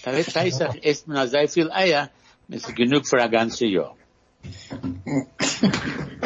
Da 0.04 0.16
wird 0.16 0.34
Pesach, 0.34 0.76
esst 0.82 1.08
man 1.08 1.28
sehr 1.28 1.48
viel 1.48 1.72
Eier, 1.72 2.10
es 2.50 2.68
ist 2.68 2.76
genug 2.76 3.08
für 3.08 3.22
ein 3.22 3.32
ganzes 3.32 3.62
Jahr. 3.62 3.96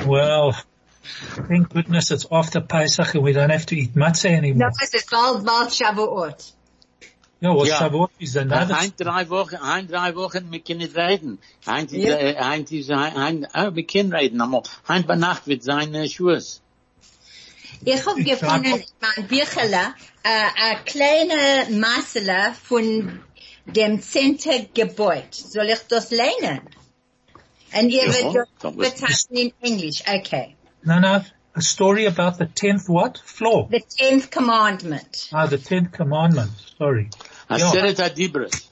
Well, 0.05 0.53
thank 1.47 1.69
goodness 1.69 2.11
it's 2.11 2.25
after 2.31 2.61
Pesach 2.61 3.15
and 3.15 3.23
we 3.23 3.31
don't 3.31 3.51
have 3.51 3.65
to 3.67 3.75
eat 3.75 3.95
matzah 3.95 4.29
anymore. 4.29 4.71
es 4.81 4.93
ist 4.93 5.09
bald, 5.09 5.45
bald 5.45 5.73
Shavuot. 5.73 6.53
Yeah, 7.41 7.55
well, 7.55 7.65
Ja. 7.67 7.77
Shavuot 7.77 8.09
is 8.19 8.35
another, 8.35 8.77
Ein, 8.77 8.91
drei 8.97 9.29
Wochen, 9.29 9.55
ein, 9.55 9.87
drei 9.87 10.13
Wochen, 10.15 10.51
wir 10.51 10.59
können 10.59 10.79
nicht 10.79 10.95
reden. 10.97 11.39
Ein, 11.65 11.87
Ja. 11.89 12.17
äh, 12.17 12.35
ein, 12.35 12.65
diese, 12.65 12.97
ein, 12.97 13.47
oh, 13.53 13.73
wir 13.75 13.85
können 13.87 14.13
reden, 14.13 14.41
aber 14.41 14.63
ein 14.87 15.05
bei 15.07 15.15
Nacht 15.15 15.47
wird 15.47 15.63
sein, 15.63 15.93
äh, 15.95 16.03
Ich 16.03 16.19
habe 18.05 18.23
gefunden 18.23 18.65
in 18.65 18.83
meinem 18.99 19.27
Bücherle 19.27 19.93
äh, 20.23 20.29
eine 20.61 20.83
kleine 20.83 21.79
Massele 21.79 22.53
von 22.61 23.19
dem 23.65 24.01
Center 24.01 24.59
Gebäude. 24.73 25.27
Soll 25.31 25.69
ich 25.69 25.79
das 25.87 26.11
lernen? 26.11 26.61
Und 27.73 27.89
ihr 27.89 28.05
Ja, 28.07 28.33
wird 28.33 28.47
das 28.61 28.73
muss- 28.73 28.91
betasten 28.93 29.37
in 29.37 29.53
Englisch. 29.61 30.03
Okay. 30.07 30.55
no, 30.83 30.99
no, 30.99 31.23
a 31.53 31.61
story 31.61 32.05
about 32.07 32.37
the 32.37 32.47
tenth 32.47 32.87
what? 32.89 33.21
Floor. 33.23 33.69
The 33.71 33.81
tenth 33.97 34.29
commandment. 34.31 35.29
Ah, 35.31 35.47
the 35.47 35.57
tenth 35.57 35.91
commandment. 35.93 36.51
Sorry. 36.77 37.09
Aseret 37.49 37.99
Adibris. 37.99 38.69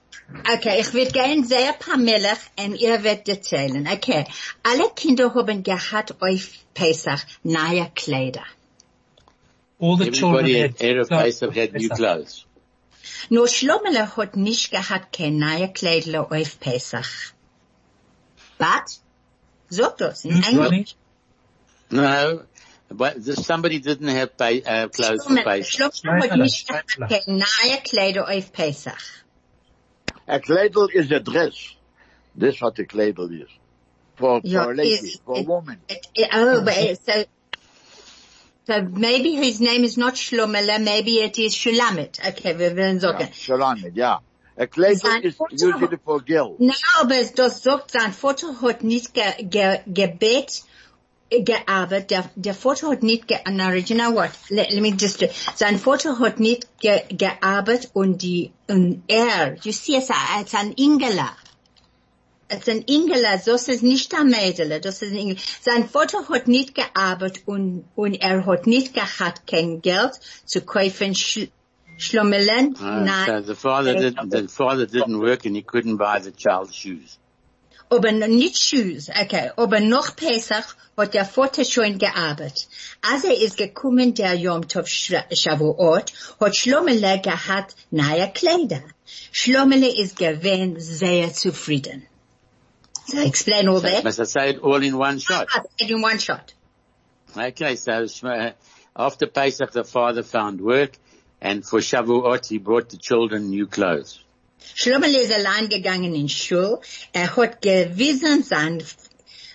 Okay, 0.54 0.82
ich 0.82 0.94
würde 0.94 1.12
gern 1.12 1.44
sehr 1.46 1.74
paar 1.74 1.98
Milch 1.98 2.38
und 2.60 2.76
ihr 2.76 3.04
werdet 3.04 3.30
erzählen. 3.30 3.88
Okay. 3.88 4.26
Alle 4.64 4.90
Kinder 4.96 5.34
haben 5.34 5.64
gehabt 5.64 6.16
auf 6.22 6.50
Pesach 6.74 7.22
neue 7.44 7.90
Kleider. 7.96 8.44
All 9.80 9.98
the 9.98 10.12
children 10.12 10.46
Everybody 10.46 10.60
had 10.60 10.82
Erev 10.82 11.08
clothes 11.08 11.40
Pesach 11.40 11.56
had 11.56 11.74
new 11.74 11.90
clothes. 11.90 12.46
Nur 13.30 13.48
Schlomele 13.48 14.16
hat 14.18 14.36
nicht 14.36 14.72
gehabt 14.72 15.14
kein 15.14 15.38
neue 15.38 15.72
Kleidle 15.72 16.30
auf 16.30 16.60
Pesach. 16.60 17.34
Was? 18.58 19.02
Sag 19.70 19.98
das 19.98 20.26
in 20.26 20.44
Hm, 20.44 20.60
Englisch. 20.60 20.96
No, 21.90 22.42
but 22.90 23.24
the, 23.24 23.36
somebody 23.36 23.80
didn't 23.80 24.08
have 24.08 24.38
pay, 24.38 24.62
uh, 24.64 24.88
clothes 24.88 25.26
for 25.26 25.34
Schlomele 25.34 25.44
Pesach. 25.44 25.92
Schlomele 25.94 26.22
hat 26.22 26.32
Schleifele, 26.32 26.44
nicht 26.44 26.68
gehabt 26.68 26.92
Schleifele. 26.92 27.08
kein 27.26 27.38
neue 27.38 27.78
Kleider 27.84 28.28
auf 28.30 28.52
Pesach. 28.54 29.24
A 30.28 30.40
kleidel 30.40 30.90
is 30.94 31.12
a 31.12 31.20
dress. 31.20 31.76
This 32.36 32.62
what 32.62 32.78
a 32.80 32.86
kleidel 32.86 33.30
is. 33.32 33.50
For, 34.16 34.42
Yeah, 34.44 34.64
for 34.64 34.72
a 34.72 34.76
lady, 34.76 34.90
is- 34.90 35.20
for 35.26 35.38
a 35.38 35.44
woman. 35.44 35.80
It, 35.90 36.08
it, 36.16 36.30
oh, 36.34 36.62
but 36.64 36.78
it, 36.78 37.00
so, 37.06 37.24
so 38.68 38.82
maybe 38.84 39.36
his 39.36 39.62
name 39.62 39.84
is 39.84 39.98
not 39.98 40.16
Shlomele, 40.16 40.82
maybe 40.84 41.18
it 41.20 41.38
is 41.40 41.54
Shulamit. 41.56 42.20
Okay, 42.30 42.54
wir 42.58 42.76
werden 42.76 43.00
Yeah, 43.02 43.12
sagen. 43.12 43.34
Shalom, 43.34 43.84
yeah. 43.94 44.20
A 44.58 44.66
kleidel 44.66 45.24
is 45.24 45.36
Vater- 45.36 45.54
usually 45.56 45.98
for 46.04 46.20
girls. 46.20 46.58
Na, 46.60 46.74
aber 47.00 47.16
es- 47.16 47.34
das 47.34 47.62
sagt, 47.62 47.92
sein 47.92 48.12
Vater 48.12 48.60
hat 48.62 48.84
nicht 48.84 49.14
ge, 49.14 49.24
ge, 49.44 49.80
gebet, 49.88 50.64
gearbeitet. 51.30 52.12
Der, 52.12 52.30
der 52.36 52.54
Vater 52.54 52.90
hat 52.90 53.04
nicht 53.04 53.28
ge, 53.28 53.38
na, 53.52 53.74
you 53.74 53.96
know 53.96 54.14
what? 54.14 54.32
Let, 54.50 54.72
let 54.72 54.82
me 54.82 54.96
just, 54.98 55.24
sein 55.56 55.80
Vater 55.80 56.20
hat 56.20 56.40
nicht 56.40 56.68
ge, 56.80 57.02
gearbeitet 57.10 57.92
und 57.94 58.22
die, 58.22 58.52
und 58.68 59.04
er, 59.08 59.56
you 59.64 59.72
see, 59.72 59.96
es 59.96 60.10
ist 60.10 60.56
ein 60.56 60.74
Ingela. 60.74 61.36
Es 62.50 62.60
ist 62.60 62.70
ein 62.70 62.84
Ingela, 62.84 63.38
das 63.46 63.68
ist 63.68 63.84
nicht 63.84 64.14
ein 64.16 64.28
Mädel, 64.28 64.80
das 64.80 65.02
ist 65.02 65.12
ein 65.12 65.18
Ingela. 65.18 65.40
Sein 65.62 65.90
Vater 65.90 66.30
hat 66.30 66.48
nicht 66.48 66.76
gearbeitet 66.76 67.44
und, 67.46 67.86
und 67.96 68.16
er 68.16 68.46
hat 68.46 68.68
nicht 68.68 68.94
gehabt 68.94 69.48
kein 69.48 69.82
Geld 69.82 70.14
zu 70.46 70.62
kaufen 70.62 71.14
Sch, 71.14 71.50
Schlommelen. 71.98 72.76
Uh, 72.80 73.04
Nein. 73.04 73.26
so 73.26 73.42
the 73.42 73.56
father 73.56 73.96
didn't, 73.96 74.30
the 74.30 74.48
father 74.48 74.86
didn't 74.86 75.20
work 75.20 75.46
and 75.46 75.56
he 75.56 75.64
couldn't 75.64 75.98
buy 75.98 76.20
the 76.20 76.32
child 76.32 76.74
shoes. 76.74 77.18
Aber 77.90 78.12
nicht 78.12 78.58
Shoes, 78.58 79.10
okay. 79.10 79.52
Aber 79.56 79.80
noch 79.80 80.16
Pesach 80.16 80.76
hat 80.98 81.14
der 81.14 81.24
Vater 81.26 81.64
schon 81.64 81.98
gearbeitet. 81.98 82.68
Als 83.02 83.24
er 83.24 83.38
ist 83.40 83.56
gekommen, 83.58 84.14
der 84.14 84.34
Yom 84.36 84.68
Tov 84.68 84.88
Shavuot, 84.90 86.12
hat 86.42 86.56
Schlomele 86.58 87.22
gehabt 87.22 87.76
neue 87.92 88.30
Kleider. 88.34 88.82
Schlomele 89.32 89.88
ist 89.88 90.18
gewesen 90.18 90.80
sehr 90.80 91.34
zufrieden. 91.34 92.06
So 93.06 93.20
explain 93.22 93.70
all 93.70 93.80
So, 93.80 93.88
that. 93.88 94.04
must 94.04 94.20
I 94.20 94.26
say 94.26 94.50
it 94.50 94.62
all 94.62 94.84
in 94.84 94.96
one 94.98 95.20
shot? 95.20 95.48
Ah, 95.56 95.62
In 95.80 96.02
one 96.04 96.20
shot. 96.20 96.54
Okay, 97.38 97.78
so 97.78 98.06
after 98.98 99.28
Pesach 99.28 99.72
the 99.72 99.86
father 99.86 100.24
found 100.24 100.60
work 100.60 100.98
and 101.40 101.64
for 101.66 101.80
Shavuot 101.80 102.48
he 102.50 102.58
brought 102.58 102.90
the 102.90 102.98
children 102.98 103.50
new 103.50 103.66
clothes. 103.66 104.20
Schlomele 104.76 105.20
ist 105.20 105.32
allein 105.32 105.70
gegangen 105.70 106.14
in 106.16 106.30
Schul. 106.30 106.80
Er 107.14 107.36
hat 107.36 107.62
gewiesen 107.62 108.44
sein 108.44 108.84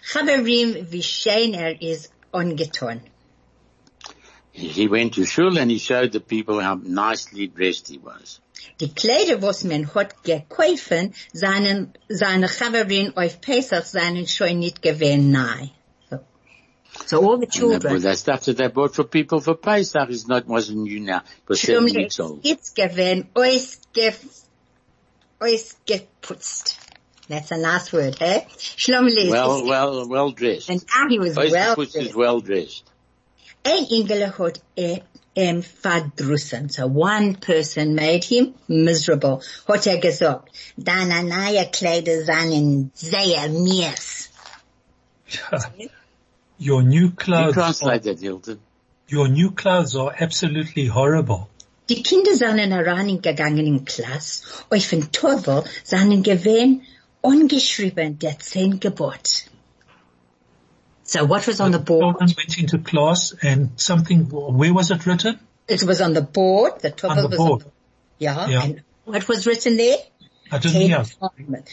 Chaverim, 0.02 0.90
wie 0.90 1.02
schön 1.02 1.54
er 1.54 1.80
ist 1.80 2.10
angetan. 2.32 3.00
He 4.52 4.86
went 4.88 5.14
to 5.14 5.24
shul 5.24 5.56
and 5.58 5.70
he 5.70 5.78
showed 5.78 6.12
the 6.12 6.20
people 6.20 6.60
how 6.60 6.74
nicely 6.74 7.46
dressed 7.46 7.88
he 7.88 7.98
was. 7.98 8.40
Die 8.78 8.88
Kleider, 8.88 9.40
was 9.40 9.64
man 9.64 9.86
hat 9.94 10.22
gekaufen, 10.24 11.14
seinen, 11.32 11.94
seine 12.08 12.48
Chaverin 12.48 13.16
auf 13.16 13.40
Pesach 13.40 13.84
seinen 13.84 14.26
schon 14.26 14.58
nicht 14.58 14.82
gewähnt 14.82 15.30
nahe. 15.30 15.70
So. 16.10 16.18
so 17.06 17.16
all 17.20 17.38
the 17.38 17.46
And 17.46 17.52
that, 17.52 17.52
children. 17.52 18.02
that 18.02 18.18
stuff 18.18 18.44
that 18.44 18.58
they 18.58 18.68
bought 18.68 18.94
for 18.94 19.04
people 19.04 19.40
for 19.40 19.54
Pesach 19.54 20.10
is 20.10 20.28
not, 20.28 20.46
wasn't 20.46 20.82
new 20.82 21.00
now. 21.00 21.22
Was 21.48 21.62
seven 21.62 21.84
weeks 21.84 22.20
old. 22.20 22.42
gewähnt, 22.42 23.32
ausgeputzt. 25.42 26.78
That's 27.28 27.50
a 27.52 27.56
nice 27.58 27.92
word, 27.92 28.16
eh? 28.20 28.44
Schlumle 28.58 29.30
Well, 29.30 29.56
is, 29.62 29.68
well, 29.68 30.08
well 30.08 30.30
dressed. 30.32 30.68
and 30.70 30.84
now 30.94 31.08
he 31.08 31.18
was 31.18 31.36
well 31.36 31.76
Oystepus 31.76 31.86
is 31.86 31.92
dressed. 31.92 32.14
well 32.16 32.40
dressed. 32.40 32.84
Ein 33.64 33.86
Engel 33.90 34.26
hat 34.32 34.60
ihm 35.34 35.62
verdrussen. 35.62 36.70
So 36.70 36.86
one 36.88 37.36
person 37.36 37.94
made 37.94 38.24
him 38.24 38.54
miserable. 38.68 39.42
Hat 39.68 39.86
er 39.86 39.98
gesagt, 39.98 40.50
deine 40.76 41.22
neue 41.22 41.64
Kleider 41.70 42.24
seien 42.26 42.90
sehr 42.94 43.48
mies. 43.48 44.28
Your 46.58 46.82
new 46.82 47.06
You 47.06 47.10
clothes, 47.12 47.50
are, 47.50 47.52
translate 47.52 48.02
that, 48.04 48.20
Hilton. 48.20 48.60
your 49.08 49.28
new 49.28 49.50
clothes 49.52 49.96
are 49.96 50.14
absolutely 50.18 50.86
horrible. 50.86 51.48
Die 51.92 52.02
Kinder 52.02 52.34
seien 52.34 52.72
herangegangen 52.72 53.66
in 53.66 53.84
Klasse, 53.84 54.44
auf 54.70 54.88
den 54.88 55.12
Teufel 55.12 55.62
seien 55.84 56.22
gewähnt 56.22 56.84
ungeschrieben 57.20 58.18
der 58.18 58.38
zehn 58.38 58.80
Gebot. 58.80 59.44
So 61.04 61.28
what 61.28 61.46
was 61.46 61.60
on 61.60 61.72
the 61.72 61.78
board? 61.78 62.16
Children 62.16 62.34
went 62.38 62.58
into 62.58 62.78
class 62.78 63.36
and 63.42 63.78
something, 63.78 64.26
where 64.30 64.72
was 64.72 64.90
it 64.90 65.04
written? 65.06 65.38
It 65.68 65.82
was 65.82 66.00
on 66.00 66.14
the 66.14 66.22
board. 66.22 66.80
The 66.80 66.92
Teufel 66.92 67.10
On 67.10 67.16
the 67.24 67.28
was 67.28 67.36
board. 67.36 67.62
on 67.64 67.68
the, 67.68 68.24
yeah, 68.24 68.48
Yeah. 68.48 68.62
and 68.64 68.82
what 69.04 69.28
was 69.28 69.46
written 69.46 69.76
there? 69.76 69.98
I 70.50 70.58
didn't 70.58 70.72
Ten 70.72 70.88
hear. 70.88 71.04
Commandments. 71.20 71.72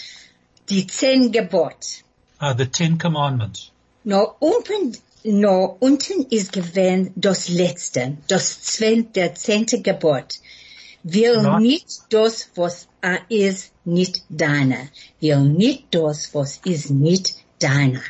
Die 0.68 0.86
zehn 0.88 1.32
Gebot. 1.32 2.04
Uh, 2.42 2.54
the 2.54 2.66
Ten 2.66 2.98
Commandments. 2.98 3.72
No, 4.04 4.36
unten, 4.42 4.98
no, 5.24 5.78
unten 5.80 6.26
ist 6.30 6.52
gewähnt 6.52 7.12
das 7.16 7.50
letzte, 7.50 8.18
das 8.28 8.62
zwen, 8.62 9.12
der 9.14 9.36
zehnte 9.36 9.82
Gebot. 9.82 10.40
Will 11.04 11.42
Na? 11.42 11.60
nicht 11.60 12.02
das, 12.10 12.50
was 12.56 12.88
er 13.02 13.20
ist, 13.30 13.72
nicht 13.86 14.24
deiner. 14.30 14.90
Will 15.22 15.42
nicht 15.42 15.86
das, 15.92 16.34
was 16.34 16.58
ist, 16.66 16.90
nicht 16.90 17.36
deiner. 17.60 18.02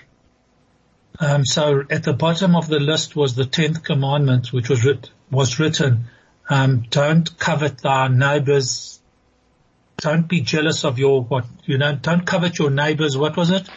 Um, 1.22 1.44
so 1.44 1.84
at 1.92 2.06
the 2.06 2.14
bottom 2.14 2.56
of 2.56 2.68
the 2.68 2.80
list 2.80 3.16
was 3.16 3.36
the 3.36 3.46
tenth 3.46 3.84
commandment, 3.84 4.54
which 4.54 4.70
was 4.70 4.86
writ- 4.86 5.12
was 5.30 5.60
written, 5.60 6.08
um, 6.50 6.84
don't 6.90 7.38
covet 7.38 7.80
thy 7.82 8.08
neighbors, 8.08 9.02
don't 10.02 10.28
be 10.30 10.42
jealous 10.42 10.86
of 10.86 10.98
your, 10.98 11.22
what, 11.24 11.46
you 11.66 11.78
know, 11.78 11.94
don't 11.94 12.26
covet 12.26 12.58
your 12.58 12.70
neighbors, 12.70 13.18
what 13.18 13.36
was 13.36 13.50
it? 13.50 13.68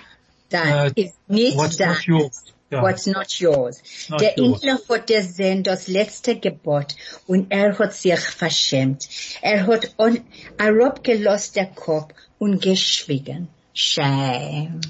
Uh, 0.54 0.90
ist 0.94 1.14
nicht 1.28 1.56
What's 1.56 1.78
not 1.80 2.06
yours. 2.06 2.52
What's 2.80 3.06
not 3.06 3.38
yours. 3.38 3.82
Not 4.08 4.20
der 4.20 4.34
yours. 4.36 4.88
Hat 4.88 5.06
gesehen 5.06 5.62
das 5.62 5.88
letzte 5.88 6.38
Gebot 6.38 6.96
und 7.26 7.50
er 7.50 7.78
hat 7.78 7.92
sich 7.92 8.20
verschämt. 8.20 9.08
Er 9.42 9.66
hat 9.66 9.92
on, 9.98 10.24
herabgelost 10.58 11.56
der 11.56 11.66
Kopf 11.66 12.14
und 12.38 12.62
geschwiegen. 12.62 13.48
Shame. 13.74 14.80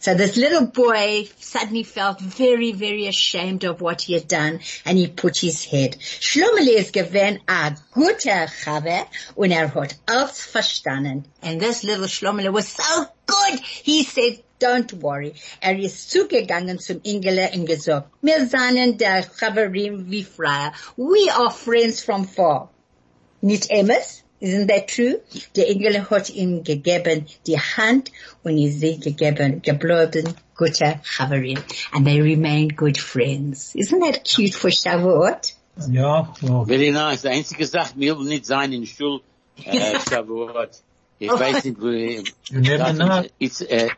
So 0.00 0.14
this 0.14 0.36
little 0.36 0.66
boy 0.66 1.28
suddenly 1.38 1.82
felt 1.82 2.18
very, 2.18 2.72
very 2.72 3.06
ashamed 3.06 3.64
of 3.64 3.80
what 3.80 4.02
he 4.02 4.14
had 4.14 4.26
done 4.26 4.60
and 4.86 4.96
he 4.96 5.06
put 5.06 5.38
his 5.38 5.64
head. 5.64 5.98
Schlumeli 5.98 6.76
ist 6.76 6.92
gewesen 6.92 7.40
a 7.46 7.76
guter 7.92 8.46
Chaber 8.46 9.06
und 9.34 9.50
er 9.50 9.68
hat 9.74 9.94
alles 10.06 10.44
verstanden. 10.44 11.24
And 11.42 11.60
this 11.60 11.82
little 11.82 12.08
Schlumeli 12.08 12.52
was 12.52 12.68
so 12.68 13.06
good. 13.26 13.60
He 13.60 14.02
said, 14.02 14.42
don't 14.62 15.02
worry. 15.02 15.34
Er 15.60 15.78
ist 15.78 16.10
zugegangen 16.10 16.78
zum 16.78 17.00
Ingele 17.02 17.50
und 17.54 17.66
gesagt, 17.66 18.08
wir 18.22 18.46
seien 18.46 18.96
der 18.98 19.22
Chaverim 19.22 20.10
wie 20.10 20.24
Freier. 20.24 20.72
We 20.96 21.30
are 21.32 21.50
friends 21.50 22.02
from 22.02 22.26
far. 22.26 22.68
Nicht 23.40 23.70
Emmes? 23.70 24.22
Isn't 24.40 24.68
that 24.68 24.88
true? 24.88 25.20
Der 25.54 25.68
Engel 25.68 26.10
hat 26.10 26.28
ihm 26.30 26.64
gegeben 26.64 27.26
die 27.46 27.58
Hand 27.60 28.10
und 28.42 28.58
ist 28.58 28.80
sie 28.80 28.98
gegeben, 28.98 29.62
geblieben, 29.62 30.34
guter 30.56 31.00
Chaverim. 31.04 31.58
And 31.92 32.04
they 32.04 32.20
remained 32.20 32.76
good 32.76 32.98
friends. 32.98 33.72
Isn't 33.76 34.00
that 34.00 34.24
cute 34.24 34.54
for 34.54 34.70
Shavuot? 34.70 35.54
Yeah, 35.88 36.26
well, 36.42 36.64
Very 36.64 36.90
nice. 36.90 37.22
Die 37.22 37.28
einzige 37.28 37.66
Sache, 37.66 37.96
mir 37.96 38.18
will 38.18 38.26
nicht 38.26 38.44
sein 38.46 38.72
in 38.72 38.84
Schul, 38.84 39.20
äh, 39.64 39.98
Shavuot. 40.10 40.70
Ich 41.20 41.30
weiß 41.30 41.64
nicht, 41.64 41.80
wo, 41.80 41.86
you 41.86 42.24
never 42.50 42.92
know. 42.92 43.22
it's, 43.38 43.60
äh, 43.60 43.90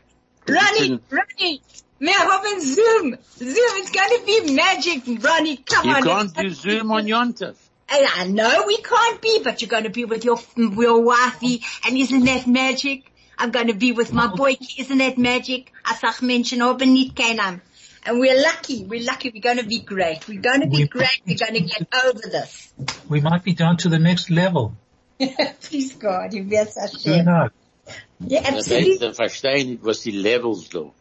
Ronnie, 0.47 0.99
Ronnie, 1.09 1.61
wir 1.99 2.13
haben 2.13 2.61
Zoom. 2.61 3.17
Zoom, 3.37 3.73
it's 3.77 3.91
going 3.91 4.19
to 4.19 4.25
be 4.25 4.53
magic, 4.53 5.23
Ronnie. 5.23 5.57
Come 5.57 5.89
you 5.89 5.95
on. 5.95 6.03
can't 6.03 6.33
do 6.35 6.49
Zoom 6.51 6.91
on 6.91 7.05
Yontef. 7.05 7.55
I 7.89 8.03
uh, 8.03 8.21
I 8.21 8.27
know 8.27 8.63
we 8.67 8.77
can't 8.77 9.21
be, 9.21 9.41
but 9.43 9.61
you're 9.61 9.69
going 9.69 9.83
to 9.83 9.89
be 9.89 10.05
with 10.05 10.25
your, 10.25 10.37
your 10.55 11.01
wifey, 11.03 11.63
and 11.85 11.97
isn't 11.97 12.25
that 12.25 12.47
magic? 12.47 13.11
I'm 13.37 13.51
going 13.51 13.67
to 13.67 13.73
be 13.73 13.91
with 13.91 14.13
my 14.13 14.27
boy, 14.27 14.55
isn't 14.77 14.97
that 14.97 15.17
magic? 15.17 15.71
I 15.83 15.95
sag 15.95 16.21
Menschen 16.21 16.61
haben 16.61 16.93
nicht 16.93 17.15
keinen. 17.15 17.61
And 18.07 18.19
we're 18.19 18.39
lucky, 18.39 18.85
we're 18.85 19.03
lucky, 19.03 19.31
we're 19.33 19.41
going 19.41 19.57
to 19.57 19.65
be 19.65 19.79
great. 19.79 20.27
We're 20.27 20.39
going 20.41 20.61
to 20.61 20.67
be 20.67 20.83
We- 20.83 20.87
great, 20.87 21.21
we're 21.25 21.37
going 21.37 21.55
to 21.55 21.61
get 21.61 21.87
over 22.05 22.19
this. 22.19 22.71
We 23.09 23.19
might 23.19 23.43
be 23.43 23.53
down 23.53 23.77
to 23.77 23.89
the 23.89 23.99
next 23.99 24.29
level. 24.29 24.75
Please 25.61 25.95
God, 25.95 26.33
you 26.33 26.43
wird 26.43 26.69
Who 26.75 26.81
Hashem. 26.81 27.51
knows? 28.19 28.31
Yeah, 28.31 28.41
Dat 28.41 28.53
absolutely. 28.55 28.97
they 28.97 29.11
verstehen 29.13 29.73
it 29.73 29.81
was 29.81 30.03
the 30.03 30.11
levels 30.11 30.69
though. 30.69 30.93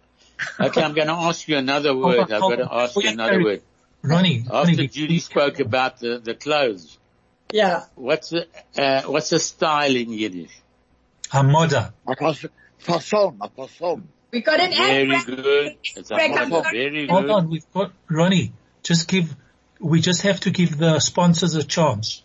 Okay, 0.60 0.82
I'm 0.82 0.94
going 0.94 1.06
to 1.06 1.14
ask 1.14 1.46
you 1.48 1.56
another 1.56 1.96
word. 1.96 2.20
I've 2.20 2.28
got 2.40 2.56
to 2.56 2.68
ask 2.70 2.96
you 3.02 3.08
another 3.08 3.42
word. 3.42 3.62
Ronnie, 4.02 4.40
After 4.40 4.72
Ronnie, 4.72 4.88
Judy 4.88 5.18
spoke 5.20 5.60
about 5.60 6.00
the, 6.00 6.18
the 6.18 6.34
clothes, 6.34 6.98
Yeah. 7.52 7.84
what's 7.94 8.30
the, 8.30 8.46
uh, 8.76 9.02
what's 9.02 9.30
the 9.30 9.38
style 9.38 9.94
in 9.96 10.12
Yiddish? 10.12 10.50
Hamoda. 11.30 11.92
A 12.06 12.16
fas- 12.16 12.44
a 12.44 12.50
fasson. 13.48 14.02
We 14.30 14.40
got 14.42 14.60
an 14.60 14.70
Very 14.72 15.14
ad. 15.14 15.24
good. 15.26 15.76
It's 15.96 16.10
a 16.10 16.14
Greg, 16.14 16.32
model. 16.32 16.62
Very 16.62 17.06
Hold 17.06 17.22
good. 17.22 17.30
on, 17.30 17.48
we've 17.50 17.72
got, 17.72 17.92
Ronnie, 18.10 18.52
just 18.82 19.08
give, 19.08 19.34
we 19.80 20.00
just 20.00 20.22
have 20.22 20.40
to 20.40 20.50
give 20.50 20.76
the 20.76 20.98
sponsors 20.98 21.54
a 21.54 21.62
chance. 21.64 22.22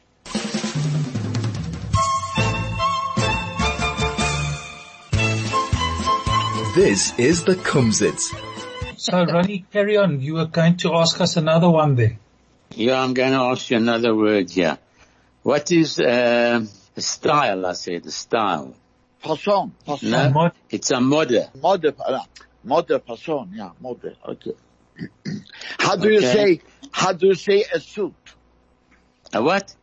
This 6.80 7.12
is 7.20 7.44
the 7.44 7.56
Kumzits. 7.56 8.34
So 8.98 9.26
Ronnie, 9.26 9.66
carry 9.70 9.98
on. 9.98 10.22
You 10.22 10.36
were 10.36 10.46
going 10.46 10.78
to 10.78 10.94
ask 10.96 11.20
us 11.20 11.36
another 11.36 11.70
one 11.70 11.96
there. 11.96 12.18
Yeah, 12.74 13.02
I'm 13.04 13.14
going 13.14 13.34
to 13.34 13.40
ask 13.52 13.70
you 13.70 13.76
another 13.76 14.16
word 14.16 14.50
here. 14.50 14.78
What 15.44 15.74
is 15.74 16.00
uh, 16.00 16.66
a 16.96 17.02
style? 17.02 17.66
I 17.66 17.74
said 17.74 18.06
a 18.06 18.12
style. 18.12 18.76
Fasson, 19.22 19.74
fasson. 19.86 20.10
No, 20.10 20.30
mod- 20.30 20.54
it's 20.70 20.90
a 20.92 21.02
mode. 21.02 21.50
Mode, 21.62 21.94
uh, 22.00 22.24
mode 22.64 23.04
fasson, 23.06 23.50
yeah, 23.52 23.72
mode, 23.82 24.16
okay. 24.26 24.54
how 25.80 25.98
do 25.98 26.10
you 26.10 26.22
say, 26.22 26.62
how 26.92 27.12
do 27.12 27.28
you 27.28 27.36
say 27.36 27.66
a 27.74 27.82
suit? 27.82 28.16
A 29.34 29.44
what? 29.44 29.76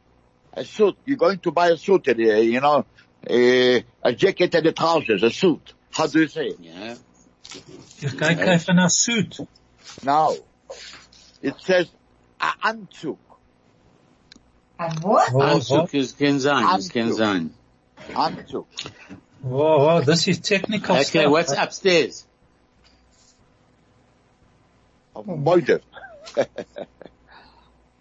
A 0.54 0.64
suit. 0.64 0.96
You're 1.04 1.18
going 1.18 1.40
to 1.40 1.50
buy 1.50 1.68
a 1.68 1.76
suit, 1.76 2.08
uh, 2.08 2.12
you 2.14 2.62
know, 2.62 2.86
uh, 3.28 3.80
a 4.02 4.12
jacket 4.14 4.54
and 4.54 4.66
a 4.66 4.72
trousers, 4.72 5.22
a 5.22 5.30
suit. 5.30 5.74
How 5.96 6.06
do 6.06 6.20
you 6.20 6.28
say 6.28 6.48
it? 6.48 6.58
Yeah. 6.60 6.94
You 8.00 8.10
can 8.10 8.36
give 8.36 8.68
a 8.68 8.90
suit. 8.90 9.38
Now, 10.04 10.34
it 11.40 11.54
says 11.60 11.88
a 12.38 12.50
anzug. 12.64 13.16
And 14.78 15.02
what? 15.02 15.32
Oh, 15.32 15.38
Anzug 15.38 15.94
is 15.94 16.12
can 16.12 16.38
sein. 16.38 16.78
Is 16.78 16.90
can 16.90 17.08
Anzug. 18.10 18.66
Whoa, 19.40 19.78
whoa, 19.78 20.00
this 20.02 20.28
is 20.28 20.40
technical 20.40 20.96
Okay, 20.96 21.04
stuff. 21.04 21.30
what's 21.30 21.52
upstairs? 21.52 22.26
Oh, 25.14 25.22
Mode. 25.22 25.82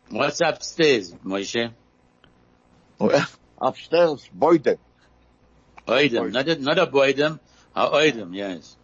What's 0.10 0.42
upstairs, 0.42 1.14
Moshe? 1.26 1.72
Oh, 3.00 3.26
upstairs, 3.62 4.30
Boide. 4.38 4.78
Oidem. 5.88 6.32
Not 6.32 6.48
a, 6.48 6.56
not 6.60 6.80
a 6.80 6.88
boidem. 6.88 7.40
A 7.76 7.88
oidem, 7.90 8.34
yes. 8.36 8.76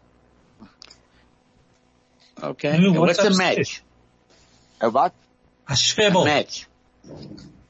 Okay. 2.42 2.78
No, 2.80 2.90
And 2.90 3.00
what's 3.00 3.24
what's 3.24 3.36
a 3.36 3.38
match? 3.38 3.82
A 4.82 4.90
what? 4.90 5.14
A 5.70 5.74
A 5.74 6.26
match. 6.26 6.68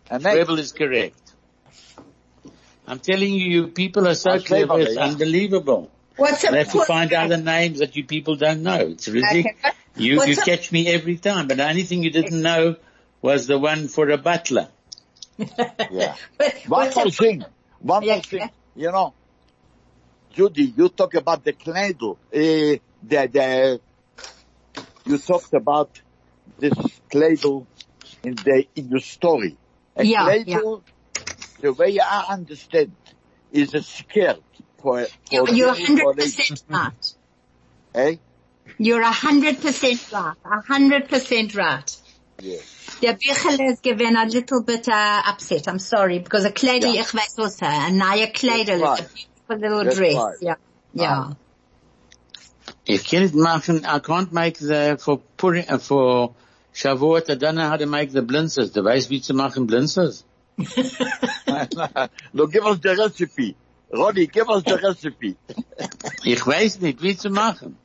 A 0.10 0.20
neck. 0.20 0.36
Rebel 0.38 0.60
is 0.60 0.72
correct. 0.72 1.18
I'm 2.88 3.00
telling 3.00 3.34
you, 3.34 3.46
you 3.52 3.68
people 3.68 4.08
are 4.08 4.16
so 4.16 4.40
clever, 4.40 4.68
clever, 4.68 4.80
it's 4.82 4.96
yeah. 4.96 5.04
unbelievable. 5.06 5.92
What's 6.18 6.44
I 6.44 6.50
a 6.50 6.56
have 6.58 6.72
to 6.72 6.86
find 6.86 7.14
out 7.14 7.30
the 7.30 7.38
names 7.38 7.80
that 7.80 7.96
you 7.96 8.04
people 8.06 8.36
don't 8.36 8.64
know. 8.64 8.80
It's 8.80 9.08
ridiculous. 9.08 9.46
Okay. 9.64 9.76
You, 9.96 10.18
What's 10.18 10.30
you 10.30 10.42
a- 10.42 10.46
catch 10.46 10.72
me 10.72 10.88
every 10.88 11.18
time, 11.18 11.48
but 11.48 11.58
the 11.58 11.68
only 11.68 11.84
thing 11.84 12.04
you 12.04 12.12
didn't 12.12 12.42
know 12.42 12.76
was 13.22 13.48
the 13.48 13.58
one 13.60 13.88
for 13.88 14.10
a 14.10 14.18
butler. 14.18 14.70
Yeah. 15.92 16.16
But 16.38 16.56
One 16.68 16.92
more 16.96 17.10
thing. 17.10 17.44
One 17.80 18.04
Yeah, 18.04 18.14
more 18.16 18.22
thing. 18.24 18.40
yeah. 18.40 18.48
You 18.76 18.92
know, 18.92 19.14
Judy, 20.34 20.74
you 20.76 20.90
talk 20.90 21.14
about 21.16 21.44
the 21.44 21.54
cradle. 21.54 22.18
Uh, 22.34 22.38
the, 22.38 22.80
the, 23.04 23.82
you 25.06 25.18
talked 25.18 25.54
about 25.54 25.90
this 26.60 26.74
cradle 27.12 27.68
in 28.24 28.36
the, 28.36 28.66
in 28.76 28.90
your 28.90 29.00
story. 29.00 29.58
A 29.96 30.06
Yeah, 30.06 30.26
cradle, 30.26 30.84
the 31.60 31.74
way 31.74 32.00
I 32.00 32.26
understand, 32.30 32.94
is 33.52 33.74
a 33.74 33.82
skirt 33.82 34.42
for, 34.82 35.04
for 35.06 35.08
you're, 35.32 35.50
you're 35.50 35.74
100% 35.76 36.64
right. 36.70 37.14
Eh? 37.94 38.16
You're 38.78 39.04
100% 39.04 40.14
right. 40.14 40.36
100% 40.46 41.58
right. 41.58 41.98
Yes. 42.42 42.98
Der 43.02 43.14
Bichel 43.14 43.60
is 43.72 43.80
given 43.82 44.16
a 44.16 44.26
little 44.26 44.64
bit 44.64 44.88
uh, 44.88 45.22
upset. 45.26 45.68
I'm 45.68 45.80
sorry 45.80 46.20
because 46.20 46.46
a 46.46 46.52
Kleidel, 46.52 46.94
Yeah. 46.94 47.02
ich 47.02 47.12
weiß 47.12 47.38
was, 47.38 47.62
a 47.62 47.90
neue 47.92 48.28
Kleidel 48.28 48.82
is 49.00 49.28
right. 49.52 49.58
a 49.58 49.60
beautiful 49.60 49.78
little 49.78 49.84
That's 49.84 49.98
dress. 49.98 50.16
right. 50.16 50.38
Yeah. 50.42 50.56
Yeah. 50.94 51.34
Ich 52.86 53.04
kann 53.10 53.24
it 53.24 53.34
machen, 53.34 53.86
I 53.86 54.00
can't 54.00 54.32
make 54.32 54.58
the, 54.58 54.98
for 55.00 55.20
Purim, 55.38 55.66
uh, 55.70 55.78
for 55.78 56.34
Shavuot, 56.74 57.30
I 57.30 57.36
don't 57.36 57.56
know 57.56 57.68
how 57.68 57.78
to 57.78 57.86
make 57.86 58.12
the 58.12 58.22
blinzers. 58.22 58.72
Du 58.72 58.84
weißt, 58.84 59.10
wie 59.10 59.22
zu 59.22 59.34
machen 59.34 59.68
blinzers? 59.68 60.24
no, 62.34 62.48
give 62.48 62.66
us 62.66 62.80
the 62.80 62.96
recipe. 62.98 63.56
Ronnie, 63.94 64.28
give 64.28 64.50
us 64.50 64.64
the 64.64 64.78
recipe. 64.78 65.36
Ich 66.24 66.46
weiß 66.46 66.82
nicht, 66.82 67.02
wie 67.02 67.16
zu 67.18 67.30
machen. 67.30 67.78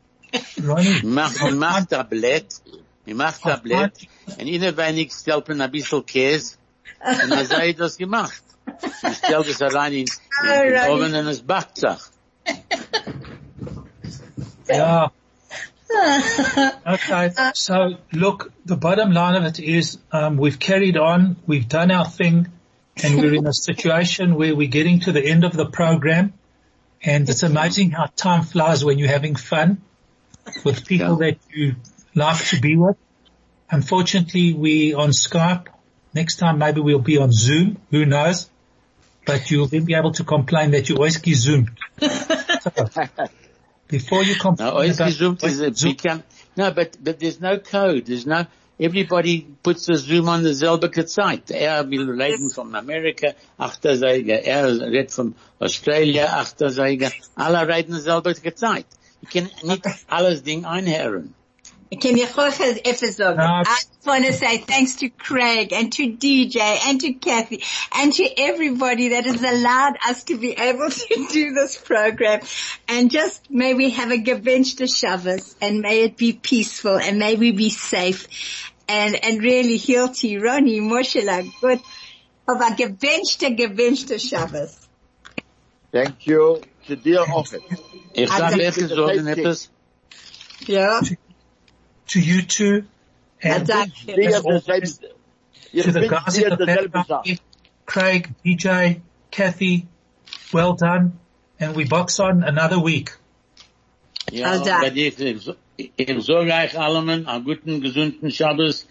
Ronnie, 0.63 1.03
Mach, 1.05 1.41
man 1.41 1.59
macht 1.59 1.95
ein 1.95 2.09
Blatt, 2.09 2.61
man 3.07 3.17
macht 3.17 3.45
ein 3.45 3.63
Blatt, 3.63 3.93
und 4.27 4.47
inner 4.47 4.77
wenig 4.77 5.13
stellt 5.13 5.49
man 5.49 5.61
ein 5.61 5.71
bisschen 5.71 6.05
Käse, 6.05 6.57
und 7.01 7.31
dann 7.31 7.47
sei 7.47 7.73
das 7.73 7.97
gemacht. 7.97 8.43
Ich 8.83 9.17
stell 9.19 9.43
das 9.43 9.75
rein 9.75 9.93
in, 9.93 9.99
in, 10.01 10.07
in 10.45 10.51
Alrighty. 10.51 10.93
Oven 10.93 11.15
und 11.15 11.27
es 11.27 11.43
backt 11.43 11.83
yeah. 14.69 15.09
Okay, 16.87 17.31
so 17.55 17.97
look, 18.13 18.53
the 18.65 18.77
bottom 18.77 19.13
line 19.13 19.37
of 19.37 19.45
it 19.45 19.61
is 19.61 19.99
um, 20.13 20.37
we've 20.37 20.59
carried 20.59 20.97
on, 20.97 21.37
we've 21.47 21.69
done 21.69 21.91
our 21.91 22.05
thing, 22.05 22.49
and 23.03 23.21
we're 23.21 23.35
in 23.35 23.47
a 23.47 23.53
situation 23.69 24.35
where 24.35 24.55
we're 24.55 24.69
getting 24.69 25.01
to 25.01 25.13
the 25.13 25.25
end 25.25 25.45
of 25.45 25.53
the 25.53 25.67
program, 25.67 26.33
and 27.03 27.29
it's 27.29 27.43
amazing 27.43 27.93
how 27.93 28.07
time 28.17 28.43
flies 28.43 28.85
when 28.85 28.99
you're 28.99 29.09
having 29.09 29.37
fun 29.37 29.81
with 30.65 30.87
people 30.87 31.17
that 31.17 31.39
you 31.51 31.77
like 32.15 32.45
to 32.47 32.61
be 32.61 32.77
with. 32.77 32.97
Unfortunately, 33.71 34.55
we 34.55 34.95
on 34.95 35.11
Skype. 35.11 35.69
Next 36.15 36.37
time, 36.37 36.59
maybe 36.59 36.81
we'll 36.81 36.99
be 36.99 37.19
on 37.19 37.31
Zoom. 37.33 37.79
Who 37.91 38.07
knows? 38.07 38.49
But 39.27 39.51
you'll 39.51 39.67
then 39.67 39.85
be 39.85 39.95
able 39.95 40.13
to 40.13 40.25
complain 40.25 40.71
that 40.71 40.89
you 40.89 40.97
always 40.97 41.17
get 41.19 41.37
zoomed. 41.37 41.71
So, 42.01 42.71
before 43.89 44.23
you 44.23 44.37
complain 44.37 44.69
always 44.69 44.97
about- 44.97 45.13
Zoom 45.13 45.37
is 45.43 45.61
a 45.61 45.75
Zoom- 45.75 45.93
become, 45.93 46.23
no, 46.57 46.71
but, 46.71 46.97
but 47.03 47.19
there's 47.21 47.41
no 47.41 47.59
code. 47.59 48.07
There's 48.07 48.25
no, 48.25 48.47
everybody 48.81 49.47
puts 49.63 49.87
the 49.87 49.97
Zoom 49.97 50.29
on 50.29 50.43
the 50.45 50.51
selbe 50.51 50.89
Zeit. 51.09 51.51
Er 51.51 51.85
will 51.85 52.07
reden 52.07 52.51
from 52.51 52.75
America, 52.75 53.35
Achtersäge, 53.59 54.47
er 54.47 54.69
redet 54.79 55.13
from 55.13 55.35
Australia, 55.61 56.27
Achtersäge, 56.27 57.11
alle 57.37 57.67
reden 57.67 58.01
selbe 58.01 58.35
Zeit. 58.55 58.87
You 59.21 59.29
can 59.29 59.51
nicht 59.65 59.87
alles 60.09 60.43
Ding 60.43 60.65
einhören. 60.65 61.35
Can 62.01 62.17
you 62.17 62.25
ever 62.25 62.51
sagen? 62.51 63.37
No. 63.37 63.45
I 63.45 63.63
just 63.65 64.07
want 64.07 64.25
to 64.25 64.33
say 64.33 64.59
thanks 64.59 64.97
to 64.97 65.09
Craig 65.09 65.73
and 65.73 65.93
to 65.93 66.03
DJ 66.17 66.57
and 66.59 67.01
to 67.01 67.13
Kathy 67.13 67.63
and 67.95 68.13
to 68.13 68.29
everybody 68.39 69.11
that 69.11 69.25
has 69.25 69.41
allowed 69.41 69.97
us 70.07 70.25
to 70.25 70.37
be 70.37 70.53
able 70.53 70.91
to 70.91 71.27
do 71.33 71.53
this 71.55 71.77
program 71.81 72.41
and 72.89 73.11
just 73.11 73.49
may 73.51 73.75
we 73.75 73.91
have 73.91 74.11
a 74.11 74.17
gewünschte 74.19 74.93
Shabbos 74.93 75.55
and 75.61 75.81
may 75.81 76.03
it 76.03 76.17
be 76.17 76.33
peaceful 76.33 76.99
and 76.99 77.21
may 77.21 77.37
we 77.37 77.53
be 77.53 77.71
safe 77.71 78.27
and, 78.89 79.17
and 79.25 79.43
really 79.43 79.79
Hilti, 79.79 80.41
Ronnie, 80.43 80.81
Moshela, 80.81 81.49
good. 81.61 81.81
Of 82.49 82.61
a 82.61 82.75
gewünschte, 82.75 83.57
gewünschte 83.57 84.21
Shabbos. 84.21 84.89
Thank 85.93 86.27
you. 86.27 86.63
To 86.87 86.97
dear 86.97 87.21
office. 87.33 87.63
Ich 88.15 88.29
sag 88.29 88.53
Also- 88.53 88.61
etwas, 88.61 88.91
sagen 88.91 89.27
etwas. 89.27 89.71
Yeah. 90.69 91.01
To 92.09 92.21
you 92.21 92.43
two 92.43 92.85
and 93.43 93.67
Danke. 93.67 94.07
Dir 94.07 94.29
As 94.29 94.45
always, 94.45 94.63
dasselbe, 94.65 95.15
ich 95.73 95.85
to 95.85 95.93
the 95.93 96.09
guys 96.09 96.39
at 96.39 96.59
the 96.59 96.67
dasselbe 96.67 96.93
back, 96.93 97.39
Craig, 97.87 98.35
DJ, 98.45 99.01
Kathy, 99.31 99.87
well 100.53 100.75
done. 100.75 101.19
And 101.59 101.75
we 101.75 101.85
box 101.85 102.21
on 102.21 102.43
another 102.43 102.79
week. 102.79 103.17
Ja, 104.31 104.51
Also- 104.53 104.71
aber 104.71 104.95
ich, 104.95 105.19
ich, 105.19 105.49
ich 105.97 106.25
sage 106.25 106.53
euch 106.53 106.79
allen 106.79 107.27
einen 107.27 107.45
guten, 107.45 107.81
gesunden 107.81 108.31
Shabbos. 108.31 108.87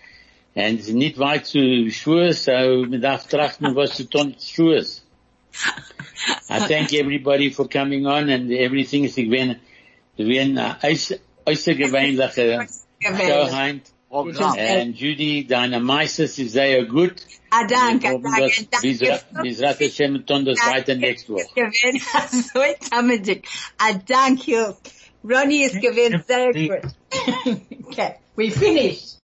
Und 0.56 0.88
nicht 0.94 1.18
weit 1.20 1.46
zu 1.46 1.90
Schuhe, 1.92 2.32
so 2.34 2.86
man 2.88 3.02
darf 3.02 3.28
trachten, 3.28 3.76
was 3.76 3.98
zu 3.98 4.06
tun 4.10 4.38
zu 4.38 4.54
Schuhe. 4.54 4.86
I 6.50 6.60
thank 6.60 6.94
everybody 6.94 7.50
for 7.50 7.68
coming 7.68 8.06
on 8.08 8.30
and 8.30 8.50
everything 8.52 9.04
is 9.04 9.16
gewesen, 9.16 9.58
gewesen, 10.18 10.58
äußergewöhnliche 11.46 12.68
Heim. 13.04 13.82
Programm. 14.10 14.58
And 14.58 14.96
Judy, 14.96 15.46
deine 15.46 15.80
Meister 15.82 16.24
ist 16.24 16.36
sehr 16.36 16.86
gut. 16.86 17.16
Ah, 17.50 17.66
danke, 17.68 18.08
Wir 18.08 18.12
hoffen, 18.14 18.24
danke, 18.24 18.68
dass 18.72 18.82
Bis 18.82 19.00
danke. 19.00 19.26
bis 19.42 19.62
Rat 19.62 19.80
Hashem 19.80 20.26
tun 20.26 20.46
das 20.46 20.60
weiter 20.60 20.96
nächste 20.96 21.34
Woche. 21.34 21.46
gewinnt 21.54 22.02
so 22.32 22.62
zusammendick. 22.80 23.48
A 23.78 23.94
dank 23.94 24.48
you. 24.48 24.74
Ronnie 25.24 25.64
is 25.64 25.74
gewinnt 25.74 26.26
sehr 26.28 26.54
gut. 26.54 26.94
okay, 27.88 28.16
we 28.36 28.52
finished. 28.52 29.20